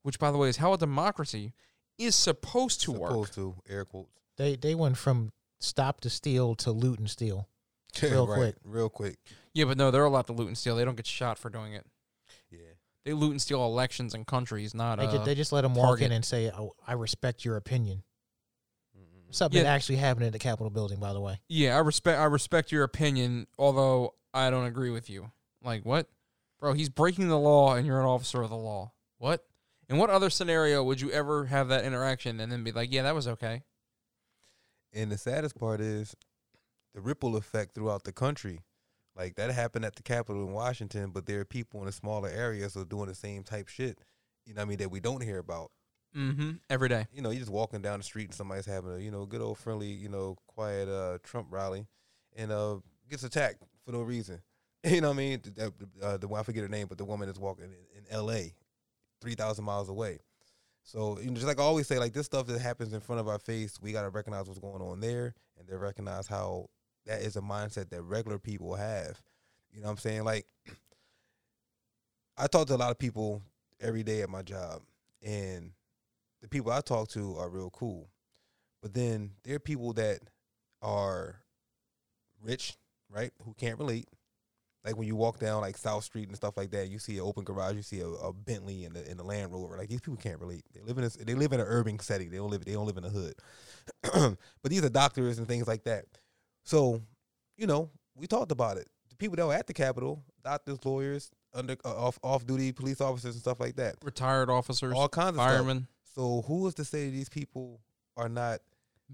which, 0.03 0.18
by 0.20 0.32
the 0.32 0.38
way, 0.38 0.49
is 0.49 0.57
how 0.57 0.74
a 0.74 0.78
democracy 0.78 1.53
is 1.97 2.16
supposed 2.16 2.82
to 2.82 2.91
work. 2.91 3.12
Supposed 3.12 3.34
to 3.34 3.55
air 3.68 3.86
quotes. 3.86 4.10
They 4.38 4.55
they 4.55 4.74
went 4.76 4.97
from 4.97 5.34
stop 5.60 5.99
to 6.01 6.10
steal 6.10 6.55
to 6.55 6.72
loot 6.72 6.99
and 6.99 7.10
steal. 7.10 7.49
Real 8.01 8.26
Right, 8.28 8.38
quick. 8.38 8.55
Real 8.64 8.89
quick. 8.89 9.18
Yeah, 9.53 9.66
but 9.66 9.78
no, 9.78 9.91
they're 9.91 10.05
allowed 10.05 10.28
to 10.28 10.34
loot 10.34 10.47
and 10.47 10.57
steal. 10.57 10.76
They 10.76 10.86
don't 10.86 10.95
get 10.95 11.07
shot 11.07 11.38
for 11.38 11.49
doing 11.49 11.74
it. 11.74 11.86
Yeah. 13.10 13.14
They 13.16 13.20
loot 13.20 13.32
and 13.32 13.41
steal 13.41 13.64
elections 13.66 14.14
and 14.14 14.26
countries, 14.26 14.74
not 14.74 14.99
They, 14.99 15.05
uh, 15.05 15.12
just, 15.12 15.26
they 15.26 15.36
just 15.36 15.51
let 15.51 15.62
them 15.62 15.76
walk 15.76 16.01
in 16.01 16.12
and 16.12 16.24
say, 16.24 16.51
oh, 16.51 16.74
"I 16.86 16.93
respect 16.93 17.43
your 17.45 17.55
opinion." 17.55 18.03
Something 19.32 19.62
Yeah. 19.64 19.72
actually 19.72 19.97
happened 19.97 20.26
in 20.26 20.32
the 20.32 20.39
Capitol 20.39 20.72
building, 20.72 20.99
by 20.99 21.14
the 21.14 21.22
way. 21.22 21.39
Yeah, 21.47 21.76
I 21.76 21.80
respect 21.80 22.20
I 22.20 22.24
respect 22.26 22.72
your 22.72 22.84
opinion, 22.84 23.45
although 23.60 24.16
I 24.34 24.49
don't 24.49 24.66
agree 24.66 24.89
with 24.89 25.07
you. 25.07 25.32
Like 25.62 25.86
what? 25.86 26.10
Bro, 26.60 26.74
he's 26.74 26.89
breaking 26.89 27.28
the 27.28 27.38
law 27.38 27.76
and 27.76 27.86
you're 27.86 27.99
an 27.99 28.07
officer 28.07 28.41
of 28.41 28.49
the 28.49 28.57
law. 28.57 28.91
What? 29.20 29.45
In 29.88 29.97
what 29.97 30.10
other 30.10 30.30
scenario 30.32 30.84
would 30.84 30.99
you 30.99 31.12
ever 31.12 31.45
have 31.45 31.68
that 31.68 31.86
interaction 31.86 32.39
and 32.39 32.51
then 32.51 32.64
be 32.64 32.72
like, 32.72 32.91
"Yeah, 32.91 33.03
that 33.03 33.14
was 33.14 33.28
okay." 33.28 33.64
And 34.91 35.12
the 35.12 35.18
saddest 35.18 35.55
part 35.55 35.80
is 35.80 36.16
the 36.95 37.01
ripple 37.01 37.36
effect 37.36 37.76
throughout 37.76 38.03
the 38.05 38.12
country. 38.12 38.62
Like 39.20 39.36
that 39.36 39.52
happened 39.52 39.84
at 39.84 39.96
the 39.96 40.02
Capitol 40.02 40.48
in 40.48 40.54
Washington, 40.54 41.10
but 41.12 41.26
there 41.26 41.42
are 41.42 41.46
people 41.46 41.82
in 41.82 41.88
the 41.88 41.92
smaller 41.92 42.30
areas 42.30 42.74
who 42.74 42.82
are 42.82 42.86
doing 42.86 43.08
the 43.10 43.16
same 43.16 43.44
type 43.44 43.68
shit. 43.68 44.00
You 44.46 44.54
know 44.54 44.62
I 44.62 44.66
mean? 44.66 44.78
That 44.78 44.90
we 44.90 45.02
don't 45.02 45.22
hear 45.22 45.40
about. 45.40 45.72
Mhm. 46.16 46.62
Every 46.70 46.88
day. 46.88 47.06
You 47.12 47.22
know, 47.22 47.30
you're 47.30 47.42
just 47.42 47.52
walking 47.52 47.82
down 47.82 48.00
the 48.00 48.04
street 48.04 48.28
and 48.28 48.34
somebody's 48.34 48.66
having 48.66 48.94
a, 48.94 48.98
you 48.98 49.12
know, 49.12 49.26
good 49.26 49.42
old 49.42 49.58
friendly, 49.58 49.90
you 49.92 50.08
know, 50.08 50.38
quiet 50.48 50.88
uh 50.88 51.18
Trump 51.22 51.48
rally 51.52 51.86
and 52.38 52.50
uh 52.50 52.78
gets 53.10 53.24
attacked 53.24 53.62
for 53.86 53.92
no 53.92 54.02
reason. 54.02 54.42
You 54.86 55.02
know 55.02 55.10
what 55.10 55.16
I 55.16 55.18
mean? 55.18 55.42
The, 55.44 55.74
the, 55.78 56.06
uh, 56.06 56.16
the 56.16 56.30
I 56.34 56.42
forget 56.44 56.64
her 56.64 56.70
name, 56.70 56.88
but 56.88 56.98
the 56.98 57.04
woman 57.04 57.28
is 57.28 57.38
walking 57.38 57.66
in, 57.66 57.72
in 57.98 58.06
L.A., 58.10 58.56
three 59.20 59.36
thousand 59.36 59.66
miles 59.66 59.90
away. 59.90 60.20
So 60.84 61.20
you 61.20 61.28
know, 61.28 61.34
just 61.34 61.46
like 61.46 61.60
I 61.60 61.64
always 61.64 61.86
say, 61.86 62.00
like 62.00 62.14
this 62.14 62.28
stuff 62.28 62.48
that 62.48 62.62
happens 62.62 62.94
in 62.94 63.02
front 63.02 63.20
of 63.20 63.28
our 63.28 63.40
face, 63.40 63.78
we 63.82 63.92
gotta 63.92 64.08
recognize 64.08 64.48
what's 64.48 64.60
going 64.62 64.82
on 64.82 65.02
there, 65.02 65.36
and 65.58 65.68
then 65.68 65.78
recognize 65.80 66.28
how 66.28 66.70
that 67.06 67.22
is 67.22 67.36
a 67.36 67.41
mindset 67.41 67.89
that 67.89 68.02
regular 68.02 68.39
people 68.39 68.76
have. 68.76 69.22
You 69.72 69.82
know 69.82 69.88
what 69.88 69.93
I'm 69.93 69.97
saying? 69.97 70.24
Like 70.24 70.45
I 72.38 72.47
talk 72.47 72.68
to 72.68 72.76
a 72.76 72.78
lot 72.78 72.91
of 72.91 73.00
people 73.00 73.41
every 73.82 74.04
day 74.04 74.22
at 74.22 74.30
my 74.30 74.41
job, 74.41 74.82
and 75.24 75.72
the 76.41 76.47
people 76.47 76.72
I 76.72 76.82
talk 76.82 77.10
to 77.10 77.36
are 77.38 77.50
real 77.50 77.70
cool. 77.70 78.10
But 78.82 78.93
then 78.93 79.32
there 79.43 79.56
are 79.56 79.60
people 79.60 79.93
that 79.93 80.20
are 80.82 81.41
rich, 82.41 82.78
right, 83.10 83.32
who 83.43 83.54
can't 83.54 83.78
relate. 83.78 84.08
Like 84.86 84.97
when 84.97 85.08
you 85.08 85.16
walk 85.16 85.39
down 85.39 85.60
like 85.60 85.78
South 85.78 86.06
Street 86.06 86.30
and 86.30 86.38
stuff 86.38 86.56
like 86.56 86.72
that, 86.72 86.88
you 86.88 87.00
see 87.00 87.18
an 87.18 87.24
open 87.24 87.43
garage, 87.43 87.76
you 87.76 87.82
see 87.82 88.00
a, 88.00 88.08
a 88.08 88.32
Bentley 88.32 88.86
and 88.86 88.95
the 88.95 89.08
and 89.10 89.20
the 89.20 89.24
Land 89.24 89.52
Rover. 89.52 89.78
Like 89.78 89.89
these 89.89 90.00
people 90.00 90.16
can't 90.16 90.39
relate. 90.39 90.64
They 90.74 90.82
live 90.82 90.97
in 90.97 91.04
a, 91.04 91.10
they 91.10 91.36
live 91.36 91.52
in 91.52 91.60
an 91.60 91.66
urban 91.68 92.00
setting. 92.00 92.30
They 92.30 92.38
don't 92.38 92.50
live 92.50 92.64
they 92.64 92.74
don't 92.74 92.88
live 92.88 92.97
in 92.97 93.04
the 93.04 93.10
hood. 93.10 93.36
but 94.62 94.72
these 94.72 94.84
are 94.84 94.89
doctors 94.89 95.38
and 95.38 95.47
things 95.47 95.68
like 95.68 95.84
that. 95.84 96.06
So, 96.64 97.01
you 97.57 97.68
know, 97.68 97.89
we 98.16 98.28
talked 98.28 98.51
about 98.51 98.78
it. 98.78 98.88
The 99.10 99.16
people 99.16 99.36
that 99.38 99.45
were 99.47 99.53
at 99.53 99.68
the 99.68 99.74
Capitol, 99.74 100.24
doctors, 100.43 100.78
lawyers, 100.86 101.32
under 101.53 101.76
uh, 101.84 101.95
off 101.95 102.20
off 102.24 102.45
duty 102.45 102.72
police 102.72 103.01
officers 103.01 103.34
and 103.36 103.41
stuff 103.41 103.60
like 103.60 103.76
that. 103.78 103.95
Retired 104.03 104.49
officers, 104.49 104.93
All 104.95 105.10
kinds 105.10 105.30
of 105.30 105.36
stuff. 105.36 105.47
firemen, 105.47 105.88
So 106.16 106.43
who 106.47 106.68
is 106.68 106.76
to 106.76 106.86
say 106.86 107.10
these 107.10 107.30
people 107.30 107.80
are 108.16 108.30
not 108.30 108.60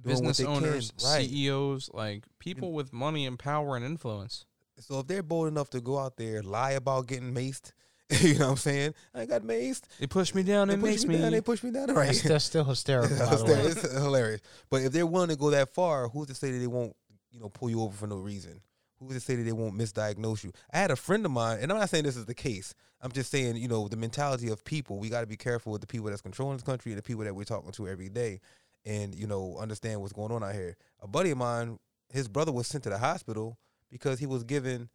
doing 0.01 0.15
what 0.15 0.35
business 0.35 0.37
they 0.37 0.43
can, 0.43 0.53
owners, 0.53 0.91
right. 1.05 1.25
CEOs, 1.29 1.89
like 1.93 2.23
people 2.39 2.73
with 2.73 2.91
money 2.91 3.25
and 3.25 3.39
power 3.39 3.75
and 3.77 3.85
influence. 3.85 4.45
So 4.79 4.99
if 4.99 5.07
they're 5.07 5.23
bold 5.23 5.47
enough 5.47 5.69
to 5.69 5.79
go 5.79 5.97
out 5.97 6.17
there 6.17 6.43
lie 6.43 6.71
about 6.71 7.07
getting 7.07 7.33
maced, 7.33 7.71
you 8.21 8.33
know 8.37 8.47
what 8.47 8.51
I'm 8.51 8.57
saying? 8.57 8.93
I 9.13 9.25
got 9.25 9.43
maced. 9.43 9.83
They 9.99 10.05
pushed 10.07 10.35
me 10.35 10.43
down 10.43 10.67
They 10.67 10.73
and 10.73 10.83
pushed 10.83 11.07
me 11.07 11.15
me. 11.15 11.21
down. 11.21 11.31
They 11.31 11.39
pushed 11.41 11.63
me 11.63 11.71
down. 11.71 11.87
That's, 11.87 11.97
Right. 11.97 12.21
that's 12.25 12.43
still 12.43 12.65
hysterical, 12.65 13.17
by 13.19 13.35
the 13.35 13.45
way. 13.45 13.51
it's 13.61 13.93
hilarious. 13.93 14.41
But 14.69 14.81
if 14.81 14.91
they're 14.91 15.05
willing 15.07 15.29
to 15.29 15.37
go 15.37 15.49
that 15.51 15.73
far, 15.73 16.09
who's 16.09 16.27
to 16.27 16.35
say 16.35 16.51
that 16.51 16.57
they 16.59 16.67
won't, 16.67 16.93
you 17.35 17.41
know, 17.41 17.49
pull 17.49 17.69
you 17.69 17.81
over 17.81 17.95
for 17.95 18.07
no 18.07 18.17
reason? 18.17 18.61
Who's 18.99 19.13
to 19.13 19.19
say 19.19 19.35
that 19.35 19.43
they 19.43 19.51
won't 19.51 19.77
misdiagnose 19.77 20.43
you? 20.43 20.53
I 20.73 20.77
had 20.77 20.89
a 20.89 20.95
friend 20.95 21.25
of 21.25 21.31
mine, 21.31 21.59
and 21.61 21.71
I'm 21.71 21.77
not 21.77 21.89
saying 21.89 22.05
this 22.05 22.15
is 22.15 22.25
the 22.25 22.33
case. 22.33 22.73
I'm 23.01 23.11
just 23.11 23.29
saying, 23.29 23.57
you 23.57 23.67
know, 23.67 23.89
the 23.89 23.97
mentality 23.97 24.47
of 24.49 24.63
people. 24.63 24.97
We 24.99 25.09
got 25.09 25.21
to 25.21 25.27
be 25.27 25.35
careful 25.35 25.73
with 25.73 25.81
the 25.81 25.87
people 25.87 26.09
that's 26.09 26.21
controlling 26.21 26.55
this 26.55 26.63
country 26.63 26.93
and 26.93 26.97
the 26.97 27.03
people 27.03 27.25
that 27.25 27.35
we're 27.35 27.43
talking 27.43 27.71
to 27.73 27.87
every 27.89 28.07
day, 28.07 28.39
and 28.85 29.13
you 29.13 29.27
know, 29.27 29.57
understand 29.59 29.99
what's 29.99 30.13
going 30.13 30.31
on 30.31 30.43
out 30.43 30.55
here. 30.55 30.77
A 31.01 31.07
buddy 31.07 31.31
of 31.31 31.37
mine, 31.37 31.77
his 32.09 32.29
brother 32.29 32.53
was 32.53 32.67
sent 32.67 32.85
to 32.85 32.89
the 32.89 32.97
hospital 32.97 33.57
because 33.91 34.17
he 34.19 34.25
was 34.25 34.45
given 34.45 34.89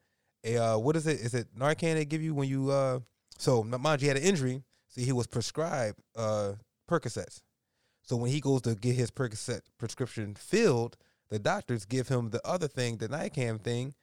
a 0.44 0.56
uh, 0.56 0.78
what 0.78 0.96
is 0.96 1.06
it? 1.06 1.20
Is 1.20 1.34
it 1.34 1.54
Narcan 1.54 1.94
they 1.94 2.06
give 2.06 2.22
you 2.22 2.34
when 2.34 2.48
you 2.48 2.70
uh? 2.70 3.00
So 3.38 3.62
mind 3.62 4.00
you, 4.00 4.06
he 4.06 4.08
had 4.08 4.16
an 4.16 4.22
injury. 4.22 4.62
See, 4.88 5.04
he 5.04 5.12
was 5.12 5.26
prescribed 5.26 5.98
uh 6.16 6.52
Percocets. 6.88 7.42
So 8.02 8.16
when 8.16 8.30
he 8.30 8.40
goes 8.40 8.62
to 8.62 8.74
get 8.74 8.96
his 8.96 9.10
Percocet 9.10 9.60
prescription 9.78 10.34
filled, 10.34 10.96
the 11.30 11.38
doctors 11.38 11.84
give 11.84 12.08
him 12.08 12.30
the 12.30 12.46
other 12.46 12.68
thing, 12.68 12.96
the 12.96 13.08
Narcan 13.08 13.60
thing, 13.60 13.94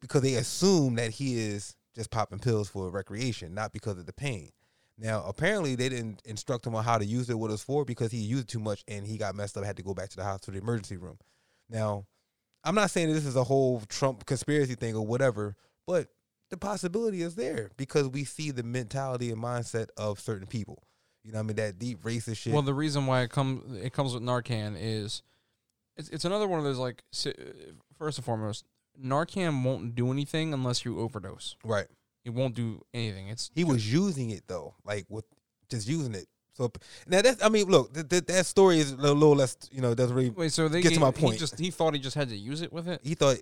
because 0.00 0.22
they 0.22 0.34
assume 0.34 0.96
that 0.96 1.10
he 1.10 1.38
is 1.38 1.74
just 1.94 2.10
popping 2.10 2.38
pills 2.38 2.68
for 2.68 2.90
recreation, 2.90 3.54
not 3.54 3.72
because 3.72 3.98
of 3.98 4.06
the 4.06 4.12
pain. 4.12 4.50
Now, 4.98 5.24
apparently, 5.26 5.76
they 5.76 5.88
didn't 5.88 6.22
instruct 6.24 6.66
him 6.66 6.74
on 6.74 6.84
how 6.84 6.98
to 6.98 7.04
use 7.04 7.30
it, 7.30 7.38
what 7.38 7.50
it's 7.50 7.62
for, 7.62 7.84
because 7.84 8.10
he 8.10 8.18
used 8.18 8.44
it 8.44 8.48
too 8.48 8.58
much 8.58 8.84
and 8.88 9.06
he 9.06 9.16
got 9.16 9.34
messed 9.34 9.56
up, 9.56 9.64
had 9.64 9.76
to 9.76 9.82
go 9.82 9.94
back 9.94 10.08
to 10.10 10.16
the 10.16 10.24
hospital, 10.24 10.54
the 10.54 10.60
emergency 10.60 10.96
room. 10.96 11.18
Now, 11.70 12.06
I'm 12.64 12.74
not 12.74 12.90
saying 12.90 13.12
this 13.12 13.24
is 13.24 13.36
a 13.36 13.44
whole 13.44 13.80
Trump 13.88 14.26
conspiracy 14.26 14.74
thing 14.74 14.96
or 14.96 15.06
whatever, 15.06 15.56
but 15.86 16.08
the 16.50 16.56
possibility 16.56 17.22
is 17.22 17.36
there 17.36 17.70
because 17.76 18.08
we 18.08 18.24
see 18.24 18.50
the 18.50 18.62
mentality 18.62 19.30
and 19.30 19.40
mindset 19.42 19.88
of 19.96 20.18
certain 20.18 20.46
people. 20.46 20.82
You 21.22 21.32
know 21.32 21.38
what 21.38 21.44
I 21.44 21.46
mean? 21.46 21.56
That 21.56 21.78
deep 21.78 22.02
racist 22.02 22.38
shit. 22.38 22.52
Well, 22.52 22.62
the 22.62 22.74
reason 22.74 23.06
why 23.06 23.22
it 23.22 23.30
comes 23.30 23.76
it 23.78 23.92
comes 23.92 24.14
with 24.14 24.22
Narcan 24.22 24.76
is 24.78 25.22
it's 25.98 26.08
it's 26.08 26.24
another 26.24 26.46
one 26.48 26.58
of 26.58 26.64
those 26.64 26.78
like 26.78 27.02
first 27.98 28.18
and 28.18 28.24
foremost, 28.24 28.64
Narcan 29.02 29.62
won't 29.64 29.94
do 29.94 30.10
anything 30.10 30.54
unless 30.54 30.84
you 30.84 30.98
overdose. 31.00 31.56
right. 31.64 31.86
It 32.24 32.30
won't 32.30 32.54
do 32.54 32.82
anything. 32.92 33.28
It's 33.28 33.50
He 33.54 33.64
was 33.64 33.90
using 33.90 34.30
it 34.30 34.42
though, 34.48 34.74
like 34.84 35.06
with 35.08 35.24
just 35.70 35.88
using 35.88 36.14
it. 36.14 36.26
So 36.52 36.70
now 37.06 37.22
that's 37.22 37.42
I 37.42 37.48
mean, 37.48 37.66
look, 37.68 37.94
th- 37.94 38.08
th- 38.08 38.26
that 38.26 38.44
story 38.44 38.80
is 38.80 38.92
a 38.92 38.96
little, 38.96 39.34
less, 39.36 39.56
you 39.70 39.80
know, 39.80 39.94
doesn't 39.94 40.14
really. 40.14 40.30
wait. 40.30 40.52
So 40.52 40.68
they 40.68 40.82
Get 40.82 40.94
to 40.94 41.00
my 41.00 41.10
He 41.12 41.22
point. 41.22 41.38
just 41.38 41.58
he 41.58 41.70
thought 41.70 41.94
he 41.94 42.00
just 42.00 42.16
had 42.16 42.28
to 42.30 42.36
use 42.36 42.60
it 42.60 42.72
with 42.72 42.86
it. 42.88 43.00
He 43.02 43.14
thought 43.14 43.36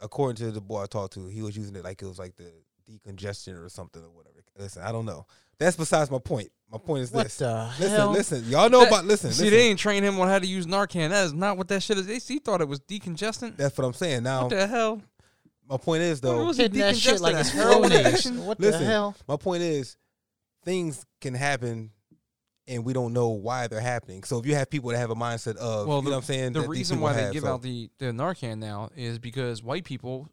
according 0.00 0.36
to 0.44 0.50
the 0.50 0.60
boy 0.60 0.82
I 0.82 0.86
talked 0.86 1.12
to, 1.14 1.26
he 1.28 1.42
was 1.42 1.56
using 1.56 1.76
it 1.76 1.84
like 1.84 2.02
it 2.02 2.06
was 2.06 2.18
like 2.18 2.34
the 2.36 2.50
decongestion 2.90 3.62
or 3.64 3.68
something 3.68 4.02
or 4.02 4.10
whatever. 4.10 4.42
Listen, 4.58 4.82
I 4.82 4.90
don't 4.92 5.06
know. 5.06 5.26
That's 5.62 5.76
besides 5.76 6.10
my 6.10 6.18
point. 6.18 6.48
My 6.70 6.78
point 6.78 7.02
is 7.02 7.12
What 7.12 7.24
this. 7.24 7.36
the 7.38 7.70
Listen, 7.78 7.88
hell? 7.96 8.10
listen. 8.10 8.44
Y'all 8.48 8.70
know 8.70 8.80
That- 8.80 8.88
about 8.88 9.04
listen. 9.04 9.30
See, 9.32 9.44
listen. 9.44 9.58
they 9.58 9.68
ain't 9.68 9.78
trained 9.78 10.04
him 10.06 10.18
on 10.20 10.28
how 10.28 10.38
to 10.38 10.46
use 10.46 10.66
Narcan. 10.66 11.10
That 11.10 11.26
is 11.26 11.32
not 11.34 11.58
what 11.58 11.68
that 11.68 11.82
shit 11.82 11.98
is. 11.98 12.06
They, 12.06 12.18
he 12.18 12.38
thought 12.38 12.60
it 12.62 12.68
was 12.68 12.80
decongestant. 12.80 13.56
That's 13.58 13.76
what 13.76 13.84
I'm 13.86 13.92
saying. 13.92 14.22
Now, 14.22 14.42
what 14.42 14.50
the 14.50 14.66
hell? 14.66 15.02
my 15.68 15.76
point 15.76 16.02
is 16.02 16.22
What 16.22 16.28
though. 16.30 16.44
was 16.46 16.58
it 16.58 16.72
that 16.74 16.96
shit 16.96 17.20
like 17.20 17.34
A 17.34 17.40
it's 17.40 17.50
heroin 17.50 17.90
Flonase. 17.90 18.00
addiction? 18.06 18.46
What 18.46 18.58
Listen. 18.60 18.80
the 18.80 18.86
hell? 18.86 19.14
My 19.28 19.36
point 19.36 19.62
is, 19.62 19.96
things 20.64 21.04
can 21.20 21.34
happen, 21.34 21.90
and 22.66 22.84
we 22.84 22.92
don't 22.94 23.12
know 23.12 23.28
why 23.28 23.66
they're 23.66 23.80
happening. 23.80 24.22
So 24.24 24.38
if 24.38 24.46
you 24.46 24.54
have 24.54 24.70
people 24.70 24.90
that 24.90 24.98
have 24.98 25.10
a 25.10 25.14
mindset 25.14 25.56
of, 25.56 25.86
Well, 25.86 25.98
you 25.98 26.04
know 26.04 26.10
what 26.10 26.16
I'm 26.16 26.22
saying, 26.22 26.52
The 26.54 26.62
that 26.62 26.68
reason 26.68 27.00
why 27.00 27.12
they 27.12 27.22
have, 27.24 27.32
give 27.34 27.42
so- 27.42 27.52
out 27.54 27.62
the, 27.62 27.90
the 27.98 28.06
Narcan 28.06 28.58
now 28.58 28.88
is 28.96 29.18
because 29.18 29.62
white 29.62 29.84
people 29.84 30.28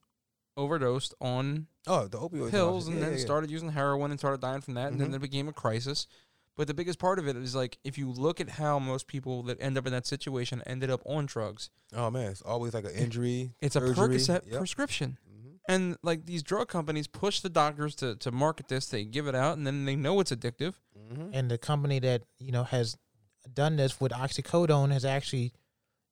overdosed 0.56 1.14
on 1.22 1.68
oh 1.90 2.08
the 2.08 2.18
opioid 2.18 2.52
pills 2.52 2.88
and 2.88 2.98
yeah, 2.98 3.06
then 3.06 3.14
yeah. 3.14 3.20
started 3.20 3.52
using 3.52 3.70
heroin 3.72 4.12
and 4.12 4.20
started 4.20 4.40
dying 4.40 4.62
from 4.62 4.76
that, 4.76 4.92
and 4.92 5.02
then 5.02 5.12
Mhm. 5.12 5.16
it 5.16 5.22
became 5.22 5.48
a 5.50 5.54
crisis. 5.54 6.08
But 6.56 6.68
the 6.68 6.74
biggest 6.74 7.00
part 7.00 7.20
of 7.20 7.28
it 7.28 7.36
is 7.38 7.56
like 7.56 7.78
if 7.84 7.98
you 7.98 8.10
look 8.12 8.40
at 8.42 8.50
how 8.50 8.80
most 8.80 9.08
people 9.08 9.44
that 9.44 9.62
end 9.62 9.78
up 9.78 9.86
in 9.86 9.92
that 9.94 10.06
situation 10.06 10.62
ended 10.66 10.90
up 10.90 11.02
on 11.06 11.26
drugs, 11.26 11.70
Oh 11.94 12.10
man, 12.12 12.32
it's 12.32 12.42
always 12.42 12.74
like 12.74 12.86
an 12.86 12.92
injury. 12.92 13.52
it's 13.62 13.76
a. 13.76 13.82
Percocet 13.82 14.46
Yep. 14.46 14.58
prescription. 14.60 15.18
Mhm. 15.30 15.60
And 15.68 15.98
like 16.04 16.26
these 16.26 16.44
drug 16.44 16.68
companies 16.68 17.08
push 17.08 17.40
the 17.40 17.50
doctors 17.50 17.96
to, 17.96 18.16
to 18.18 18.32
market 18.32 18.68
this, 18.68 18.88
they 18.88 19.06
give 19.06 19.28
it 19.28 19.36
out, 19.36 19.58
and 19.58 19.66
then 19.66 19.86
they 19.86 19.96
know 19.96 20.20
it's 20.20 20.32
addictive. 20.32 20.74
Mhm. 20.98 21.30
And 21.34 21.50
the 21.50 21.58
company 21.58 22.00
that 22.00 22.24
you 22.40 22.52
know 22.52 22.64
has 22.66 22.98
done 23.54 23.78
this 23.78 24.00
with 24.02 24.12
oxycodone 24.12 24.92
has 24.92 25.06
actually 25.06 25.54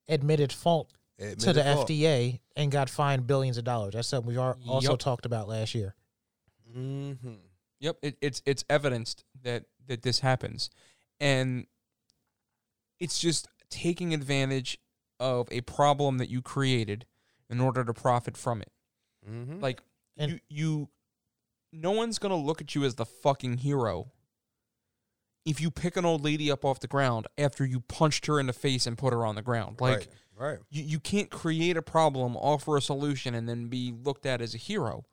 admitted 0.08 0.52
fault 0.54 0.88
Admitted 0.88 1.07
to 1.20 1.54
the 1.54 1.64
fault. 1.64 1.88
FDA 1.90 2.40
and 2.56 2.72
got 2.72 2.90
fined 2.90 3.26
billions 3.28 3.58
of 3.58 3.64
dollars. 3.64 3.94
That's 3.94 4.08
something 4.08 4.30
we 4.32 4.38
are 4.38 4.58
also 4.68 4.92
Yup. 4.92 5.00
talked 5.00 5.26
about 5.26 5.48
last 5.48 5.74
year. 5.76 5.96
Mhm. 6.76 7.38
Yep, 7.80 7.98
it, 8.02 8.18
it's 8.22 8.42
it's 8.46 8.64
evidenced 8.70 9.24
that 9.44 9.66
that 9.88 10.02
this 10.02 10.20
happens, 10.20 10.70
and 11.20 11.66
it's 13.00 13.20
just 13.20 13.48
taking 13.70 14.14
advantage 14.14 14.78
of 15.20 15.48
a 15.52 15.62
problem 15.62 16.18
that 16.18 16.30
you 16.30 16.42
created 16.42 17.06
in 17.50 17.60
order 17.60 17.84
to 17.84 17.94
profit 17.94 18.36
from 18.38 18.62
it. 18.62 18.72
Mhm. 19.28 19.62
Like 19.62 19.82
And- 20.18 20.34
you, 20.34 20.40
you, 20.50 20.90
no 21.72 21.92
one's 21.92 22.20
gonna 22.20 22.36
look 22.36 22.62
at 22.62 22.76
you 22.76 22.84
as 22.84 22.96
the 22.96 23.06
fucking 23.06 23.60
hero 23.60 24.12
if 25.48 25.62
you 25.62 25.72
pick 25.72 25.96
an 25.96 26.04
old 26.04 26.24
lady 26.26 26.52
up 26.52 26.66
off 26.66 26.82
the 26.82 26.88
ground 26.88 27.26
after 27.38 27.66
you 27.66 27.80
punched 27.80 28.26
her 28.26 28.38
in 28.38 28.48
the 28.48 28.54
face 28.54 28.86
and 28.86 28.98
put 28.98 29.14
her 29.14 29.26
on 29.26 29.36
the 29.36 29.42
ground. 29.42 29.80
Like 29.80 30.10
right, 30.36 30.50
right. 30.50 30.60
you, 30.70 30.84
you 30.84 31.00
can't 31.00 31.30
create 31.32 31.78
a 31.78 31.82
problem, 31.82 32.36
offer 32.36 32.76
a 32.76 32.82
solution, 32.82 33.34
and 33.34 33.48
then 33.48 33.68
be 33.70 33.94
looked 34.04 34.26
at 34.26 34.42
as 34.42 34.54
a 34.54 34.58
hero. 34.58 35.06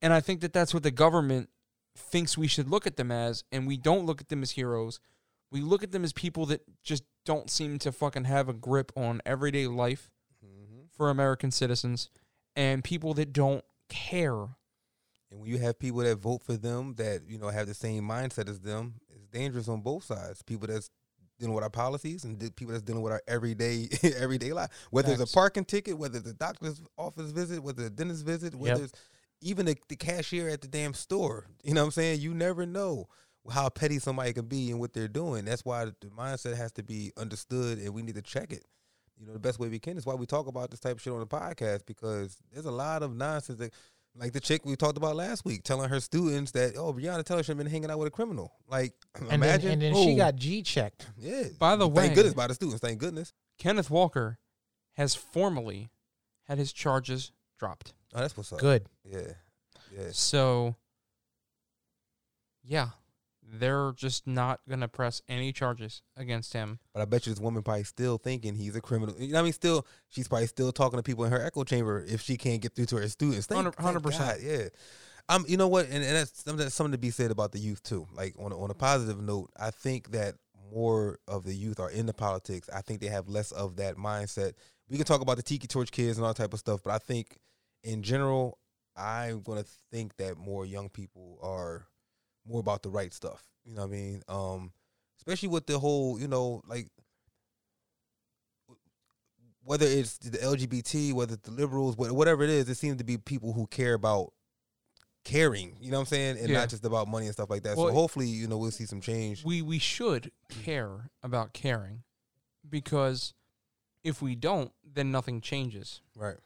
And 0.00 0.12
I 0.12 0.20
think 0.20 0.40
that 0.42 0.52
that's 0.52 0.72
what 0.72 0.84
the 0.84 0.92
government 0.92 1.48
thinks 1.96 2.38
we 2.38 2.46
should 2.46 2.70
look 2.70 2.86
at 2.86 2.96
them 2.96 3.10
as, 3.10 3.42
and 3.50 3.66
we 3.66 3.76
don't 3.76 4.06
look 4.06 4.20
at 4.20 4.28
them 4.28 4.42
as 4.42 4.52
heroes. 4.52 5.00
We 5.50 5.62
look 5.62 5.82
at 5.82 5.90
them 5.90 6.04
as 6.04 6.12
people 6.12 6.46
that 6.46 6.62
just 6.84 7.02
don't 7.24 7.50
seem 7.50 7.78
to 7.80 7.90
fucking 7.90 8.24
have 8.24 8.48
a 8.48 8.52
grip 8.52 8.92
on 8.96 9.20
everyday 9.26 9.66
life 9.66 10.10
Mhm. 10.44 10.90
for 10.92 11.10
American 11.10 11.50
citizens 11.50 12.08
and 12.54 12.84
people 12.84 13.14
that 13.14 13.32
don't 13.32 13.64
care. 13.88 14.46
And 15.30 15.40
when 15.40 15.50
you 15.50 15.58
have 15.58 15.78
people 15.78 16.00
that 16.00 16.16
vote 16.16 16.42
for 16.44 16.56
them 16.56 16.94
that 16.96 17.22
you 17.28 17.36
know 17.38 17.48
have 17.48 17.66
the 17.66 17.74
same 17.74 18.04
mindset 18.04 18.48
as 18.48 18.60
them, 18.60 19.00
it's 19.26 19.38
dangerous 19.38 19.68
on 19.68 19.80
both 19.80 20.04
sides. 20.04 20.42
People 20.42 20.68
that's 20.68 20.90
dealing 21.38 21.54
with 21.54 21.64
our 21.64 21.70
policies 21.70 22.24
and 22.24 22.38
people 22.56 22.72
that's 22.72 22.82
dealing 22.82 23.02
with 23.02 23.12
our 23.12 23.22
everyday 23.28 23.88
everyday 24.16 24.52
life. 24.52 24.70
Whether 24.90 25.12
it's 25.12 25.20
a 25.32 25.34
parking 25.34 25.64
ticket, 25.64 25.98
whether 25.98 26.18
it's 26.18 26.30
a 26.30 26.34
doctor's 26.34 26.80
office 26.96 27.30
visit, 27.30 27.62
whether 27.62 27.82
it's 27.82 27.92
a 27.92 27.94
dentist 27.94 28.24
visit, 28.24 28.54
whether 28.54 28.80
Yep. 28.80 28.84
it's 28.90 28.92
even 29.42 29.66
the, 29.66 29.76
the 29.88 29.96
cashier 29.96 30.48
at 30.48 30.62
the 30.62 30.68
damn 30.68 30.94
store. 30.94 31.46
You 31.62 31.74
know 31.74 31.82
what 31.82 31.86
I'm 31.86 31.90
saying? 31.92 32.20
You 32.20 32.32
never 32.32 32.64
know 32.64 33.08
how 33.50 33.68
petty 33.68 33.98
somebody 33.98 34.32
can 34.32 34.46
be 34.46 34.70
and 34.70 34.80
what 34.80 34.92
they're 34.92 35.08
doing. 35.08 35.44
That's 35.44 35.64
why 35.64 35.84
the 35.84 35.92
mindset 36.16 36.56
has 36.56 36.72
to 36.72 36.82
be 36.82 37.12
understood 37.16 37.78
and 37.78 37.92
we 37.94 38.02
need 38.02 38.14
to 38.14 38.22
check 38.22 38.52
it. 38.52 38.64
You 39.18 39.26
know, 39.26 39.32
the 39.32 39.38
best 39.38 39.58
way 39.58 39.68
we 39.68 39.78
can 39.78 39.96
is 39.96 40.04
why 40.06 40.14
we 40.14 40.26
talk 40.26 40.46
about 40.46 40.70
this 40.70 40.80
type 40.80 40.96
of 40.96 41.02
shit 41.02 41.12
on 41.12 41.20
the 41.20 41.26
podcast 41.26 41.86
because 41.86 42.36
there's 42.52 42.66
a 42.66 42.70
lot 42.70 43.02
of 43.02 43.14
nonsense 43.16 43.58
that 43.58 43.72
like 44.18 44.32
the 44.32 44.40
chick 44.40 44.64
we 44.64 44.76
talked 44.76 44.96
about 44.96 45.14
last 45.16 45.44
week, 45.44 45.62
telling 45.62 45.88
her 45.90 46.00
students 46.00 46.52
that, 46.52 46.74
oh, 46.76 46.92
Breonna 46.92 47.24
Taylor 47.24 47.42
should 47.42 47.50
have 47.56 47.58
been 47.58 47.66
hanging 47.66 47.90
out 47.90 47.98
with 47.98 48.08
a 48.08 48.10
criminal. 48.10 48.52
Like, 48.68 48.94
And 49.20 49.30
imagine. 49.32 49.62
then, 49.62 49.72
and 49.72 49.82
then 49.96 50.04
she 50.04 50.14
Oh. 50.14 50.16
got 50.16 50.36
G 50.36 50.62
checked. 50.62 51.06
yeah. 51.18 51.44
By 51.58 51.76
the 51.76 51.86
way- 51.86 52.04
thank 52.04 52.14
goodness 52.14 52.34
by 52.34 52.46
the 52.46 52.54
students. 52.54 52.80
Thank 52.80 52.98
goodness. 52.98 53.32
Kenneth 53.58 53.90
Walker 53.90 54.38
has 54.94 55.14
formally 55.14 55.90
had 56.44 56.58
his 56.58 56.72
charges 56.72 57.32
dropped. 57.58 57.92
Oh, 58.14 58.20
that's 58.20 58.36
what's 58.36 58.52
up. 58.52 58.58
Good. 58.60 58.86
Yeah, 59.04 59.32
yeah. 59.94 60.08
So, 60.12 60.76
yeah, 62.64 62.90
they're 63.48 63.92
just 63.96 64.26
not 64.26 64.60
going 64.68 64.80
to 64.80 64.88
press 64.88 65.22
any 65.28 65.52
charges 65.52 66.02
against 66.16 66.52
him. 66.52 66.78
But 66.92 67.02
I 67.02 67.04
bet 67.04 67.26
you 67.26 67.32
this 67.32 67.40
woman 67.40 67.62
probably 67.62 67.84
still 67.84 68.18
thinking 68.18 68.54
he's 68.54 68.74
a 68.76 68.80
criminal. 68.80 69.14
You 69.18 69.28
know 69.28 69.34
what 69.34 69.40
I 69.40 69.44
mean? 69.44 69.52
Still, 69.52 69.86
she's 70.08 70.28
probably 70.28 70.48
still 70.48 70.72
talking 70.72 70.98
to 70.98 71.02
people 71.02 71.24
in 71.24 71.32
her 71.32 71.40
echo 71.42 71.64
chamber 71.64 72.04
if 72.08 72.20
she 72.22 72.36
can't 72.36 72.60
get 72.60 72.74
through 72.74 72.86
to 72.86 72.96
her 72.96 73.08
students. 73.08 73.46
Hundred 73.50 74.02
percent, 74.02 74.40
Yeah. 74.42 74.68
Um, 75.28 75.44
you 75.48 75.56
know 75.56 75.66
what? 75.68 75.86
And, 75.86 76.04
and 76.04 76.16
that's, 76.16 76.42
something- 76.44 76.64
that's 76.64 76.74
something 76.74 76.92
to 76.92 76.98
be 76.98 77.10
said 77.10 77.30
about 77.30 77.52
the 77.52 77.58
youth 77.58 77.82
too. 77.82 78.06
Like 78.14 78.34
on 78.38 78.52
a, 78.52 78.60
on 78.60 78.70
a 78.70 78.74
positive 78.74 79.20
note, 79.20 79.50
I 79.58 79.70
think 79.70 80.12
that 80.12 80.34
more 80.72 81.18
of 81.28 81.44
the 81.44 81.54
youth 81.54 81.80
are 81.80 81.90
into 81.90 82.12
politics. 82.12 82.68
I 82.72 82.80
think 82.80 83.00
they 83.00 83.06
have 83.08 83.28
less 83.28 83.52
of 83.52 83.76
that 83.76 83.96
mindset. 83.96 84.52
We 84.88 84.96
can 84.96 85.06
talk 85.06 85.20
about 85.20 85.36
the 85.36 85.42
tiki 85.42 85.66
torch 85.66 85.90
kids 85.90 86.18
and 86.18 86.26
all 86.26 86.34
type 86.34 86.52
of 86.52 86.58
stuff, 86.60 86.80
but 86.84 86.92
I 86.92 86.98
think 86.98 87.38
in 87.82 88.02
general, 88.02 88.58
I'm 88.96 89.42
gonna 89.42 89.64
think 89.92 90.16
that 90.16 90.36
more 90.38 90.64
young 90.64 90.88
people 90.88 91.38
are 91.42 91.86
more 92.46 92.60
about 92.60 92.82
the 92.82 92.90
right 92.90 93.12
stuff. 93.12 93.44
You 93.64 93.74
know 93.74 93.82
what 93.82 93.88
I 93.88 93.92
mean? 93.92 94.22
Um, 94.28 94.72
especially 95.18 95.48
with 95.48 95.66
the 95.66 95.78
whole, 95.78 96.20
you 96.20 96.28
know, 96.28 96.62
like 96.66 96.88
whether 99.64 99.86
it's 99.86 100.18
the 100.18 100.38
LGBT, 100.38 101.12
whether 101.12 101.34
it's 101.34 101.42
the 101.48 101.50
liberals, 101.50 101.96
whatever 101.96 102.44
it 102.44 102.50
is, 102.50 102.68
it 102.68 102.76
seems 102.76 102.98
to 102.98 103.04
be 103.04 103.18
people 103.18 103.52
who 103.52 103.66
care 103.66 103.94
about 103.94 104.32
caring. 105.24 105.76
You 105.80 105.90
know 105.90 105.96
what 105.98 106.02
I'm 106.02 106.06
saying, 106.06 106.38
and 106.38 106.48
Yeah. 106.50 106.60
not 106.60 106.68
just 106.68 106.84
about 106.84 107.08
money 107.08 107.26
and 107.26 107.32
stuff 107.34 107.50
like 107.50 107.64
that. 107.64 107.76
Well, 107.76 107.88
so 107.88 107.92
hopefully, 107.92 108.28
you 108.28 108.46
know, 108.46 108.58
we'll 108.58 108.70
see 108.70 108.86
some 108.86 109.00
change. 109.00 109.44
We 109.44 109.62
we 109.62 109.80
should 109.80 110.30
care 110.48 111.10
about 111.22 111.52
caring 111.52 112.04
because 112.68 113.34
if 114.04 114.22
we 114.22 114.36
don't, 114.36 114.72
then 114.84 115.10
nothing 115.10 115.40
changes. 115.40 116.00
Right, 116.14 116.36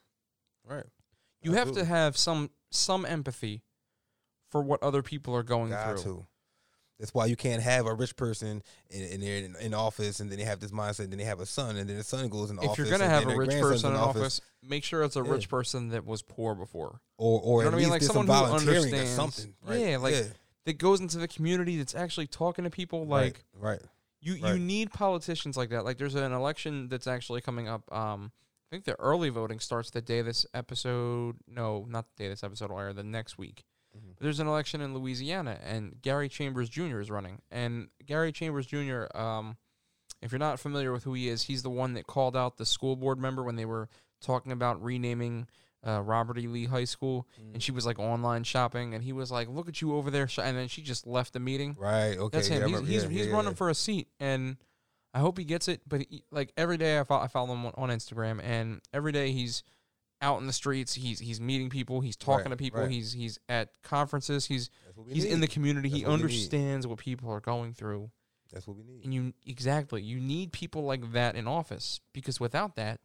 right. 0.65 0.87
You 1.43 1.53
have 1.53 1.73
to 1.73 1.85
have 1.85 2.17
some 2.17 2.51
some 2.71 3.05
empathy 3.05 3.65
for 4.51 4.63
what 4.63 4.83
other 4.83 5.03
people 5.03 5.35
are 5.35 5.43
going 5.43 5.73
through. 5.73 6.27
That's 6.99 7.15
why 7.15 7.25
you 7.27 7.37
can't 7.37 7.63
have 7.63 7.87
a 7.87 7.95
rich 7.95 8.15
person 8.15 8.63
in, 8.91 9.03
in 9.05 9.21
there 9.23 9.39
in, 9.39 9.57
in 9.57 9.73
office, 9.73 10.21
and 10.21 10.31
then 10.31 10.39
they 10.39 10.45
have 10.45 10.61
this 10.61 10.71
mindset, 10.71 11.05
and 11.05 11.11
then 11.13 11.19
they 11.19 11.25
have 11.25 11.41
a 11.41 11.47
son, 11.47 11.77
and 11.77 11.89
then 11.89 11.97
the 11.97 12.05
son 12.05 12.29
goes 12.29 12.51
in 12.51 12.59
If 12.59 12.65
office. 12.65 12.73
If 12.73 12.79
you're 12.91 12.99
gonna 12.99 13.09
have 13.09 13.27
a 13.27 13.35
rich 13.35 13.51
person 13.53 13.93
in 13.93 13.97
office, 13.97 14.43
make 14.63 14.85
sure 14.85 15.03
it's 15.03 15.17
a 15.17 15.23
Yeah. 15.25 15.31
rich 15.31 15.49
person 15.49 15.89
that 15.91 16.05
was 16.05 16.21
poor 16.21 16.55
before. 16.55 17.01
or 17.17 17.41
or 17.41 17.63
You 17.63 17.65
know 17.65 17.69
at 17.69 17.73
what 17.73 17.75
I 17.75 17.83
mean? 17.85 17.91
least 17.91 17.91
Like 17.91 18.03
someone 18.03 18.27
who 18.27 18.55
understands. 18.55 19.11
something. 19.13 19.55
Right? 19.67 19.81
Yeah, 19.81 19.97
like, 19.97 20.15
yeah. 20.15 20.23
That 20.67 20.77
goes 20.77 21.01
into 21.01 21.17
the 21.17 21.27
community 21.27 21.79
that's 21.79 21.95
actually 21.95 22.27
talking 22.27 22.65
to 22.65 22.71
people 22.71 23.07
like 23.07 23.45
right, 23.55 23.71
right. 23.81 23.83
You 24.21 24.35
you 24.35 24.45
Right. 24.45 24.61
need 24.61 24.91
politicians 24.93 25.57
like 25.57 25.71
that. 25.71 25.87
Like 25.87 25.97
there's 25.97 26.15
an 26.15 26.33
election 26.33 26.89
that's 26.89 27.07
actually 27.07 27.41
coming 27.41 27.67
up. 27.67 27.91
Um, 27.91 28.31
I 28.71 28.75
think 28.77 28.85
the 28.85 28.95
early 29.01 29.31
voting 29.31 29.59
starts 29.59 29.89
the 29.91 30.03
day 30.03 30.21
this 30.21 30.45
episode. 30.53 31.37
No, 31.49 31.87
not 31.89 32.05
the 32.15 32.25
day 32.25 32.29
this 32.29 32.45
episode 32.45 32.71
will 32.71 32.79
air. 32.79 32.93
The 32.93 33.03
next 33.03 33.39
week. 33.39 33.65
There's 34.21 34.41
an 34.41 34.47
election 34.47 34.81
in 34.81 34.95
Louisiana, 34.95 35.59
and 35.65 36.01
Gary 36.03 36.29
Chambers 36.29 36.69
Jr. 36.69 37.01
is 37.01 37.11
running. 37.11 37.41
And 37.51 37.89
Gary 38.05 38.33
Chambers 38.33 38.67
Jr. 38.67 39.05
Um, 39.15 39.57
if 40.21 40.31
you're 40.33 40.39
not 40.39 40.61
familiar 40.61 40.93
with 40.93 41.05
who 41.05 41.15
he 41.15 41.29
is, 41.29 41.45
he's 41.45 41.63
the 41.63 41.71
one 41.71 41.95
that 41.95 42.07
called 42.07 42.37
out 42.37 42.59
the 42.59 42.67
school 42.67 42.97
board 42.97 43.19
member 43.19 43.43
when 43.43 43.57
they 43.57 43.65
were 43.65 43.89
talking 44.21 44.53
about 44.53 44.83
renaming 44.83 45.47
uh, 45.87 46.03
Robert 46.03 46.37
E. 46.39 46.47
Lee 46.47 46.67
High 46.67 46.85
School, 46.85 47.27
Mm. 47.41 47.55
and 47.55 47.63
she 47.63 47.73
was 47.73 47.87
like 47.87 47.99
online 47.99 48.45
shopping, 48.45 48.93
and 48.93 49.03
he 49.03 49.15
was 49.15 49.31
like, 49.33 49.49
"Look 49.49 49.67
at 49.67 49.81
you 49.81 49.95
over 49.97 50.11
there," 50.11 50.29
and 50.37 50.55
then 50.55 50.69
she 50.69 50.83
just 50.83 51.07
left 51.07 51.33
the 51.33 51.41
meeting. 51.41 51.75
Right. 51.79 52.19
Okay. 52.19 52.37
That's 52.37 52.51
yeah, 52.51 52.57
him. 52.57 52.63
He's 52.65 52.73
remember- 52.75 52.91
he's, 52.93 53.03
yeah, 53.05 53.09
he's 53.09 53.27
yeah, 53.29 53.33
running 53.33 53.53
yeah. 53.53 53.57
for 53.57 53.71
a 53.71 53.75
seat, 53.75 54.09
and 54.21 54.59
I 55.15 55.21
hope 55.21 55.39
he 55.39 55.45
gets 55.45 55.69
it. 55.69 55.81
But 55.89 56.03
he, 56.11 56.25
like 56.31 56.53
every 56.59 56.77
day, 56.77 56.99
I 57.01 57.05
follow, 57.05 57.23
I 57.23 57.29
follow 57.29 57.55
him 57.55 57.65
on 57.77 57.89
Instagram, 57.89 58.43
and 58.45 58.83
every 58.93 59.13
day 59.13 59.33
he's 59.33 59.63
out 60.23 60.41
in 60.41 60.47
the 60.47 60.53
streets. 60.53 60.95
He's 60.95 61.19
he's 61.19 61.41
meeting 61.41 61.71
people. 61.71 62.01
He's 62.01 62.17
talking 62.17 62.47
Right, 62.47 62.51
to 62.51 62.57
people. 62.57 62.81
right. 62.83 62.91
He's 62.91 63.13
he's 63.13 63.39
at 63.49 63.71
conferences. 63.83 64.47
He's 64.47 64.71
That's 64.85 64.97
what 64.97 65.07
we 65.07 65.15
he's 65.15 65.25
in 65.25 65.41
the 65.41 65.47
community. 65.49 65.89
That's 65.89 66.01
he 66.01 66.07
what 66.07 66.13
understands 66.15 66.87
what 66.87 66.99
people 66.99 67.31
are 67.31 67.41
going 67.41 67.73
through, 67.75 68.11
That's 68.53 68.67
what 68.67 68.77
we 68.77 68.83
need. 68.85 69.05
and 69.05 69.15
you 69.15 69.33
exactly 69.47 70.03
you 70.03 70.21
need 70.21 70.53
people 70.53 70.83
like 70.85 71.13
that 71.13 71.37
in 71.37 71.47
office 71.49 72.01
because 72.13 72.39
without 72.41 72.77
that, 72.77 73.01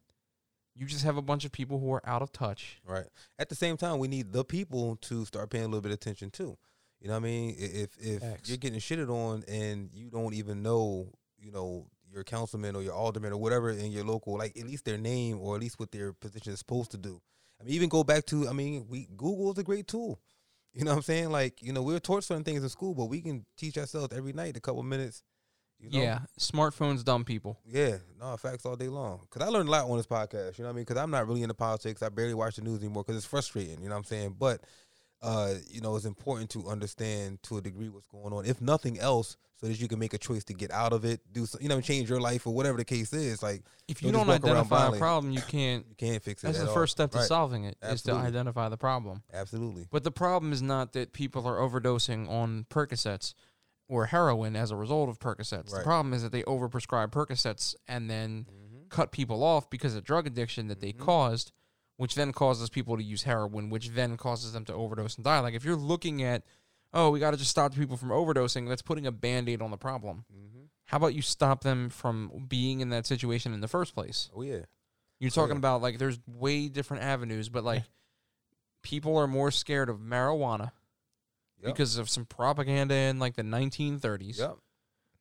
you 0.76 0.86
just 0.86 1.04
have 1.06 1.16
a 1.18 1.22
bunch 1.22 1.46
of 1.46 1.52
people 1.52 1.80
who 1.80 1.92
are 1.94 2.02
out 2.06 2.22
of 2.22 2.32
touch. 2.34 2.82
Right. 2.86 3.06
At 3.40 3.48
the 3.50 3.56
same 3.56 3.78
time, 3.78 3.98
we 4.00 4.08
need 4.10 4.34
the 4.34 4.44
people 4.44 4.98
to 5.04 5.24
start 5.26 5.50
paying 5.50 5.64
a 5.64 5.68
little 5.68 5.82
bit 5.82 5.92
of 5.92 5.96
attention 5.96 6.32
too. 6.32 6.58
You 7.00 7.08
know 7.10 7.14
what 7.14 7.20
I 7.20 7.24
mean? 7.24 7.56
If 7.58 7.98
if 8.00 8.22
Facts. 8.22 8.50
you're 8.50 8.58
getting 8.58 8.80
shitted 8.80 9.10
on 9.10 9.44
and 9.48 9.90
you 9.94 10.10
don't 10.10 10.34
even 10.34 10.64
know, 10.64 11.12
you 11.40 11.52
know, 11.52 11.88
your 12.16 12.24
councilman 12.24 12.76
or 12.76 12.82
your 12.82 12.94
alderman 12.94 13.34
or 13.34 13.38
whatever 13.38 13.70
in 13.70 13.92
your 13.92 14.06
local, 14.06 14.38
like 14.38 14.58
at 14.58 14.66
least 14.66 14.86
their 14.86 14.98
name 14.98 15.40
or 15.40 15.56
at 15.56 15.62
least 15.62 15.80
what 15.80 15.92
their 15.92 16.14
position 16.14 16.54
is 16.54 16.60
supposed 16.60 16.92
to 16.92 16.98
do. 16.98 17.22
I 17.60 17.64
mean, 17.64 17.76
even 17.76 17.90
go 17.90 18.04
back 18.04 18.26
to 18.28 18.48
I 18.48 18.54
mean, 18.54 18.88
we 18.90 19.08
Google 19.16 19.52
is 19.52 19.58
a 19.58 19.64
great 19.64 19.88
tool. 19.88 20.20
You 20.78 20.84
know 20.84 20.92
what 20.92 20.98
I'm 20.98 21.04
saying? 21.04 21.30
Like, 21.30 21.62
you 21.62 21.72
know, 21.72 21.82
we're 21.82 22.02
taught 22.02 22.26
certain 22.26 22.44
things 22.44 22.62
in 22.62 22.68
school, 22.68 22.94
but 22.94 23.06
we 23.06 23.22
can 23.22 23.46
teach 23.56 23.78
ourselves 23.78 24.14
every 24.14 24.34
night 24.34 24.58
a 24.58 24.60
couple 24.60 24.84
minutes. 24.84 25.24
You 25.80 25.90
know? 25.90 26.00
Yeah, 26.04 26.20
smartphones 26.38 27.06
dumb 27.06 27.24
people. 27.24 27.62
Yeah, 27.66 28.00
no 28.20 28.36
facts 28.36 28.66
all 28.66 28.76
day 28.76 28.90
long. 28.90 29.22
Cause 29.30 29.42
I 29.42 29.48
learned 29.48 29.70
a 29.70 29.72
lot 29.72 29.90
on 29.90 29.96
this 29.96 30.06
podcast. 30.06 30.58
You 30.58 30.64
know 30.64 30.72
what 30.72 30.74
I 30.74 30.76
mean? 30.76 30.86
Cause 30.86 30.98
I'm 30.98 31.12
not 31.12 31.30
really 31.30 31.44
into 31.44 31.54
politics. 31.54 32.04
I 32.04 32.10
barely 32.10 32.34
watch 32.34 32.58
the 32.58 32.62
news 32.62 32.80
anymore 32.80 33.06
because 33.06 33.16
it's 33.16 33.26
frustrating. 33.26 33.82
You 33.82 33.88
know 33.88 33.96
what 33.96 34.00
I'm 34.00 34.04
saying? 34.04 34.36
But 34.38 34.66
uh, 35.26 35.56
you 35.68 35.82
know, 35.82 35.96
it's 35.96 36.06
important 36.06 36.50
to 36.52 36.68
understand 36.70 37.42
to 37.44 37.58
a 37.58 37.62
degree 37.62 37.90
what's 37.90 38.06
going 38.08 38.32
on, 38.32 38.46
if 38.46 38.62
nothing 38.62 39.00
else, 39.00 39.38
so 39.60 39.66
that 39.68 39.80
you 39.80 39.88
can 39.88 39.98
make 39.98 40.14
a 40.14 40.18
choice 40.20 40.44
to 40.44 40.54
get 40.54 40.70
out 40.72 40.94
of 40.94 41.04
it, 41.04 41.20
do 41.32 41.46
some, 41.46 41.62
you 41.62 41.68
know, 41.70 41.82
change 41.82 42.10
your 42.10 42.20
life 42.22 42.46
or 42.46 42.54
whatever 42.54 42.78
the 42.78 42.86
case 42.86 43.12
is. 43.12 43.42
Like 43.42 43.64
If 43.88 44.02
you 44.04 44.12
Don't 44.12 44.26
don't 44.28 44.28
just 44.28 44.44
walk 44.44 44.52
around 44.52 44.58
identify 44.66 44.96
a 44.96 45.00
problem, 45.00 45.32
you 45.34 45.42
can't. 45.42 45.86
you 45.90 45.96
can't 45.96 46.22
fix 46.22 46.44
it. 46.44 46.48
That's 46.48 46.60
at 46.60 46.64
the 46.66 46.70
all. 46.70 46.74
first 46.76 46.92
step 46.92 47.12
to 47.12 47.18
Right. 47.18 47.28
solving 47.28 47.64
it 47.64 47.78
is 47.82 48.04
to 48.04 48.14
identify 48.14 48.70
the 48.70 48.78
problem. 48.78 49.24
Absolutely. 49.34 49.88
But 49.90 50.04
the 50.04 50.12
problem 50.12 50.54
is 50.54 50.62
not 50.62 50.94
that 50.94 51.12
people 51.14 51.48
are 51.48 51.58
overdosing 51.58 52.30
on 52.30 52.66
Percocets 52.70 53.34
or 53.88 54.08
heroin 54.08 54.56
as 54.56 54.70
a 54.72 54.76
result 54.76 55.10
of 55.10 55.20
Percocets. 55.20 55.72
The 55.74 55.82
problem 55.82 56.14
is 56.14 56.22
that 56.24 56.32
they 56.32 56.44
overprescribe 56.44 57.12
Percocets 57.12 57.74
and 57.88 58.10
then 58.10 58.46
Mm-hmm. 58.52 58.88
cut 58.90 59.12
people 59.12 59.44
off 59.44 59.70
because 59.70 59.96
of 59.96 60.04
drug 60.04 60.28
addiction 60.28 60.68
that 60.68 60.80
they 60.82 60.92
Mhm. 60.94 61.00
caused, 61.00 61.52
which 61.98 62.16
then 62.16 62.32
causes 62.34 62.70
people 62.70 62.98
to 62.98 63.04
use 63.04 63.24
heroin, 63.24 63.70
which 63.70 63.90
then 63.90 64.18
causes 64.18 64.54
them 64.54 64.66
to 64.66 64.74
overdose 64.74 65.16
and 65.16 65.24
die. 65.24 65.40
Like 65.40 65.54
if 65.54 65.64
you're 65.64 65.76
looking 65.76 66.24
at, 66.24 66.44
oh, 66.94 67.10
we 67.10 67.20
got 67.20 67.32
to 67.32 67.38
just 67.38 67.52
stop 67.52 67.74
people 67.76 67.98
from 67.98 68.10
overdosing, 68.10 68.68
that's 68.68 68.82
putting 68.82 69.06
a 69.08 69.12
band 69.12 69.48
aid 69.50 69.62
on 69.62 69.72
the 69.72 69.78
problem. 69.78 70.26
Mm-hmm. 70.34 70.64
How 70.86 70.98
about 70.98 71.14
you 71.16 71.22
stop 71.22 71.62
them 71.64 71.90
from 71.90 72.46
being 72.48 72.80
in 72.82 72.90
that 72.90 73.06
situation 73.06 73.54
in 73.54 73.62
the 73.62 73.68
first 73.68 73.94
place? 73.96 74.30
Oh 74.36 74.42
yeah. 74.42 74.60
You're 75.20 75.30
Oh, 75.30 75.36
talking 75.36 75.56
yeah. 75.56 75.60
about 75.60 75.82
like 75.82 75.98
there's 75.98 76.20
way 76.28 76.68
different 76.68 77.04
avenues, 77.04 77.50
but 77.50 77.64
like 77.64 77.84
people 78.82 79.18
are 79.18 79.28
more 79.28 79.52
scared 79.52 79.90
of 79.90 79.98
marijuana 80.00 80.72
Yep. 81.62 81.74
because 81.74 81.98
of 81.98 82.10
some 82.10 82.26
propaganda 82.26 82.94
in 82.94 83.18
like 83.18 83.36
the 83.36 83.42
1930s 83.42 84.38
Yep. 84.38 84.58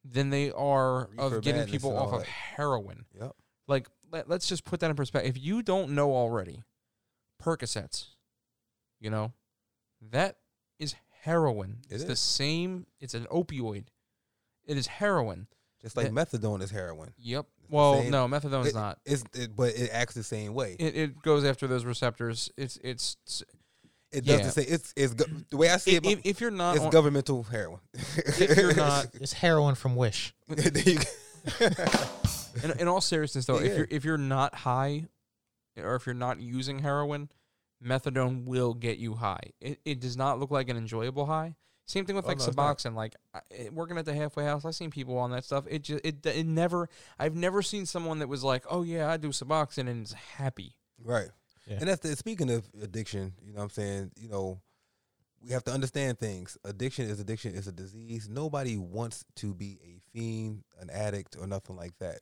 than 0.05 0.31
they 0.31 0.51
are 0.51 1.09
Reefer 1.13 1.37
of 1.37 1.43
getting 1.45 1.67
people 1.67 1.97
off 1.97 2.13
of 2.13 2.21
that. 2.21 2.29
heroin. 2.29 3.07
Yep. 3.19 3.33
Like 3.69 3.89
let, 4.15 4.29
let's 4.29 4.49
just 4.49 4.65
put 4.65 4.81
that 4.81 4.91
in 4.91 4.97
perspective. 4.97 5.37
If 5.37 5.43
you 5.43 5.63
don't 5.63 5.91
know 5.91 6.13
already, 6.15 6.63
Percocets, 7.43 8.07
you 9.01 9.11
know, 9.11 9.33
that 10.11 10.37
is 10.79 10.95
heroin. 11.23 11.79
It 11.91 11.97
it's 11.97 12.05
the 12.05 12.17
same. 12.17 12.87
It's 13.01 13.15
an 13.15 13.27
opioid. 13.31 13.87
It 14.67 14.77
is 14.77 14.87
heroin. 14.87 15.47
Just 15.83 15.97
like 15.97 16.07
That- 16.13 16.15
methadone 16.31 16.63
is 16.63 16.71
heroin. 16.71 17.13
Yep. 17.19 17.47
It's 17.63 17.71
Well, 17.71 18.01
same- 18.01 18.11
no, 18.11 18.27
methadone 18.29 18.63
is 18.63 18.69
It- 18.69 18.75
not. 18.75 18.99
It's 19.05 19.25
it, 19.35 19.55
but 19.57 19.75
it 19.75 19.91
acts 19.93 20.15
the 20.15 20.23
same 20.23 20.55
way. 20.55 20.77
It, 20.79 20.97
it 20.97 21.23
goes 21.23 21.45
after 21.45 21.67
those 21.67 21.85
receptors. 21.85 22.51
It's 22.57 22.79
it's 22.83 23.17
It 24.13 24.25
does 24.25 24.39
yeah. 24.39 24.47
the 24.47 24.53
same. 24.53 24.67
It's 24.69 24.93
it's 24.97 25.15
go- 25.15 25.25
the 25.51 25.57
way 25.57 25.69
I 25.71 25.77
see 25.79 25.97
if, 25.97 26.05
it. 26.05 26.11
if, 26.11 26.21
if 26.25 26.41
you're 26.41 26.51
not 26.51 26.77
it's 26.77 26.85
on- 26.85 26.91
governmental 26.91 27.43
heroin. 27.43 27.81
if 27.93 28.57
you're 28.57 28.75
not 28.75 29.09
It's 29.15 29.33
heroin 29.35 29.75
from 29.75 29.97
Wish. 29.97 30.35
There 32.55 32.63
you 32.63 32.69
go. 32.69 32.75
in, 32.75 32.81
in 32.81 32.89
all 32.89 33.01
seriousness 33.01 33.47
though, 33.47 33.59
Yeah. 33.59 33.67
if 33.71 33.77
you're 33.79 33.87
if 33.91 34.05
you're 34.05 34.19
not 34.19 34.55
high, 34.55 35.07
or 35.77 35.95
if 35.97 36.07
you're 36.07 36.15
not 36.15 36.41
using 36.41 36.79
heroin, 36.81 37.29
methadone 37.85 38.45
will 38.45 38.75
get 38.75 38.99
you 38.99 39.15
high. 39.15 39.53
It 39.61 39.81
it 39.85 40.01
does 40.01 40.17
not 40.17 40.39
look 40.41 40.51
like 40.51 40.69
an 40.69 40.77
enjoyable 40.77 41.27
high. 41.27 41.57
Same 41.87 42.07
thing 42.07 42.17
with 42.17 42.25
Oh, 42.25 42.29
like 42.29 42.39
no, 42.39 42.47
it's 42.47 42.57
not. 42.57 42.79
Suboxone. 42.79 42.95
Like 42.95 43.15
I- 43.35 43.41
eh, 43.51 43.69
working 43.71 43.99
at 43.99 44.07
the 44.07 44.15
halfway 44.15 44.45
house, 44.45 44.65
I've 44.65 44.75
seen 44.75 44.91
people 44.91 45.19
on 45.19 45.31
that 45.33 45.45
stuff. 45.45 45.67
It 45.69 45.83
just 45.83 46.05
it 46.05 46.25
it 46.25 46.47
never. 46.47 46.89
I've 47.19 47.35
never 47.35 47.61
seen 47.61 47.85
someone 47.87 48.21
that 48.21 48.29
was 48.29 48.43
like, 48.43 48.65
oh 48.71 48.83
yeah, 48.83 49.11
I 49.11 49.17
do 49.19 49.29
Suboxone 49.29 49.89
and 49.91 50.05
is 50.05 50.13
happy. 50.13 50.77
Right. 51.03 51.29
Yeah. 51.67 51.79
And 51.81 51.89
that's 51.89 52.01
the, 52.01 52.15
speaking 52.17 52.51
of 52.51 52.65
addiction, 52.83 53.33
you 53.43 53.53
know 53.53 53.59
what 53.59 53.65
I'm 53.65 53.71
saying, 53.71 54.11
you 54.17 54.29
know, 54.29 54.61
we 55.43 55.51
have 55.53 55.65
to 55.65 55.73
understand 55.73 56.19
things. 56.19 56.57
Addiction 56.65 57.07
is 57.09 57.21
addiction 57.21 57.55
is 57.55 57.67
a 57.67 57.73
disease. 57.73 58.29
Nobody 58.31 58.77
wants 58.79 59.25
to 59.37 59.53
be 59.55 59.79
a 59.85 60.01
fiend, 60.13 60.65
an 60.81 60.89
addict 60.91 61.37
or 61.39 61.47
nothing 61.47 61.77
like 61.77 61.93
that. 62.01 62.21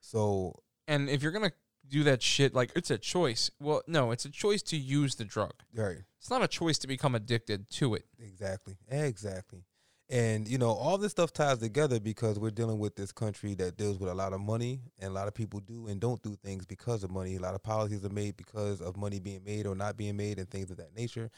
So, 0.00 0.62
And 0.88 1.08
if 1.08 1.22
you're 1.22 1.32
gonna 1.32 1.52
do 1.86 2.04
that 2.04 2.22
shit, 2.22 2.54
like 2.54 2.72
it's 2.76 2.90
a 2.90 2.98
choice. 2.98 3.50
Well, 3.60 3.82
no, 3.86 4.10
it's 4.10 4.24
a 4.24 4.30
choice 4.30 4.62
to 4.62 4.76
use 4.76 5.14
the 5.16 5.24
drug. 5.24 5.52
right. 5.74 5.98
It's 6.18 6.30
not 6.30 6.42
a 6.42 6.48
choice 6.48 6.78
to 6.80 6.86
become 6.86 7.14
addicted 7.14 7.70
to 7.70 7.94
it. 7.94 8.04
Exactly. 8.18 8.76
Exactly. 8.88 9.64
And 10.10 10.46
you 10.48 10.58
know, 10.58 10.70
all 10.70 10.98
this 10.98 11.12
stuff 11.12 11.32
ties 11.32 11.58
together 11.58 11.98
because 12.00 12.38
we're 12.38 12.50
dealing 12.50 12.78
with 12.78 12.96
this 12.96 13.12
country 13.12 13.54
that 13.54 13.76
deals 13.76 13.98
with 13.98 14.10
a 14.10 14.14
lot 14.14 14.32
of 14.32 14.40
money 14.40 14.80
and 14.98 15.10
a 15.10 15.14
lot 15.14 15.28
of 15.28 15.34
people 15.34 15.60
do 15.60 15.86
and 15.86 16.00
don't 16.00 16.22
do 16.22 16.36
things 16.36 16.66
because 16.66 17.04
of 17.04 17.10
money. 17.10 17.36
A 17.36 17.40
lot 17.40 17.54
of 17.54 17.62
policies 17.62 18.04
are 18.04 18.10
made 18.10 18.36
because 18.36 18.80
of 18.80 18.96
money 18.96 19.18
being 19.20 19.44
made 19.44 19.66
or 19.66 19.74
not 19.74 19.96
being 19.96 20.16
made 20.16 20.38
and 20.38 20.50
things 20.50 20.70
of 20.70 20.76
that 20.78 20.94
nature. 20.94 21.30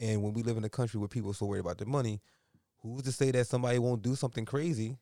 And 0.00 0.22
when 0.22 0.32
we 0.32 0.42
live 0.42 0.56
in 0.56 0.64
a 0.64 0.68
country 0.70 0.98
where 0.98 1.08
people 1.08 1.32
are 1.32 1.34
so 1.34 1.46
worried 1.46 1.60
about 1.60 1.78
their 1.78 1.88
money, 1.88 2.22
who's 2.82 3.02
to 3.02 3.12
say 3.12 3.30
that 3.32 3.46
somebody 3.46 3.78
won't 3.78 4.00
do 4.02 4.14
something 4.14 4.44
crazy, 4.46 4.96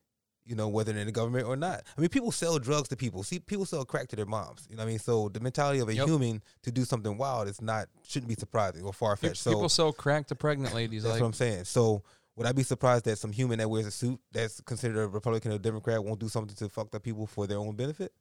you 0.48 0.56
know, 0.56 0.66
whether 0.68 0.92
they're 0.92 1.00
in 1.02 1.06
the 1.06 1.12
government 1.12 1.46
or 1.46 1.56
not? 1.56 1.82
I 1.96 2.00
mean, 2.00 2.08
people 2.08 2.32
sell 2.32 2.58
drugs 2.58 2.88
to 2.88 2.96
people. 2.96 3.22
See, 3.22 3.38
people 3.38 3.66
sell 3.66 3.84
crack 3.84 4.08
to 4.08 4.16
their 4.16 4.26
moms. 4.26 4.66
You 4.70 4.76
know 4.76 4.82
what 4.82 4.88
I 4.88 4.90
mean? 4.90 4.98
So 4.98 5.28
the 5.28 5.40
mentality 5.40 5.80
of 5.80 5.88
a 5.88 5.94
Yep. 5.94 6.06
human 6.06 6.42
to 6.62 6.72
do 6.72 6.84
something 6.84 7.16
wild 7.18 7.48
is 7.48 7.60
not 7.60 7.88
shouldn't 8.02 8.28
be 8.28 8.34
surprising 8.34 8.82
or 8.84 8.92
far 8.92 9.14
fetched. 9.16 9.42
So 9.42 9.50
People 9.50 9.68
sell 9.68 9.92
crack 9.92 10.26
to 10.28 10.34
pregnant 10.34 10.74
ladies. 10.74 11.02
that's 11.02 11.12
like 11.14 11.20
what 11.20 11.26
I'm 11.26 11.32
saying. 11.34 11.64
So 11.64 12.02
would 12.36 12.46
I 12.46 12.52
be 12.52 12.62
surprised 12.62 13.04
that 13.04 13.18
some 13.18 13.32
human 13.32 13.58
that 13.58 13.68
wears 13.68 13.86
a 13.86 13.90
suit 13.90 14.18
that's 14.32 14.60
considered 14.62 15.02
a 15.02 15.08
Republican 15.08 15.52
or 15.52 15.58
Democrat 15.58 16.02
won't 16.02 16.20
do 16.20 16.28
something 16.28 16.56
to 16.56 16.68
fuck 16.68 16.94
up 16.94 17.02
people 17.02 17.26
for 17.26 17.46
their 17.46 17.58
own 17.58 17.74
benefit? 17.76 18.12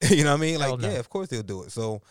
you 0.10 0.24
know 0.24 0.30
what 0.32 0.38
I 0.38 0.40
mean? 0.40 0.58
Like, 0.58 0.78
no. 0.80 0.88
yeah, 0.90 0.98
of 0.98 1.08
course 1.08 1.28
they'll 1.28 1.42
do 1.42 1.62
it. 1.62 1.72
So, 1.72 2.02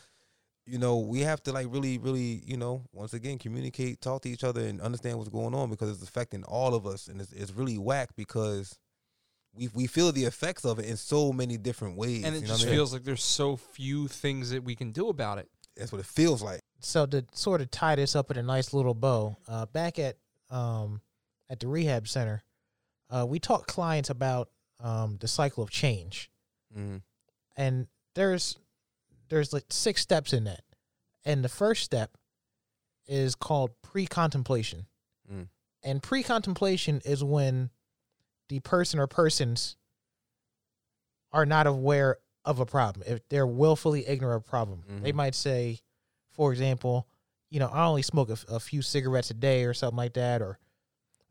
you 0.66 0.80
know, 0.80 0.98
we 1.00 1.20
have 1.22 1.44
to 1.44 1.52
like 1.52 1.68
really, 1.70 1.98
really, 2.00 2.42
you 2.46 2.58
know, 2.58 2.84
once 2.94 3.14
again, 3.14 3.38
communicate, 3.38 4.02
talk 4.02 4.22
to 4.24 4.30
each 4.30 4.44
other, 4.44 4.62
and 4.62 4.82
understand 4.82 5.18
what's 5.18 5.30
going 5.30 5.54
on 5.54 5.70
because 5.70 5.92
it's 5.92 6.02
affecting 6.08 6.44
all 6.46 6.74
of 6.74 6.88
us, 6.88 7.08
and 7.08 7.20
it's, 7.22 7.32
it's 7.34 7.52
really 7.52 7.78
whack 7.78 8.10
because 8.16 8.80
we 9.56 9.70
we 9.74 9.88
feel 9.88 10.12
the 10.12 10.26
effects 10.26 10.66
of 10.66 10.80
it 10.80 10.86
in 10.86 10.98
so 10.98 11.32
many 11.32 11.58
different 11.58 11.98
ways. 11.98 12.24
and 12.26 12.36
it 12.36 12.42
you 12.42 12.48
know 12.48 12.54
just 12.54 12.64
I 12.64 12.66
mean? 12.68 12.76
feels 12.76 12.94
like 12.94 13.04
there's 13.04 13.24
so 13.24 13.56
few 13.56 14.08
things 14.08 14.50
that 14.52 14.64
we 14.64 14.76
can 14.76 14.92
do 14.92 15.10
about 15.10 15.38
it. 15.38 15.50
that's 15.76 15.92
what 15.92 16.00
it 16.00 16.06
feels 16.08 16.42
like. 16.42 16.62
So 16.80 17.06
to 17.08 17.26
sort 17.34 17.62
of 17.62 17.72
tie 17.72 17.96
this 17.96 18.16
up 18.16 18.30
in 18.32 18.38
a 18.38 18.44
nice 18.44 18.74
little 18.74 18.94
bow, 18.94 19.38
uh, 19.48 19.66
back 19.68 19.98
at 20.00 20.18
um, 20.50 21.02
at 21.50 21.60
the 21.60 21.68
rehab 21.68 22.08
center, 22.08 22.44
uh, 23.10 23.26
we 23.28 23.40
taught 23.40 23.66
clients 23.68 24.10
about 24.10 24.50
um, 24.80 25.18
the 25.20 25.28
cycle 25.28 25.64
of 25.64 25.70
change, 25.70 26.30
Mm-hmm. 26.78 26.98
and 27.56 27.88
there's 28.14 28.58
there's 29.30 29.54
like 29.54 29.66
six 29.70 30.02
steps 30.02 30.34
in 30.34 30.44
that, 30.44 30.62
and 31.24 31.44
the 31.44 31.50
first 31.50 31.84
step 31.84 32.18
is 33.08 33.36
called 33.36 33.72
pre-contemplation, 33.82 34.86
Mm. 35.32 35.48
and 35.84 36.04
pre-contemplation 36.04 37.02
is 37.06 37.24
when 37.24 37.70
the 38.50 38.60
person 38.62 39.00
or 39.00 39.08
persons 39.08 39.76
are 41.32 41.46
not 41.46 41.68
aware 41.68 42.18
of 42.44 42.60
a 42.60 42.66
problem. 42.66 43.04
If 43.08 43.28
they're 43.30 43.48
willfully 43.48 44.08
ignorant 44.08 44.38
of 44.38 44.48
a 44.48 44.50
problem, 44.50 44.84
they 45.02 45.12
Mhm. 45.12 45.16
might 45.16 45.36
say, 45.36 45.80
for 46.30 46.52
example, 46.52 47.08
you 47.50 47.60
know, 47.60 47.68
I 47.68 47.86
only 47.86 48.02
smoke 48.02 48.30
a, 48.30 48.34
f- 48.34 48.46
a 48.48 48.60
few 48.60 48.82
cigarettes 48.82 49.32
a 49.32 49.34
day 49.34 49.64
or 49.64 49.74
something 49.74 49.98
like 49.98 50.14
that, 50.14 50.42
or 50.42 50.60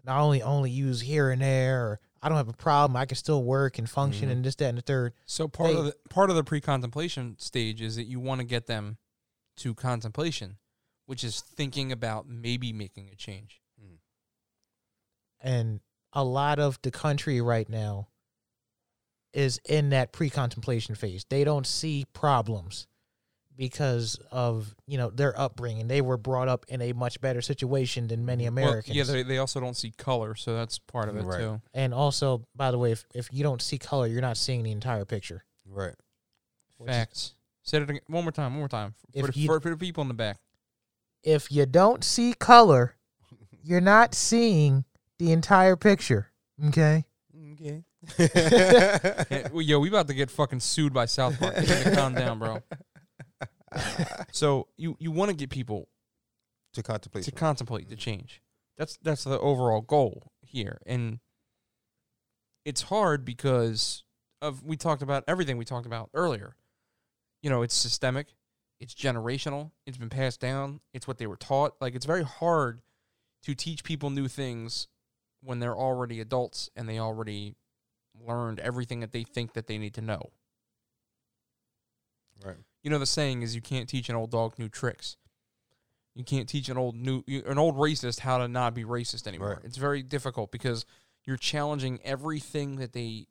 I 0.07 0.19
only 0.21 0.43
only 0.43 0.71
use 0.71 1.01
here 1.01 1.31
and 1.31 1.41
there, 1.41 1.87
or 1.87 2.01
I 2.23 2.29
don't 2.29 2.37
have 2.39 2.49
a 2.49 2.53
problem. 2.53 2.97
I 2.97 3.07
can 3.07 3.17
still 3.17 3.43
work 3.45 3.79
and 3.79 3.89
function 3.89 4.29
Mhm. 4.29 4.33
and 4.33 4.45
this, 4.45 4.55
that, 4.57 4.69
and 4.69 4.79
the 4.79 4.83
third. 4.83 5.15
So 5.27 5.49
part 5.49 5.71
They- 5.73 5.77
of 5.79 5.85
the 5.87 5.97
part 6.11 6.31
of 6.31 6.37
the 6.37 6.45
pre-contemplation 6.45 7.39
stage 7.39 7.81
is 7.81 7.97
that 7.97 8.05
you 8.05 8.19
want 8.21 8.41
to 8.41 8.45
get 8.45 8.67
them 8.67 8.99
to 9.57 9.75
contemplation, 9.75 10.59
which 11.07 11.23
is 11.25 11.41
thinking 11.41 11.93
about 11.93 12.27
maybe 12.27 12.73
making 12.73 13.09
a 13.11 13.15
change. 13.17 13.61
And 15.41 15.81
a 16.15 16.25
lot 16.25 16.59
of 16.59 16.79
the 16.83 16.91
country 16.91 17.41
right 17.41 17.69
now 17.69 18.09
is 19.33 19.61
in 19.69 19.91
that 19.91 20.13
pre-contemplation 20.13 20.95
phase. 20.95 21.25
They 21.29 21.45
don't 21.45 21.67
see 21.67 22.05
problems 22.13 22.87
because 23.57 24.19
of 24.33 24.75
you 24.87 24.99
know 24.99 25.11
their 25.11 25.39
upbringing. 25.39 25.87
They 25.89 26.01
were 26.01 26.17
brought 26.17 26.49
up 26.49 26.65
in 26.69 26.81
a 26.83 26.93
much 26.93 27.21
better 27.21 27.41
situation 27.41 28.07
than 28.09 28.25
many 28.25 28.45
Mm-hmm. 28.47 28.55
Well, 28.57 28.65
Americans. 28.69 28.97
yeah, 28.97 29.05
they, 29.05 29.23
they 29.23 29.39
also 29.39 29.61
don't 29.61 29.77
see 29.77 29.93
color, 29.97 30.35
so 30.35 30.55
that's 30.55 30.79
part 30.79 31.09
of 31.09 31.17
it 31.17 31.25
Right. 31.25 31.39
too. 31.41 31.61
and 31.73 31.93
also, 31.95 32.45
by 32.57 32.71
the 32.71 32.79
way, 32.79 32.93
if, 32.93 33.05
if 33.15 33.29
you 33.33 33.43
don't 33.43 33.63
see 33.63 33.79
color, 33.79 34.07
you're 34.07 34.21
not 34.21 34.37
seeing 34.37 34.63
the 34.63 34.73
entire 34.73 35.05
picture. 35.05 35.45
Right. 35.67 35.95
Facts. 36.85 37.35
Say 37.63 37.79
it 37.79 37.85
again, 37.89 38.01
one 38.09 38.25
more 38.25 38.33
time. 38.33 38.53
One 38.53 38.59
more 38.61 38.69
time 38.69 38.95
for, 39.13 39.29
If 39.29 39.35
the, 39.35 39.41
you- 39.41 39.47
for, 39.47 39.61
for 39.61 39.71
the 39.71 39.77
people 39.77 40.03
in 40.03 40.09
the 40.09 40.15
back. 40.15 40.39
If 41.23 41.51
you 41.51 41.65
don't 41.65 42.05
see 42.05 42.35
color, 42.35 42.97
you're 43.63 43.81
not 43.81 44.15
seeing 44.15 44.85
the 45.25 45.33
entire 45.33 45.77
picture. 45.77 46.31
Okay. 46.67 47.05
Okay. 47.53 47.85
Hey, 48.17 49.47
well, 49.53 49.63
yo, 49.63 49.79
we 49.79 49.89
about 49.89 50.09
to 50.09 50.15
get 50.15 50.31
fucking 50.31 50.61
sued 50.61 50.93
by 50.93 51.07
South 51.07 51.39
Park. 51.39 51.55
You 51.57 51.63
need 51.63 51.85
to 51.85 51.95
calm 51.95 52.15
down, 52.15 52.39
bro. 52.39 52.63
So 54.31 54.69
you 54.77 54.97
you 55.01 55.11
want 55.11 55.31
to 55.31 55.37
get 55.37 55.51
people 55.51 55.89
to 56.75 56.83
contemplate. 56.85 57.25
to 57.25 57.33
contemplate 57.33 57.89
the 57.89 57.97
change. 57.97 58.41
That's 58.79 58.97
that's 59.03 59.25
the 59.25 59.37
overall 59.41 59.81
goal 59.81 60.31
here, 60.43 60.79
and 60.87 61.19
it's 62.65 62.83
hard 62.83 63.25
because 63.25 64.05
of 64.41 64.63
we 64.63 64.77
talked 64.77 65.03
about 65.03 65.25
everything 65.27 65.57
we 65.57 65.65
talked 65.65 65.87
about 65.87 66.09
earlier. 66.15 66.55
You 67.43 67.51
know, 67.51 67.63
it's 67.63 67.75
systemic, 67.75 68.29
it's 68.79 68.95
generational. 68.95 69.73
It's 69.89 69.99
been 69.99 70.09
passed 70.09 70.39
down. 70.39 70.79
It's 70.93 71.09
what 71.09 71.19
they 71.19 71.27
were 71.27 71.37
taught. 71.37 71.75
Like 71.81 71.97
it's 71.97 72.07
very 72.07 72.23
hard 72.23 72.81
to 73.43 73.57
teach 73.57 73.83
people 73.83 74.11
new 74.11 74.29
things 74.29 74.87
when 75.45 75.61
they're 75.61 75.77
already 75.77 76.21
adults 76.21 76.71
and 76.75 76.89
they 76.89 76.99
already 76.99 77.55
learned 78.27 78.61
everything 78.61 79.01
that 79.01 79.13
they 79.13 79.23
think 79.23 79.53
that 79.55 79.67
they 79.67 79.79
need 79.79 79.95
to 79.95 80.01
know. 80.01 80.31
Right. 82.45 82.57
You 82.83 82.91
know 82.91 82.99
the 82.99 83.07
saying 83.07 83.43
is 83.43 83.55
you 83.55 83.61
can't 83.61 83.89
teach 83.89 84.09
an 84.09 84.17
old 84.17 84.31
dog 84.31 84.59
new 84.59 84.69
tricks. 84.69 85.17
You 86.15 86.25
can't 86.25 86.49
teach 86.49 86.69
an 86.69 86.77
old 86.77 86.95
new 86.95 87.23
an 87.29 87.59
old 87.59 87.77
racist 87.77 88.21
how 88.21 88.39
to 88.39 88.49
not 88.49 88.75
be 88.75 88.85
racist 88.85 89.27
anymore. 89.27 89.55
Right. 89.57 89.65
It's 89.65 89.77
very 89.77 90.03
difficult 90.03 90.53
because 90.53 90.85
you're 91.25 91.37
challenging 91.37 92.01
everything 92.05 92.77
that 92.77 92.93
they 92.93 93.27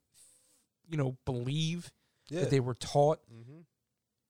you 0.89 0.97
know 0.97 1.17
believe 1.25 1.91
Yeah. 2.29 2.41
that 2.41 2.49
they 2.49 2.59
were 2.59 2.73
taught 2.73 3.19
mm-hmm. 3.31 3.61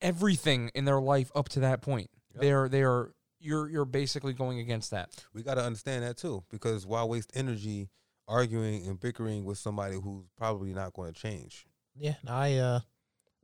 everything 0.02 0.70
in 0.76 0.86
their 0.86 1.02
life 1.02 1.32
up 1.36 1.50
to 1.50 1.62
that 1.62 1.82
point. 1.82 2.10
Yep. 2.34 2.42
They 2.42 2.52
are 2.52 2.70
they 2.70 2.84
are 2.84 3.14
you're 3.44 3.70
you're 3.70 3.86
basically 3.86 4.34
going 4.34 4.60
against 4.60 4.92
that. 4.92 5.10
We 5.34 5.44
got 5.44 5.56
to 5.56 5.64
understand 5.64 6.04
that 6.04 6.18
too, 6.18 6.44
because 6.50 6.86
why 6.86 7.04
waste 7.04 7.32
energy 7.36 7.90
arguing 8.28 8.88
and 8.88 9.00
bickering 9.00 9.44
with 9.46 9.58
somebody 9.58 9.96
who's 10.00 10.26
probably 10.38 10.74
not 10.74 10.94
going 10.94 11.14
to 11.14 11.20
change? 11.20 11.66
Yeah, 11.96 12.16
I 12.28 12.56
uh 12.58 12.80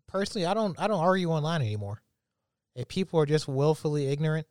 personally 0.07 0.45
I 0.47 0.53
don't 0.53 0.79
I 0.79 0.87
don't 0.87 0.99
argue 1.01 1.29
online 1.29 1.61
anymore. 1.61 2.01
If 2.75 2.87
people 2.87 3.19
are 3.19 3.25
just 3.25 3.47
willfully 3.47 4.07
ignorant, 4.07 4.47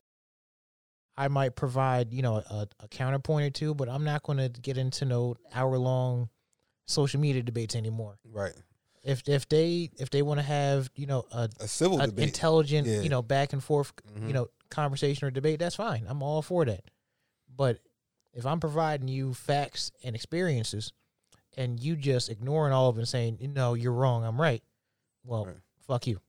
I 1.16 1.28
might 1.28 1.56
provide, 1.56 2.12
you 2.12 2.22
know, 2.22 2.36
a, 2.36 2.68
a 2.80 2.88
counterpoint 2.88 3.46
or 3.46 3.50
two, 3.50 3.74
but 3.74 3.88
I'm 3.88 4.04
not 4.04 4.22
going 4.22 4.38
to 4.38 4.48
get 4.48 4.76
into 4.78 5.04
no 5.04 5.36
hour 5.52 5.76
long 5.78 6.28
social 6.86 7.20
media 7.20 7.42
debates 7.42 7.74
anymore. 7.74 8.18
Right. 8.30 8.52
If 9.02 9.28
if 9.28 9.48
they 9.48 9.90
if 9.98 10.10
they 10.10 10.22
want 10.22 10.38
to 10.38 10.44
have, 10.44 10.90
you 10.94 11.06
know, 11.06 11.24
a 11.32 11.48
A 11.60 11.68
civil 11.68 12.00
an 12.00 12.10
debate. 12.10 12.26
intelligent, 12.28 12.86
Yeah. 12.86 13.00
you 13.00 13.08
know, 13.08 13.22
back 13.22 13.52
and 13.52 13.62
forth, 13.64 13.92
Mhm. 14.14 14.26
you 14.28 14.32
know, 14.34 14.48
conversation 14.70 15.26
or 15.26 15.30
debate, 15.30 15.58
that's 15.58 15.76
fine. 15.76 16.04
I'm 16.08 16.22
all 16.22 16.42
for 16.42 16.64
that. 16.64 16.84
But 17.54 17.78
if 18.32 18.46
I'm 18.46 18.60
providing 18.60 19.08
you 19.08 19.34
facts 19.34 19.90
and 20.04 20.14
experiences 20.14 20.92
and 21.56 21.80
you 21.80 21.96
just 21.96 22.28
ignoring 22.28 22.72
all 22.72 22.88
of 22.88 22.96
it 22.96 23.00
and 23.00 23.08
saying, 23.08 23.38
no, 23.54 23.74
you're 23.74 23.92
wrong, 23.92 24.24
I'm 24.24 24.40
right, 24.40 24.62
well, 25.24 25.46
Right. 25.46 25.56
fuck 25.86 26.06
you. 26.06 26.20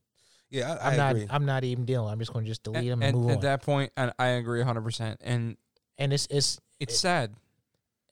yeah, 0.50 0.74
I, 0.82 0.88
I'm 0.88 0.94
I 0.94 0.98
not 0.98 1.12
agree. 1.12 1.28
I'm 1.30 1.46
not 1.46 1.64
even 1.64 1.86
dealing. 1.86 2.12
I'm 2.12 2.20
just 2.20 2.34
going 2.34 2.46
to 2.46 2.50
just 2.52 2.64
delete 2.64 2.90
them 2.90 3.02
and 3.04 3.16
and 3.16 3.18
move 3.18 3.26
at 3.30 3.32
on. 3.32 3.38
At 3.38 3.42
that 3.42 3.62
point, 3.64 3.92
and 3.98 4.12
I 4.18 4.28
agree 4.30 4.62
100%. 4.64 5.18
And 5.22 5.58
and 5.98 6.14
it's 6.14 6.28
it's 6.32 6.60
it's 6.80 6.94
It- 6.96 6.98
sad. 6.98 7.36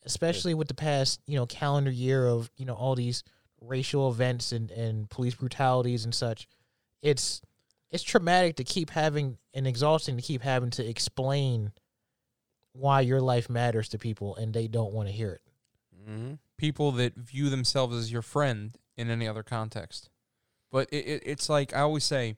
especially 0.06 0.54
with 0.54 0.68
the 0.68 0.74
past, 0.74 1.20
you 1.26 1.36
know, 1.36 1.46
calendar 1.46 1.92
year 1.92 2.28
of, 2.28 2.52
you 2.58 2.66
know, 2.66 2.76
all 2.76 2.96
these 2.96 3.24
racial 3.62 4.10
events 4.12 4.52
and, 4.52 4.70
and 4.72 5.10
police 5.10 5.36
brutalities 5.36 6.06
and 6.06 6.14
such. 6.14 6.48
It's 7.02 7.42
it's 7.92 8.04
traumatic 8.04 8.56
to 8.58 8.64
keep 8.64 8.90
having 8.92 9.38
and 9.54 9.66
exhausting 9.68 10.16
to 10.18 10.22
keep 10.22 10.42
having 10.42 10.70
to 10.72 10.88
explain 10.88 11.72
why 12.74 13.02
your 13.02 13.22
life 13.22 13.50
matters 13.50 13.90
to 13.90 13.98
people 13.98 14.36
and 14.36 14.54
they 14.54 14.68
don't 14.68 14.94
want 14.94 15.08
to 15.08 15.14
hear 15.14 15.32
it. 15.34 15.42
mm-hmm. 16.10 16.34
people 16.58 16.92
that 16.94 17.16
view 17.16 17.50
themselves 17.50 17.96
as 17.96 18.12
your 18.12 18.22
friend 18.22 18.78
in 18.98 19.10
any 19.10 19.28
other 19.28 19.44
context. 19.44 20.10
But 20.72 20.90
it, 20.92 21.06
it, 21.06 21.24
it's 21.26 21.50
like 21.50 21.74
I 21.74 21.80
always 21.82 22.04
say, 22.04 22.36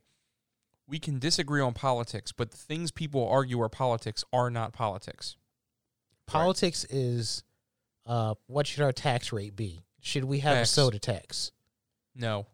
we 0.88 1.00
can 1.00 1.20
disagree 1.20 1.62
on 1.62 1.74
politics, 1.74 2.32
but 2.32 2.52
the 2.52 2.58
things 2.58 2.91
people 2.91 3.28
argue 3.28 3.62
are 3.62 3.70
politics 3.70 4.24
are 4.32 4.50
not 4.50 4.72
politics. 4.74 5.36
Politics 6.26 6.86
is 6.89 7.43
uh 8.06 8.36
what 8.47 8.68
should 8.68 8.84
our 8.84 8.91
tax 8.91 9.34
rate 9.34 9.56
be? 9.56 9.84
Should 10.02 10.24
we 10.26 10.39
have 10.39 10.58
Facts. 10.58 10.72
a 10.72 10.74
soda 10.74 11.00
tax? 11.00 11.52
No. 12.16 12.45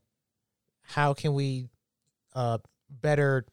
How 0.82 1.14
can 1.14 1.34
we 1.34 1.68
uh 2.34 2.58
better 3.02 3.46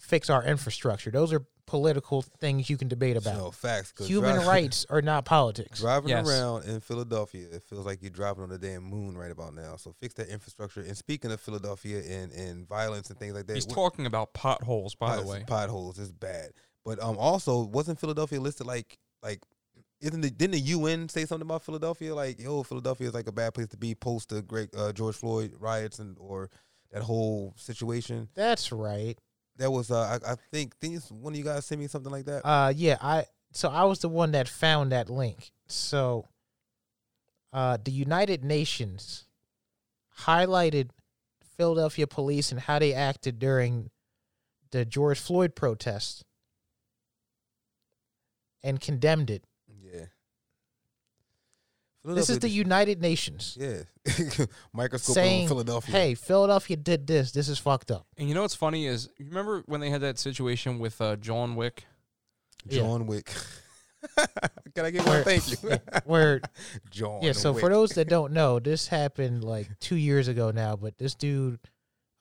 fix 0.00 0.28
our 0.30 0.44
infrastructure? 0.44 1.10
Those 1.10 1.32
are 1.32 1.46
political 1.66 2.22
things 2.22 2.70
you 2.70 2.76
can 2.76 2.86
debate 2.86 3.16
about. 3.16 3.34
So 3.36 3.50
facts. 3.50 3.90
'cause 3.90 4.06
Human 4.06 4.36
dri- 4.36 4.46
rights 4.46 4.86
are 4.88 5.02
not 5.02 5.24
politics. 5.24 5.80
Driving 5.80 6.10
Yes. 6.10 6.28
around 6.28 6.64
in 6.64 6.78
Philadelphia, 6.80 7.48
it 7.50 7.62
feels 7.64 7.84
like 7.84 8.02
you're 8.02 8.10
driving 8.10 8.44
on 8.44 8.50
the 8.50 8.58
damn 8.58 8.84
moon 8.84 9.18
right 9.18 9.32
about 9.32 9.52
now. 9.54 9.74
So 9.76 9.92
fix 10.00 10.14
that 10.14 10.28
infrastructure. 10.28 10.80
And 10.82 10.96
speaking 10.96 11.32
of 11.32 11.40
Philadelphia 11.40 12.02
and, 12.04 12.30
and 12.30 12.68
violence 12.68 13.10
and 13.10 13.18
things 13.18 13.34
like 13.34 13.46
that, 13.48 13.54
He's 13.54 13.66
what- 13.66 13.74
talking 13.74 14.06
about 14.06 14.32
potholes, 14.32 14.94
by 14.94 15.16
the 15.16 15.22
way. 15.26 15.44
potholes 15.46 15.98
is 15.98 16.12
bad. 16.12 16.52
But 16.84 17.02
um, 17.02 17.18
also 17.18 17.62
wasn't 17.64 17.98
Philadelphia 17.98 18.40
listed 18.40 18.66
like 18.66 18.96
like 19.22 19.42
isn't 20.02 20.20
the, 20.20 20.30
didn't 20.30 20.52
the 20.52 20.60
UN 20.60 21.08
say 21.08 21.24
something 21.24 21.46
about 21.46 21.62
Philadelphia 21.64 22.14
like 22.14 22.38
yo 22.38 22.62
Philadelphia 22.62 23.08
is 23.08 23.14
like 23.14 23.26
a 23.26 23.32
bad 23.32 23.54
place 23.54 23.66
to 23.68 23.76
be 23.76 23.94
post 23.96 24.28
the 24.28 24.40
great 24.42 24.68
uh, 24.76 24.92
George 24.92 25.16
Floyd 25.16 25.54
riots 25.58 25.98
and 25.98 26.16
or 26.20 26.48
that 26.92 27.02
whole 27.02 27.54
situation 27.56 28.28
That's 28.34 28.72
right. 28.72 29.16
that 29.56 29.70
was 29.70 29.90
uh, 29.90 30.18
I, 30.24 30.32
I 30.32 30.34
think 30.50 30.76
think 30.76 31.02
one 31.10 31.32
of 31.32 31.38
you 31.38 31.44
guys 31.44 31.66
sent 31.66 31.80
me 31.80 31.86
something 31.88 32.12
like 32.12 32.26
that 32.26 32.42
Uh 32.44 32.72
yeah, 32.74 32.96
I 33.00 33.26
so 33.52 33.68
I 33.70 33.84
was 33.84 34.00
the 34.00 34.08
one 34.08 34.32
that 34.32 34.48
found 34.48 34.92
that 34.92 35.08
link. 35.10 35.50
So 35.66 36.26
uh 37.52 37.78
the 37.82 37.92
United 37.92 38.44
Nations 38.44 39.24
highlighted 40.20 40.90
Philadelphia 41.56 42.06
police 42.06 42.50
and 42.52 42.60
how 42.60 42.78
they 42.78 42.92
acted 42.92 43.38
during 43.38 43.90
the 44.70 44.84
George 44.84 45.18
Floyd 45.18 45.54
protests 45.54 46.22
and 48.62 48.80
condemned 48.80 49.30
it. 49.30 49.44
Yeah 52.06 52.14
This 52.14 52.30
is 52.30 52.38
the 52.38 52.48
United 52.48 53.00
Nations 53.02 53.56
yeah 53.60 53.82
microscope 54.72 55.14
saying, 55.14 55.42
on 55.42 55.48
Philadelphia 55.48 55.92
"Hey, 55.92 56.14
Philadelphia 56.14 56.76
did 56.76 57.06
this. 57.06 57.32
This 57.32 57.48
is 57.48 57.58
fucked 57.58 57.90
up." 57.90 58.06
And 58.16 58.28
you 58.28 58.34
know 58.34 58.42
what's 58.42 58.54
funny 58.54 58.86
is, 58.86 59.08
you 59.18 59.26
remember 59.26 59.62
when 59.66 59.80
they 59.80 59.90
had 59.90 60.00
that 60.02 60.18
situation 60.18 60.78
with 60.78 61.00
uh, 61.00 61.16
John 61.16 61.56
Wick? 61.56 61.84
Yeah. 62.68 62.80
John 62.82 63.06
Wick 63.06 63.32
can 64.74 64.84
I 64.84 64.90
get 64.90 65.04
Where- 65.04 65.14
one 65.16 65.24
thank 65.24 65.62
you 65.62 65.78
Where 66.04 66.40
John 66.90 67.22
yeah, 67.22 67.32
so 67.32 67.52
Wick. 67.52 67.60
for 67.60 67.70
those 67.70 67.90
that 67.90 68.08
don't 68.08 68.32
know, 68.32 68.58
this 68.60 68.86
happened 68.88 69.42
like 69.42 69.68
2 69.80 69.96
years 69.96 70.28
ago 70.28 70.50
now, 70.52 70.76
but 70.76 70.96
this 70.98 71.14
dude 71.14 71.58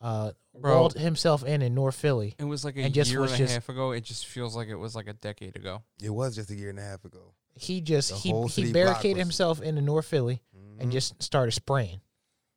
uh 0.01 0.31
Bro. 0.59 0.75
walled 0.79 0.93
himself 0.93 1.43
in 1.43 1.61
in 1.61 1.73
North 1.75 1.95
Philly. 1.95 2.35
It 2.39 2.43
was 2.45 2.63
like 2.65 2.75
a 2.77 2.81
And 2.81 2.93
just 2.93 3.11
year 3.11 3.21
was 3.21 3.31
and 3.33 3.41
a 3.41 3.43
just- 3.43 3.53
half 3.53 3.69
ago. 3.69 3.91
It 3.91 4.01
just 4.03 4.25
feels 4.25 4.55
like 4.55 4.67
it 4.67 4.75
was 4.75 4.95
like 4.95 5.07
a 5.07 5.13
decade 5.13 5.55
ago. 5.55 5.83
it 6.01 6.09
was 6.09 6.35
just 6.35 6.49
a 6.49 6.55
year 6.55 6.69
and 6.69 6.79
a 6.79 6.83
half 6.83 7.03
ago 7.05 7.33
He 7.55 7.81
just 7.81 8.09
The 8.09 8.15
he 8.17 8.29
whole 8.31 8.47
he 8.47 8.53
city 8.53 8.73
block 8.73 8.85
barricaded 8.85 9.17
was- 9.17 9.23
himself 9.27 9.61
into 9.61 9.81
North 9.81 10.05
Philly 10.07 10.41
and 10.79 10.89
Mhm. 10.89 10.93
just 10.93 11.21
started 11.23 11.51
spraying. 11.53 12.01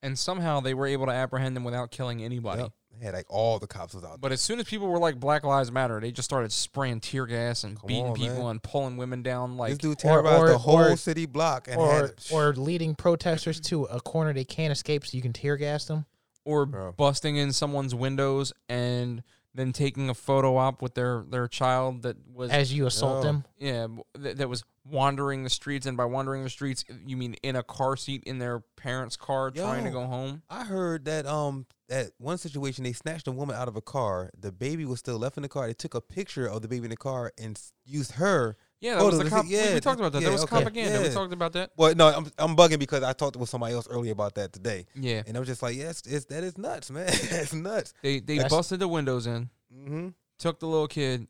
And 0.03 0.19
somehow 0.19 0.61
they 0.61 0.75
were 0.75 0.87
able 0.87 1.07
to 1.07 1.13
apprehend 1.13 1.57
him 1.57 1.65
without 1.65 1.91
killing 1.91 2.23
anybody. 2.23 2.63
Yep. 2.63 2.73
They 2.99 3.05
had 3.05 3.15
like 3.15 3.27
all 3.29 3.59
the 3.61 3.67
cops 3.69 3.95
was 3.95 4.03
out 4.03 4.21
But 4.21 4.33
as 4.33 4.41
soon 4.41 4.59
as 4.59 4.65
people 4.67 4.89
were 4.89 4.99
like 4.99 5.21
Black 5.21 5.45
Lives 5.45 5.71
Matter, 5.71 6.01
they 6.01 6.11
just 6.11 6.29
started 6.29 6.51
spraying 6.51 7.01
tear 7.01 7.27
gas 7.27 7.63
and 7.63 7.79
Come 7.79 7.87
beating 7.87 8.07
on, 8.07 8.15
people 8.17 8.39
man. 8.43 8.47
and 8.53 8.63
pulling 8.63 8.97
women 8.97 9.23
down. 9.23 9.57
Like 9.57 9.71
this 9.71 9.79
dude 9.79 9.93
or- 9.93 9.95
terrorized 9.97 10.43
or- 10.43 10.49
the 10.49 10.59
whole 10.59 10.79
or- 10.79 10.97
city 10.97 11.27
block 11.27 11.69
and 11.69 11.77
or 11.81 11.93
had 11.93 12.15
or 12.33 12.55
leading 12.55 12.95
protesters 12.97 13.61
to 13.63 13.85
a 13.85 14.01
corner 14.01 14.33
they 14.33 14.45
can't 14.45 14.73
escape 14.73 15.07
so 15.07 15.17
you 15.17 15.23
can 15.23 15.33
tear 15.33 15.57
gas 15.57 15.85
them. 15.85 16.07
Or 16.49 16.65
Bro. 16.67 16.93
busting 16.97 17.37
in 17.37 17.53
someone's 17.53 17.95
windows 17.95 18.53
and 18.69 19.23
then 19.55 19.73
taking 19.73 20.09
a 20.09 20.15
photo 20.15 20.57
op 20.57 20.81
with 20.83 20.95
their 20.95 21.25
their 21.29 21.47
child 21.49 22.03
that 22.03 22.17
was 22.33 22.51
as 22.51 22.73
you 22.73 22.87
assault 22.87 23.19
Oh. 23.19 23.23
them. 23.23 23.45
yeah 23.59 23.87
that, 24.15 24.39
that 24.39 24.49
was 24.49 24.65
wandering 24.89 25.43
the 25.45 25.51
streets 25.51 25.85
and 25.85 25.97
by 25.97 26.05
wandering 26.07 26.45
the 26.45 26.49
streets 26.51 26.85
you 27.07 27.17
mean 27.17 27.35
in 27.43 27.57
a 27.57 27.63
car 27.63 27.97
seat 27.97 28.23
in 28.25 28.39
their 28.39 28.61
parents' 28.77 29.17
car 29.17 29.51
trying 29.51 29.85
to 29.85 29.91
go 29.91 30.07
home. 30.07 30.43
I 30.49 30.65
heard 30.65 31.05
that 31.05 31.27
um 31.27 31.67
that 31.89 32.13
one 32.19 32.39
situation 32.39 32.85
they 32.85 32.93
snatched 32.93 33.27
a 33.29 33.33
woman 33.33 33.57
out 33.57 33.69
of 33.69 33.77
a 33.77 33.81
car. 33.83 34.31
The 34.39 34.53
baby 34.53 34.85
was 34.87 35.01
still 35.01 35.19
left 35.19 35.37
in 35.37 35.43
the 35.43 35.49
car. 35.49 35.67
They 35.67 35.75
took 35.75 35.95
a 35.95 36.01
picture 36.01 36.47
of 36.47 36.63
the 36.63 36.69
baby 36.69 36.85
in 36.85 36.91
the 36.91 36.97
car 36.97 37.33
and 37.39 37.61
used 37.85 38.13
her. 38.13 38.57
Yeah, 38.81 38.95
that 38.95 39.03
Oh, 39.03 39.07
was 39.07 39.19
the 39.19 39.25
the- 39.25 39.31
cop. 39.31 39.45
yeah, 39.49 39.75
we, 39.75 39.81
talked 39.81 39.99
about 39.99 40.13
that. 40.13 40.21
yeah, 40.23 40.29
that 40.29 40.33
was 40.33 40.45
okay, 40.45 40.51
propaganda. 40.57 41.03
We 41.03 41.09
talked 41.09 41.33
about 41.33 41.53
that. 41.55 41.71
Well, 41.77 41.95
no, 41.97 42.09
I'm 42.09 42.27
I'm 42.39 42.57
bugging 42.57 42.79
because 42.79 43.03
I 43.03 43.13
talked 43.13 43.37
with 43.37 43.49
somebody 43.49 43.75
else 43.75 43.89
earlier 43.89 44.13
about 44.13 44.35
that 44.37 44.53
today, 44.53 44.87
Yeah, 44.95 45.23
and 45.27 45.37
I 45.37 45.41
was 45.41 45.49
just 45.49 45.63
like, 45.63 45.77
yes, 45.77 46.03
it's 46.07 46.27
that 46.27 46.45
is 46.45 46.57
nuts, 46.57 46.91
man. 46.91 47.07
That's 47.31 47.53
nuts. 47.53 47.93
they 48.03 48.21
they 48.21 48.37
That's- 48.37 48.51
busted 48.53 48.79
the 48.81 48.89
windows 48.89 49.27
in, 49.27 49.51
Mm-hmm. 49.77 50.09
took 50.39 50.61
the 50.61 50.67
little 50.67 50.87
kid, 50.89 51.27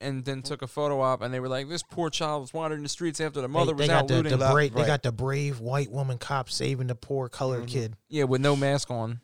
and 0.00 0.24
then 0.24 0.42
took 0.42 0.62
a 0.62 0.66
photo 0.68 1.00
op, 1.00 1.22
and 1.22 1.34
they 1.34 1.40
were 1.40 1.48
like, 1.48 1.68
"This 1.68 1.82
poor 1.82 2.08
child 2.08 2.42
was 2.42 2.54
wandering 2.54 2.82
the 2.84 2.88
streets 2.88 3.20
after 3.20 3.40
the 3.40 3.48
mother 3.48 3.72
they, 3.72 3.78
was 3.78 3.88
they 3.88 3.92
out 3.94 4.00
got 4.02 4.08
the, 4.08 4.14
looting." 4.14 4.30
the 4.32 4.38
Lot- 4.44 4.52
brave, 4.52 4.74
they 4.74 4.86
got 4.86 5.02
the 5.02 5.12
brave 5.12 5.58
white 5.60 5.90
woman 5.90 6.18
cop 6.18 6.50
saving 6.50 6.86
the 6.86 6.94
poor 6.94 7.28
colored 7.28 7.64
Mhm. 7.64 7.68
kid. 7.68 7.96
yeah, 8.08 8.24
with 8.24 8.40
no 8.40 8.54
mask 8.56 8.90
on 8.92 9.20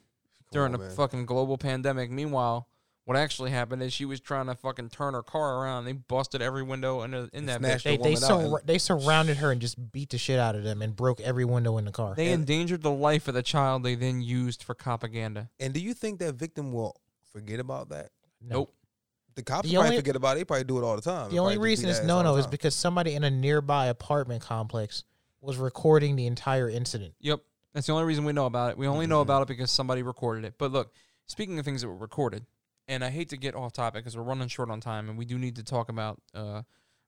during 0.50 0.74
on, 0.74 0.80
a 0.80 0.84
man. 0.84 0.90
fucking 0.96 1.26
global 1.26 1.58
pandemic. 1.58 2.10
Meanwhile, 2.10 2.66
what 3.08 3.16
actually 3.16 3.50
happened 3.50 3.82
is 3.82 3.90
she 3.90 4.04
was 4.04 4.20
trying 4.20 4.44
to 4.48 4.54
fucking 4.54 4.90
turn 4.90 5.14
her 5.14 5.22
car 5.22 5.62
around. 5.62 5.86
They 5.86 5.92
busted 5.92 6.42
every 6.42 6.62
window 6.62 7.00
in, 7.04 7.12
the, 7.12 7.30
in 7.32 7.46
that 7.46 7.60
snatched 7.60 7.86
bitch. 7.86 7.96
the 7.96 8.02
They 8.04 8.10
they, 8.10 8.14
sur- 8.16 8.60
they 8.66 8.76
surrounded 8.78 9.38
her 9.38 9.50
and 9.50 9.62
just 9.62 9.92
beat 9.92 10.10
the 10.10 10.18
shit 10.18 10.38
out 10.38 10.54
of 10.54 10.62
them 10.62 10.82
and 10.82 10.94
broke 10.94 11.18
every 11.22 11.46
window 11.46 11.78
in 11.78 11.86
the 11.86 11.90
car. 11.90 12.14
They 12.14 12.26
And- 12.32 12.40
endangered 12.42 12.82
the 12.82 12.90
life 12.90 13.26
of 13.26 13.32
the 13.32 13.42
child 13.42 13.82
they 13.82 13.94
then 13.94 14.20
used 14.20 14.62
for 14.62 14.74
propaganda. 14.74 15.48
And 15.58 15.72
do 15.72 15.80
you 15.80 15.94
think 15.94 16.18
that 16.18 16.34
victim 16.34 16.70
will 16.70 17.00
forget 17.32 17.60
about 17.60 17.88
that? 17.88 18.10
No. 18.42 18.56
Nope. 18.56 18.74
The 19.36 19.42
cops 19.42 19.66
The 19.66 19.74
probably 19.76 19.86
only- 19.88 19.96
forget 20.00 20.16
about 20.16 20.36
it. 20.36 20.40
They 20.40 20.44
probably 20.44 20.64
do 20.64 20.76
it 20.78 20.82
all 20.84 20.96
the 20.96 21.00
time. 21.00 21.28
The 21.30 21.36
They 21.36 21.38
only 21.38 21.56
reason 21.56 21.88
it's 21.88 22.02
no 22.02 22.20
no 22.20 22.36
is 22.36 22.46
because 22.46 22.74
somebody 22.74 23.14
in 23.14 23.24
a 23.24 23.30
nearby 23.30 23.86
apartment 23.86 24.42
complex 24.42 25.04
was 25.40 25.56
recording 25.56 26.14
the 26.16 26.26
entire 26.26 26.68
incident. 26.68 27.14
Yep. 27.20 27.40
That's 27.72 27.86
the 27.86 27.94
only 27.94 28.04
reason 28.04 28.24
we 28.26 28.34
know 28.34 28.44
about 28.44 28.72
it. 28.72 28.76
We 28.76 28.86
only 28.86 29.06
know 29.06 29.20
Mhm. 29.20 29.22
about 29.22 29.42
it 29.42 29.48
because 29.48 29.70
somebody 29.70 30.02
recorded 30.02 30.44
it. 30.44 30.54
But 30.58 30.72
look, 30.72 30.92
speaking 31.26 31.58
of 31.58 31.64
things 31.64 31.80
that 31.80 31.88
were 31.88 31.96
recorded, 31.96 32.44
and 32.88 33.04
I 33.04 33.10
hate 33.10 33.28
to 33.28 33.36
get 33.36 33.54
off 33.54 33.72
topic 33.72 34.02
because 34.02 34.16
we're 34.16 34.22
running 34.22 34.48
short 34.48 34.70
on 34.70 34.80
time, 34.80 35.08
and 35.08 35.18
we 35.18 35.24
do 35.24 35.38
need 35.38 35.56
to 35.56 35.62
talk 35.62 35.88
about 35.88 36.20
uh, 36.34 36.62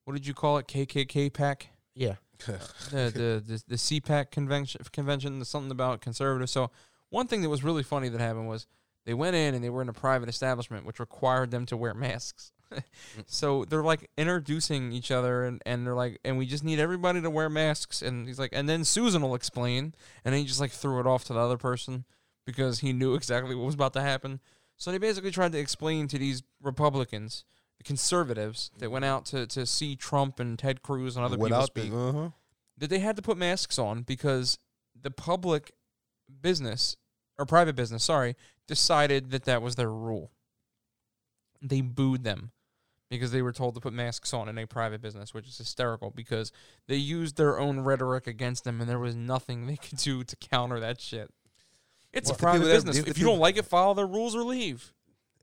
what 0.04 0.14
did 0.14 0.26
you 0.26 0.34
call 0.34 0.58
it? 0.58 0.68
KKK 0.68 1.32
pack. 1.32 1.68
Yeah. 1.94 2.16
the 2.46 2.62
the 2.90 3.42
the, 3.46 3.62
the 3.68 3.76
CPAC 3.76 4.30
convention 4.30 4.80
convention 4.92 5.44
something 5.44 5.70
about 5.70 6.00
conservatives. 6.00 6.52
So 6.52 6.70
one 7.10 7.26
thing 7.26 7.42
that 7.42 7.48
was 7.48 7.62
really 7.62 7.82
funny 7.82 8.08
that 8.08 8.20
happened 8.20 8.48
was 8.48 8.66
they 9.04 9.14
went 9.14 9.36
in 9.36 9.54
and 9.54 9.62
they 9.62 9.70
were 9.70 9.82
in 9.82 9.88
a 9.88 9.94
private 9.94 10.28
establishment 10.28 10.86
which 10.86 11.00
required 11.00 11.50
them 11.50 11.66
to 11.66 11.76
wear 11.76 11.94
masks. 11.94 12.52
so 13.26 13.64
they're 13.64 13.82
like 13.82 14.08
introducing 14.16 14.92
each 14.92 15.10
other 15.10 15.44
and, 15.44 15.60
and 15.66 15.86
they're 15.86 15.94
like 15.94 16.20
and 16.24 16.38
we 16.38 16.46
just 16.46 16.64
need 16.64 16.78
everybody 16.78 17.20
to 17.20 17.28
wear 17.28 17.50
masks 17.50 18.00
and 18.00 18.28
he's 18.28 18.38
like 18.38 18.50
and 18.52 18.68
then 18.68 18.84
Susan 18.84 19.22
will 19.22 19.34
explain 19.34 19.92
and 20.24 20.32
then 20.32 20.40
he 20.40 20.46
just 20.46 20.60
like 20.60 20.70
threw 20.70 21.00
it 21.00 21.06
off 21.06 21.24
to 21.24 21.32
the 21.32 21.40
other 21.40 21.58
person 21.58 22.04
because 22.46 22.78
he 22.78 22.92
knew 22.92 23.14
exactly 23.14 23.54
what 23.54 23.66
was 23.66 23.74
about 23.74 23.92
to 23.94 24.00
happen. 24.00 24.40
So 24.80 24.90
they 24.90 24.98
basically 24.98 25.30
tried 25.30 25.52
to 25.52 25.58
explain 25.58 26.08
to 26.08 26.18
these 26.18 26.42
Republicans, 26.62 27.44
the 27.76 27.84
conservatives 27.84 28.70
that 28.78 28.90
went 28.90 29.04
out 29.04 29.26
to, 29.26 29.46
to 29.48 29.66
see 29.66 29.94
Trump 29.94 30.40
and 30.40 30.58
Ted 30.58 30.82
Cruz 30.82 31.16
and 31.16 31.24
other 31.24 31.36
people 31.36 31.44
Without 31.44 31.66
speak 31.66 31.92
uh-huh. 31.92 32.30
that 32.78 32.88
they 32.88 32.98
had 32.98 33.14
to 33.16 33.22
put 33.22 33.36
masks 33.36 33.78
on 33.78 34.02
because 34.02 34.58
the 34.98 35.10
public 35.10 35.72
business 36.40 36.96
or 37.38 37.44
private 37.44 37.76
business, 37.76 38.04
sorry, 38.04 38.36
decided 38.66 39.30
that 39.32 39.44
that 39.44 39.60
was 39.60 39.76
their 39.76 39.92
rule. 39.92 40.30
They 41.60 41.82
booed 41.82 42.24
them 42.24 42.52
because 43.10 43.32
they 43.32 43.42
were 43.42 43.52
told 43.52 43.74
to 43.74 43.80
put 43.82 43.92
masks 43.92 44.32
on 44.32 44.48
in 44.48 44.56
a 44.56 44.66
private 44.66 45.02
business, 45.02 45.34
which 45.34 45.46
is 45.46 45.58
hysterical 45.58 46.10
because 46.10 46.52
they 46.86 46.96
used 46.96 47.36
their 47.36 47.58
own 47.58 47.80
rhetoric 47.80 48.26
against 48.26 48.64
them 48.64 48.80
and 48.80 48.88
there 48.88 48.98
was 48.98 49.14
nothing 49.14 49.66
they 49.66 49.76
could 49.76 49.98
do 49.98 50.24
to 50.24 50.36
counter 50.36 50.80
that 50.80 51.02
shit. 51.02 51.30
It's 52.12 52.30
a 52.30 52.34
private 52.34 52.60
people 52.64 52.72
business. 52.74 52.98
If 52.98 53.18
you 53.18 53.24
don't 53.26 53.38
like 53.38 53.56
it, 53.56 53.64
follow 53.64 53.94
their 53.94 54.06
rules 54.06 54.34
or 54.34 54.42
leave. 54.42 54.92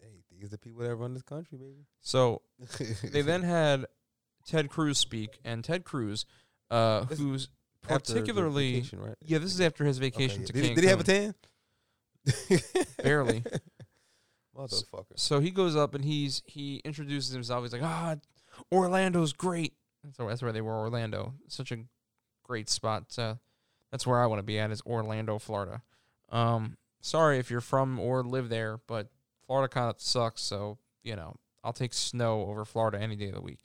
Hey, 0.02 0.08
these 0.32 0.44
are 0.46 0.50
the 0.50 0.58
people 0.58 0.82
that 0.84 0.96
run 0.96 1.14
this 1.14 1.24
country, 1.24 1.58
baby. 1.58 1.86
So 2.02 2.42
they 3.04 3.22
then 3.22 3.44
had 3.44 3.86
Ted 4.46 4.70
Cruz 4.70 4.98
speak, 4.98 5.40
and 5.46 5.64
Ted 5.64 5.84
Cruz, 5.86 6.26
uh, 6.70 7.06
This- 7.06 7.20
who's 7.20 7.50
particularly 7.84 8.74
vacation, 8.74 9.00
right? 9.00 9.16
yeah, 9.26 9.38
this 9.38 9.54
is 9.54 9.62
after 9.62 9.86
his 9.86 9.98
Okay, 9.98 10.08
vacation 10.10 10.42
yeah. 10.42 10.48
to 10.48 10.54
did, 10.54 10.64
he, 10.66 10.74
did 10.74 10.84
he 10.84 10.90
have 10.90 11.00
a 11.00 11.04
tan? 11.04 11.34
Barely. 13.04 13.44
Motherfucker. 14.58 15.06
So 15.16 15.40
he 15.40 15.52
goes 15.52 15.76
up 15.76 15.94
and 15.94 16.04
he's 16.04 16.42
he 16.46 16.78
introduces 16.84 17.32
himself. 17.32 17.64
He's 17.64 17.74
like, 17.74 17.84
ah, 17.84 18.16
Orlando's 18.74 19.34
great. 19.34 19.74
So 20.16 20.28
that's 20.28 20.42
where 20.42 20.52
they 20.52 20.62
were, 20.62 20.74
Orlando. 20.74 21.34
Such 21.48 21.72
a 21.72 21.78
great 22.44 22.70
spot. 22.70 23.04
Uh, 23.18 23.36
that's 23.92 24.08
where 24.08 24.20
I 24.22 24.26
want 24.26 24.40
to 24.40 24.44
be 24.44 24.58
at 24.60 24.72
is 24.72 24.82
Orlando, 24.86 25.38
Florida. 25.38 25.82
Um, 26.30 26.78
sorry 27.02 27.40
if 27.40 27.50
you're 27.50 27.62
from 27.62 28.00
or 28.00 28.24
live 28.24 28.50
there, 28.50 28.80
but 28.88 29.08
Florida 29.46 29.70
kind 29.70 29.90
of 29.90 30.00
sucks. 30.02 30.42
So 30.42 30.78
you 31.04 31.16
know, 31.16 31.36
I'll 31.64 31.74
take 31.74 31.94
snow 31.94 32.42
over 32.42 32.66
Florida 32.66 33.00
any 33.00 33.16
day 33.16 33.30
of 33.30 33.36
the 33.36 33.42
week. 33.42 33.60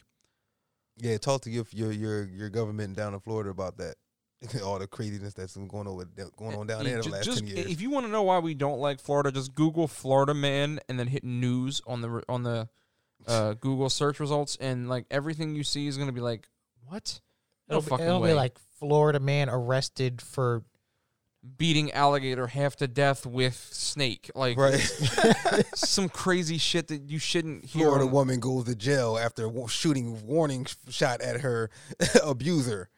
Yeah, 0.98 1.18
talk 1.18 1.42
to 1.42 1.50
your 1.50 1.64
your 1.72 1.92
your 1.92 2.24
your 2.24 2.48
government 2.50 2.96
down 2.96 3.14
in 3.14 3.20
Florida 3.20 3.50
about 3.50 3.78
that. 3.78 3.96
All 4.64 4.78
the 4.78 4.86
craziness 4.86 5.34
that's 5.34 5.54
been 5.54 5.68
going 5.68 5.86
over 5.86 6.04
going 6.36 6.56
on 6.56 6.66
down 6.66 6.84
Yeah, 6.84 6.94
there 6.94 7.02
the 7.02 7.08
last 7.10 7.24
just, 7.24 7.38
ten 7.38 7.46
years. 7.46 7.66
If 7.70 7.80
you 7.80 7.90
want 7.90 8.06
to 8.06 8.12
know 8.12 8.22
why 8.22 8.40
we 8.40 8.54
don't 8.54 8.78
like 8.80 9.00
Florida, 9.00 9.30
just 9.30 9.54
Google 9.54 9.86
Florida 9.86 10.34
man 10.34 10.80
and 10.88 10.98
then 10.98 11.06
hit 11.06 11.24
news 11.24 11.80
on 11.86 12.00
the 12.00 12.22
on 12.28 12.42
the 12.42 12.68
uh, 13.26 13.54
Google 13.60 13.88
search 13.88 14.20
results, 14.20 14.56
and 14.60 14.88
like 14.88 15.06
everything 15.10 15.54
you 15.54 15.64
see 15.64 15.86
is 15.86 15.96
gonna 15.96 16.12
be 16.12 16.20
like, 16.20 16.48
what? 16.86 17.20
No 17.68 17.78
It'll, 17.78 17.82
be, 17.82 17.90
fucking 17.90 18.06
it'll 18.06 18.20
way. 18.20 18.30
be 18.30 18.34
like 18.34 18.58
Florida 18.78 19.20
man 19.20 19.48
arrested 19.48 20.20
for 20.20 20.64
beating 21.58 21.90
alligator 21.92 22.46
half 22.46 22.76
to 22.76 22.86
death 22.86 23.26
with 23.26 23.54
snake, 23.72 24.30
like 24.34 24.56
right. 24.56 24.78
some 25.74 26.08
crazy 26.08 26.58
shit 26.58 26.88
that 26.88 27.02
you 27.10 27.18
shouldn't 27.18 27.64
hear. 27.64 27.86
Florida 27.86 28.04
on- 28.06 28.12
woman 28.12 28.40
goes 28.40 28.64
to 28.64 28.74
jail 28.74 29.18
after 29.18 29.50
shooting 29.68 30.24
warning 30.26 30.66
shot 30.88 31.20
at 31.20 31.40
her 31.40 31.70
abuser. 32.24 32.88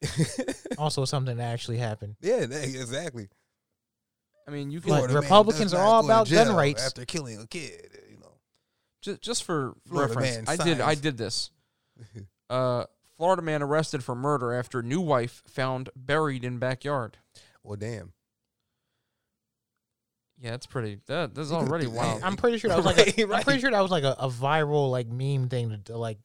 also 0.78 1.04
something 1.04 1.36
that 1.38 1.52
actually 1.52 1.78
happened. 1.78 2.16
yeah, 2.20 2.36
exactly. 2.42 3.28
I 4.46 4.50
mean, 4.50 4.70
you 4.70 4.80
can 4.80 4.90
But 4.90 4.96
Florida 4.98 5.14
Republicans 5.20 5.74
are 5.74 5.84
all 5.84 6.04
about 6.04 6.30
gun 6.30 6.54
rights. 6.54 6.86
after 6.86 7.04
killing 7.04 7.40
a 7.40 7.46
kid. 7.46 7.98
You 8.10 8.18
know, 8.18 8.32
just, 9.02 9.20
just 9.20 9.44
for 9.44 9.74
Florida 9.86 10.14
reference. 10.14 10.46
man 10.46 10.60
I 10.60 10.64
did. 10.64 10.80
I 10.80 10.94
did 10.94 11.18
this. 11.18 11.50
Uh, 12.48 12.84
Florida 13.16 13.42
man 13.42 13.62
arrested 13.62 14.04
for 14.04 14.14
murder 14.14 14.52
after 14.54 14.82
new 14.82 15.00
wife 15.00 15.42
found 15.48 15.90
buried 15.96 16.44
in 16.44 16.58
backyard. 16.58 17.18
Well, 17.68 17.76
damn. 17.76 18.12
Yeah, 20.40 20.50
that's 20.52 20.66
pretty. 20.66 21.00
That 21.06 21.34
that's 21.34 21.50
already 21.52 21.86
wild. 21.88 22.22
I'm 22.22 22.36
pretty 22.36 22.58
sure 22.58 22.68
that 22.68 22.76
was 22.76 22.86
like 22.86 22.96
Right, 22.96 23.18
a, 23.18 23.22
I'm 23.24 23.28
right. 23.30 23.44
pretty 23.44 23.60
sure 23.60 23.70
that 23.70 23.80
was 23.80 23.90
like 23.90 24.04
a, 24.04 24.14
a 24.18 24.28
viral 24.28 24.90
like 24.90 25.08
meme 25.08 25.48
thing 25.48 25.70
to, 25.70 25.78
to 25.92 25.96
like 25.98 26.18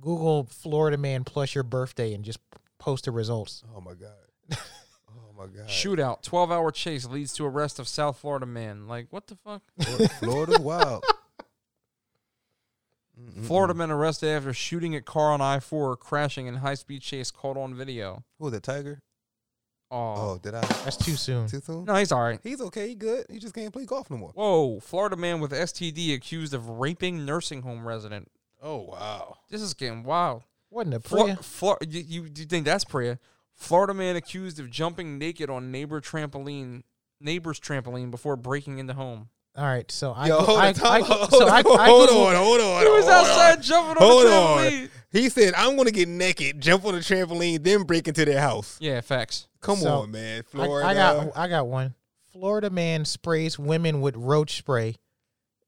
Google 0.00 0.44
Florida 0.44 0.96
man 0.96 1.24
plus 1.24 1.54
your 1.54 1.64
birthday 1.64 2.14
and 2.14 2.24
just 2.24 2.38
post 2.78 3.06
the 3.06 3.10
results. 3.10 3.62
Oh 3.76 3.80
my 3.80 3.94
god. 3.94 4.58
Oh 5.08 5.38
my 5.42 5.46
god. 5.48 5.66
Shootout, 5.68 6.22
twelve 6.22 6.50
hour 6.50 6.70
chase 6.70 7.04
leads 7.06 7.34
to 7.34 7.44
arrest 7.44 7.78
of 7.78 7.86
South 7.88 8.18
Florida 8.18 8.46
man. 8.46 8.86
Like 8.88 9.08
what 9.10 9.26
the 9.26 9.34
fuck? 9.36 9.62
Florida- 9.82 10.08
Florida's 10.20 10.58
wild. 10.60 11.04
Mm-mm-mm. 13.20 13.44
Florida 13.46 13.74
man 13.74 13.90
arrested 13.90 14.28
after 14.28 14.52
shooting 14.54 14.94
at 14.94 15.04
car 15.04 15.32
on 15.32 15.40
I 15.40 15.58
four, 15.60 15.96
crashing 15.96 16.46
in 16.46 16.56
high 16.56 16.74
speed 16.74 17.02
chase 17.02 17.30
caught 17.30 17.56
on 17.56 17.74
video. 17.74 18.24
Who 18.38 18.48
the? 18.50 18.60
Tiger? 18.60 19.00
Oh, 19.90 19.96
Oh, 20.32 20.40
did 20.42 20.54
I? 20.54 20.60
That's 20.60 20.96
too 20.96 21.14
soon. 21.16 21.46
Too 21.48 21.60
soon? 21.60 21.84
no, 21.84 21.94
he's 21.94 22.10
all 22.12 22.22
right. 22.22 22.40
He's 22.42 22.60
okay. 22.60 22.88
He 22.88 22.94
good. 22.94 23.26
He 23.30 23.38
just 23.38 23.54
can't 23.54 23.72
play 23.72 23.84
golf 23.84 24.10
no 24.10 24.16
more. 24.16 24.30
Whoa, 24.30 24.80
Florida 24.80 25.16
man 25.16 25.40
with 25.40 25.52
STD 25.52 26.14
accused 26.14 26.54
of 26.54 26.68
raping 26.68 27.24
nursing 27.24 27.62
home 27.62 27.86
resident. 27.86 28.28
Oh 28.60 28.78
wow. 28.78 29.36
This 29.50 29.62
is 29.62 29.74
getting 29.74 30.02
wild. 30.02 30.42
Wasn't 30.70 30.94
a 30.94 31.00
Flo- 31.00 31.24
prayer? 31.24 31.36
Flo- 31.36 31.76
you, 31.88 32.00
you, 32.00 32.22
you 32.36 32.44
think 32.46 32.64
that's 32.64 32.84
prayer? 32.84 33.20
Florida 33.54 33.94
man 33.94 34.16
accused 34.16 34.58
of 34.58 34.70
jumping 34.70 35.18
naked 35.18 35.48
on 35.48 35.70
neighbor 35.70 36.00
trampoline, 36.00 36.82
neighbor's 37.20 37.60
trampoline 37.60 38.10
before 38.10 38.36
breaking 38.36 38.78
into 38.78 38.92
home. 38.94 39.28
All 39.56 39.64
right, 39.64 39.90
so 39.90 40.12
I 40.12 40.26
Yo, 40.26 40.38
go- 40.40 40.44
hold 40.44 40.58
I, 40.58 40.68
on, 40.68 40.74
time 40.74 40.92
I, 40.92 40.98
go- 41.00 41.14
hold 41.14 41.30
so 41.30 41.46
I, 41.48 41.60
on, 41.60 41.80
I 41.80 41.86
hold 41.86 42.08
Googled- 42.10 42.26
on, 42.26 42.34
hold 42.36 42.60
on. 42.60 42.82
He 42.82 42.88
was 42.88 43.04
hold 43.04 43.14
on. 43.16 43.24
outside 43.24 43.62
jumping 43.62 43.90
on 44.02 44.08
Hold 44.10 44.26
the 44.26 44.32
on. 44.82 44.90
He 45.12 45.28
said, 45.30 45.54
"I'm 45.56 45.76
gonna 45.76 45.92
get 45.92 46.08
naked, 46.08 46.60
jump 46.60 46.84
on 46.84 46.92
the 46.94 47.00
trampoline, 47.00 47.62
then 47.62 47.84
break 47.84 48.06
into 48.08 48.24
their 48.26 48.40
house." 48.40 48.76
Yeah, 48.80 49.00
facts. 49.00 49.46
Come 49.66 49.78
So, 49.78 50.00
on, 50.02 50.10
man, 50.12 50.38
I, 50.38 50.42
Florida. 50.42 50.88
I 50.88 50.94
got 50.94 51.36
I 51.36 51.48
got 51.48 51.66
one. 51.66 51.94
Florida 52.32 52.70
man 52.70 53.04
sprays 53.04 53.58
women 53.58 54.00
with 54.00 54.16
roach 54.16 54.56
spray. 54.58 54.96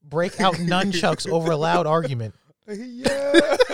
Break 0.03 0.39
out 0.39 0.53
nunchucks 0.55 1.29
over 1.29 1.51
a 1.51 1.57
loud 1.57 1.85
argument. 1.87 2.33
yeah. 2.67 3.57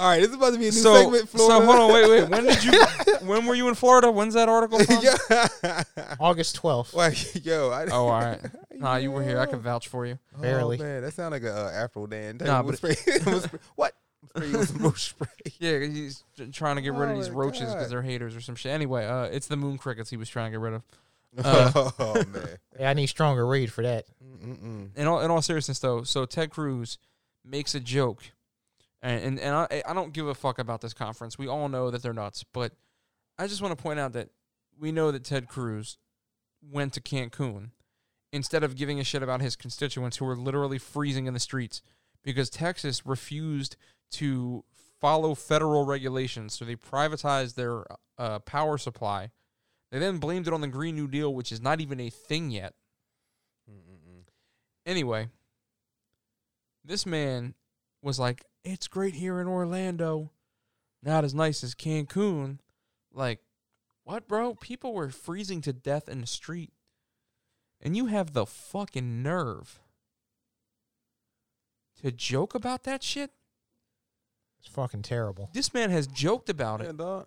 All 0.00 0.08
right, 0.10 0.18
this 0.18 0.30
is 0.30 0.34
about 0.34 0.54
to 0.54 0.58
be 0.58 0.66
a 0.68 0.70
new 0.70 0.72
So, 0.72 0.94
segment. 0.94 1.28
so 1.30 1.48
hold 1.64 1.68
on, 1.78 1.92
wait, 1.92 2.10
wait. 2.10 2.28
When 2.28 2.44
did 2.44 2.64
you? 2.64 2.84
when 3.28 3.46
were 3.46 3.54
you 3.54 3.68
in 3.68 3.74
Florida? 3.76 4.10
When's 4.10 4.34
that 4.34 4.48
article 4.48 4.80
from? 4.80 4.98
yeah. 5.02 5.84
August 6.18 6.56
twelfth. 6.56 6.94
Like, 6.94 7.44
yo, 7.44 7.70
I, 7.70 7.84
Oh, 7.86 8.08
all 8.08 8.20
right. 8.20 8.40
Nah, 8.72 8.96
you 8.96 9.12
were 9.12 9.22
here. 9.22 9.38
I 9.38 9.46
can 9.46 9.60
vouch 9.60 9.86
for 9.88 10.04
you. 10.04 10.18
Barely. 10.40 10.80
Oh, 10.80 10.82
man, 10.82 11.02
that 11.02 11.12
sound 11.14 11.30
like 11.32 11.44
a 11.44 11.54
uh, 11.54 11.70
Afro 11.70 12.06
Dan. 12.08 12.38
Nah, 12.38 12.62
but- 12.64 12.76
spray- 12.78 12.96
we'll 13.24 13.40
spray- 13.40 13.60
what? 13.76 13.94
Spray 14.36 14.48
you 14.50 14.58
with 14.58 14.68
some 14.68 14.78
roach 14.82 15.02
spray. 15.10 15.28
Yeah, 15.58 15.78
he's 15.80 16.24
t- 16.36 16.46
trying 16.48 16.76
to 16.76 16.82
get 16.82 16.92
rid 16.94 17.10
of 17.10 17.16
Oh 17.16 17.20
these 17.20 17.30
my 17.30 17.36
roaches 17.36 17.62
God. 17.68 17.74
because 17.74 17.90
they're 17.90 18.02
haters 18.02 18.34
or 18.34 18.40
some 18.40 18.54
shit. 18.56 18.72
Anyway, 18.72 19.06
uh, 19.06 19.24
it's 19.24 19.46
the 19.46 19.56
moon 19.56 19.78
crickets 19.78 20.10
he 20.10 20.16
was 20.16 20.28
trying 20.28 20.50
to 20.52 20.58
get 20.58 20.62
rid 20.62 20.74
of. 20.74 20.82
Uh, 21.36 21.90
oh 21.98 22.14
man. 22.32 22.46
Yeah, 22.78 22.90
I 22.90 22.94
need 22.94 23.08
stronger 23.08 23.44
raid 23.44 23.72
for 23.72 23.82
that. 23.82 24.04
Mm-mm-mm. 24.24 24.90
in 24.96 25.06
all 25.08 25.20
in 25.20 25.32
all 25.32 25.42
seriousness 25.42 25.80
though, 25.80 26.04
so 26.04 26.26
Ted 26.26 26.50
Cruz 26.50 26.96
makes 27.44 27.74
a 27.74 27.80
joke, 27.80 28.22
and 29.02 29.20
and, 29.20 29.40
and 29.40 29.54
I 29.56 29.82
I 29.84 29.94
don't 29.94 30.12
give 30.12 30.28
a 30.28 30.34
fuck 30.36 30.60
about 30.60 30.80
this 30.80 30.94
conference. 30.94 31.36
We 31.36 31.48
all 31.48 31.68
know 31.68 31.90
that 31.90 32.02
they're 32.02 32.12
nuts, 32.12 32.44
but 32.52 32.70
I 33.36 33.48
just 33.48 33.60
want 33.62 33.76
to 33.76 33.82
point 33.82 33.98
out 33.98 34.12
that 34.12 34.28
we 34.78 34.92
know 34.92 35.10
that 35.10 35.24
Ted 35.24 35.48
Cruz 35.48 35.98
went 36.62 36.92
to 36.92 37.00
Cancun 37.00 37.70
instead 38.32 38.62
of 38.62 38.76
giving 38.76 39.00
a 39.00 39.04
shit 39.04 39.22
about 39.24 39.40
his 39.40 39.56
constituents 39.56 40.18
who 40.18 40.24
were 40.26 40.36
literally 40.36 40.78
freezing 40.78 41.26
in 41.26 41.34
the 41.34 41.40
streets 41.40 41.82
because 42.22 42.48
Texas 42.48 43.04
refused 43.04 43.76
to 44.12 44.64
follow 45.00 45.34
federal 45.34 45.84
regulations, 45.84 46.54
so 46.54 46.64
they 46.64 46.76
privatized 46.76 47.54
their 47.54 47.84
uh, 48.18 48.38
power 48.40 48.78
supply. 48.78 49.30
They 49.90 49.98
then 49.98 50.18
blamed 50.18 50.46
it 50.48 50.52
on 50.52 50.60
the 50.60 50.68
Green 50.68 50.94
New 50.94 51.08
Deal, 51.08 51.32
which 51.32 51.52
is 51.52 51.60
not 51.60 51.80
even 51.80 52.00
a 52.00 52.10
thing 52.10 52.50
yet. 52.50 52.74
Mm-mm-mm. 53.70 54.24
Anyway, 54.86 55.28
this 56.84 57.06
man 57.06 57.54
was 58.02 58.18
like, 58.18 58.44
"It's 58.64 58.88
great 58.88 59.14
here 59.14 59.40
in 59.40 59.46
Orlando, 59.46 60.30
not 61.02 61.24
as 61.24 61.34
nice 61.34 61.62
as 61.62 61.74
Cancun." 61.74 62.58
Like, 63.12 63.40
what, 64.04 64.26
bro? 64.26 64.54
People 64.54 64.94
were 64.94 65.10
freezing 65.10 65.60
to 65.62 65.72
death 65.72 66.08
in 66.08 66.20
the 66.20 66.26
street, 66.26 66.72
and 67.80 67.96
you 67.96 68.06
have 68.06 68.32
the 68.32 68.46
fucking 68.46 69.22
nerve 69.22 69.80
to 72.02 72.10
joke 72.10 72.54
about 72.54 72.82
that 72.84 73.02
shit. 73.02 73.30
It's 74.64 74.74
fucking 74.74 75.02
terrible. 75.02 75.50
This 75.52 75.74
man 75.74 75.90
has 75.90 76.06
joked 76.06 76.48
about 76.48 76.80
it, 76.80 76.96
dog. 76.96 77.26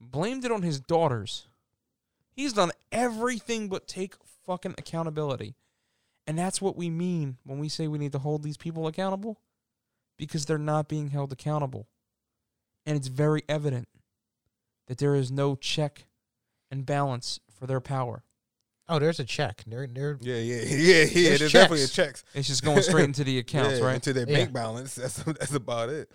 blamed 0.00 0.44
it 0.44 0.52
on 0.52 0.62
his 0.62 0.80
daughters. 0.80 1.48
He's 2.30 2.52
done 2.52 2.70
everything 2.92 3.68
but 3.68 3.88
take 3.88 4.14
fucking 4.46 4.74
accountability. 4.78 5.56
And 6.26 6.38
that's 6.38 6.60
what 6.62 6.76
we 6.76 6.88
mean 6.90 7.38
when 7.44 7.58
we 7.58 7.68
say 7.68 7.88
we 7.88 7.98
need 7.98 8.12
to 8.12 8.18
hold 8.18 8.42
these 8.42 8.56
people 8.56 8.86
accountable 8.86 9.40
because 10.18 10.44
they're 10.46 10.58
not 10.58 10.88
being 10.88 11.08
held 11.08 11.32
accountable. 11.32 11.88
And 12.86 12.96
it's 12.96 13.08
very 13.08 13.42
evident 13.48 13.88
that 14.86 14.98
there 14.98 15.14
is 15.14 15.32
no 15.32 15.56
check 15.56 16.06
and 16.70 16.86
balance 16.86 17.40
for 17.50 17.66
their 17.66 17.80
power. 17.80 18.22
Oh, 18.90 18.98
there's 18.98 19.18
a 19.20 19.24
check. 19.24 19.64
They're 19.66 19.86
they're 19.86 20.16
Yeah, 20.20 20.34
yeah, 20.36 20.62
yeah, 20.62 20.62
yeah. 20.62 21.04
There's 21.04 21.38
There's, 21.40 21.52
definitely 21.52 21.82
a 21.82 21.86
checks. 21.88 22.22
checks. 22.22 22.24
It's 22.34 22.48
just 22.48 22.62
going 22.64 22.82
straight 22.82 23.04
into 23.04 23.24
the 23.24 23.38
accounts, 23.40 23.80
yeah, 23.80 23.84
right? 23.84 23.94
Into 23.96 24.12
their 24.12 24.28
Yeah. 24.28 24.36
bank 24.36 24.52
balance. 24.52 24.94
That's 24.96 25.16
that's 25.24 25.54
about 25.54 25.88
it. 25.88 26.10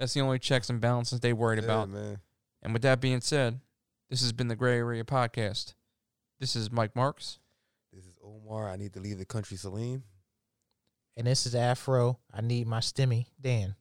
That's 0.00 0.14
the 0.14 0.20
only 0.22 0.38
checks 0.40 0.68
and 0.70 0.80
balances 0.80 1.20
they 1.20 1.32
worried 1.34 1.58
Yeah, 1.58 1.66
about. 1.66 1.90
man. 1.90 2.18
And 2.62 2.72
with 2.72 2.80
that 2.82 3.00
being 3.02 3.20
said, 3.20 3.60
this 4.08 4.22
has 4.22 4.32
been 4.32 4.48
the 4.48 4.56
Gray 4.56 4.78
Area 4.78 5.04
Podcast. 5.04 5.74
This 6.40 6.56
is 6.56 6.72
Mike 6.72 6.96
Marks. 6.96 7.38
This 7.92 8.06
is 8.06 8.16
Omar. 8.24 8.68
I 8.70 8.76
need 8.76 8.94
to 8.94 9.00
leave 9.00 9.18
the 9.18 9.26
country, 9.26 9.58
Saleem. 9.58 10.00
and 11.18 11.26
this 11.26 11.44
is 11.44 11.54
Afro. 11.54 12.18
I 12.32 12.40
need 12.40 12.66
my 12.66 12.80
stimmy, 12.80 13.26
Dan. 13.40 13.74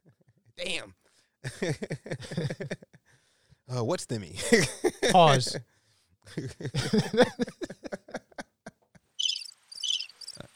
Damn. 0.56 0.94
uh, 3.72 3.84
what's 3.84 4.04
Stimmy? 4.06 4.36
Pause. 5.12 5.58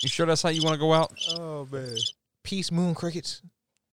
You 0.03 0.09
sure 0.09 0.27
that's 0.27 0.43
how 0.43 0.49
you 0.51 0.63
want 0.63 0.75
to 0.75 0.79
go 0.81 0.93
out? 0.93 1.13
oh 1.39 1.67
man. 1.71 1.97
Peace, 2.43 2.71
moon 2.71 2.95
crickets. 2.95 3.43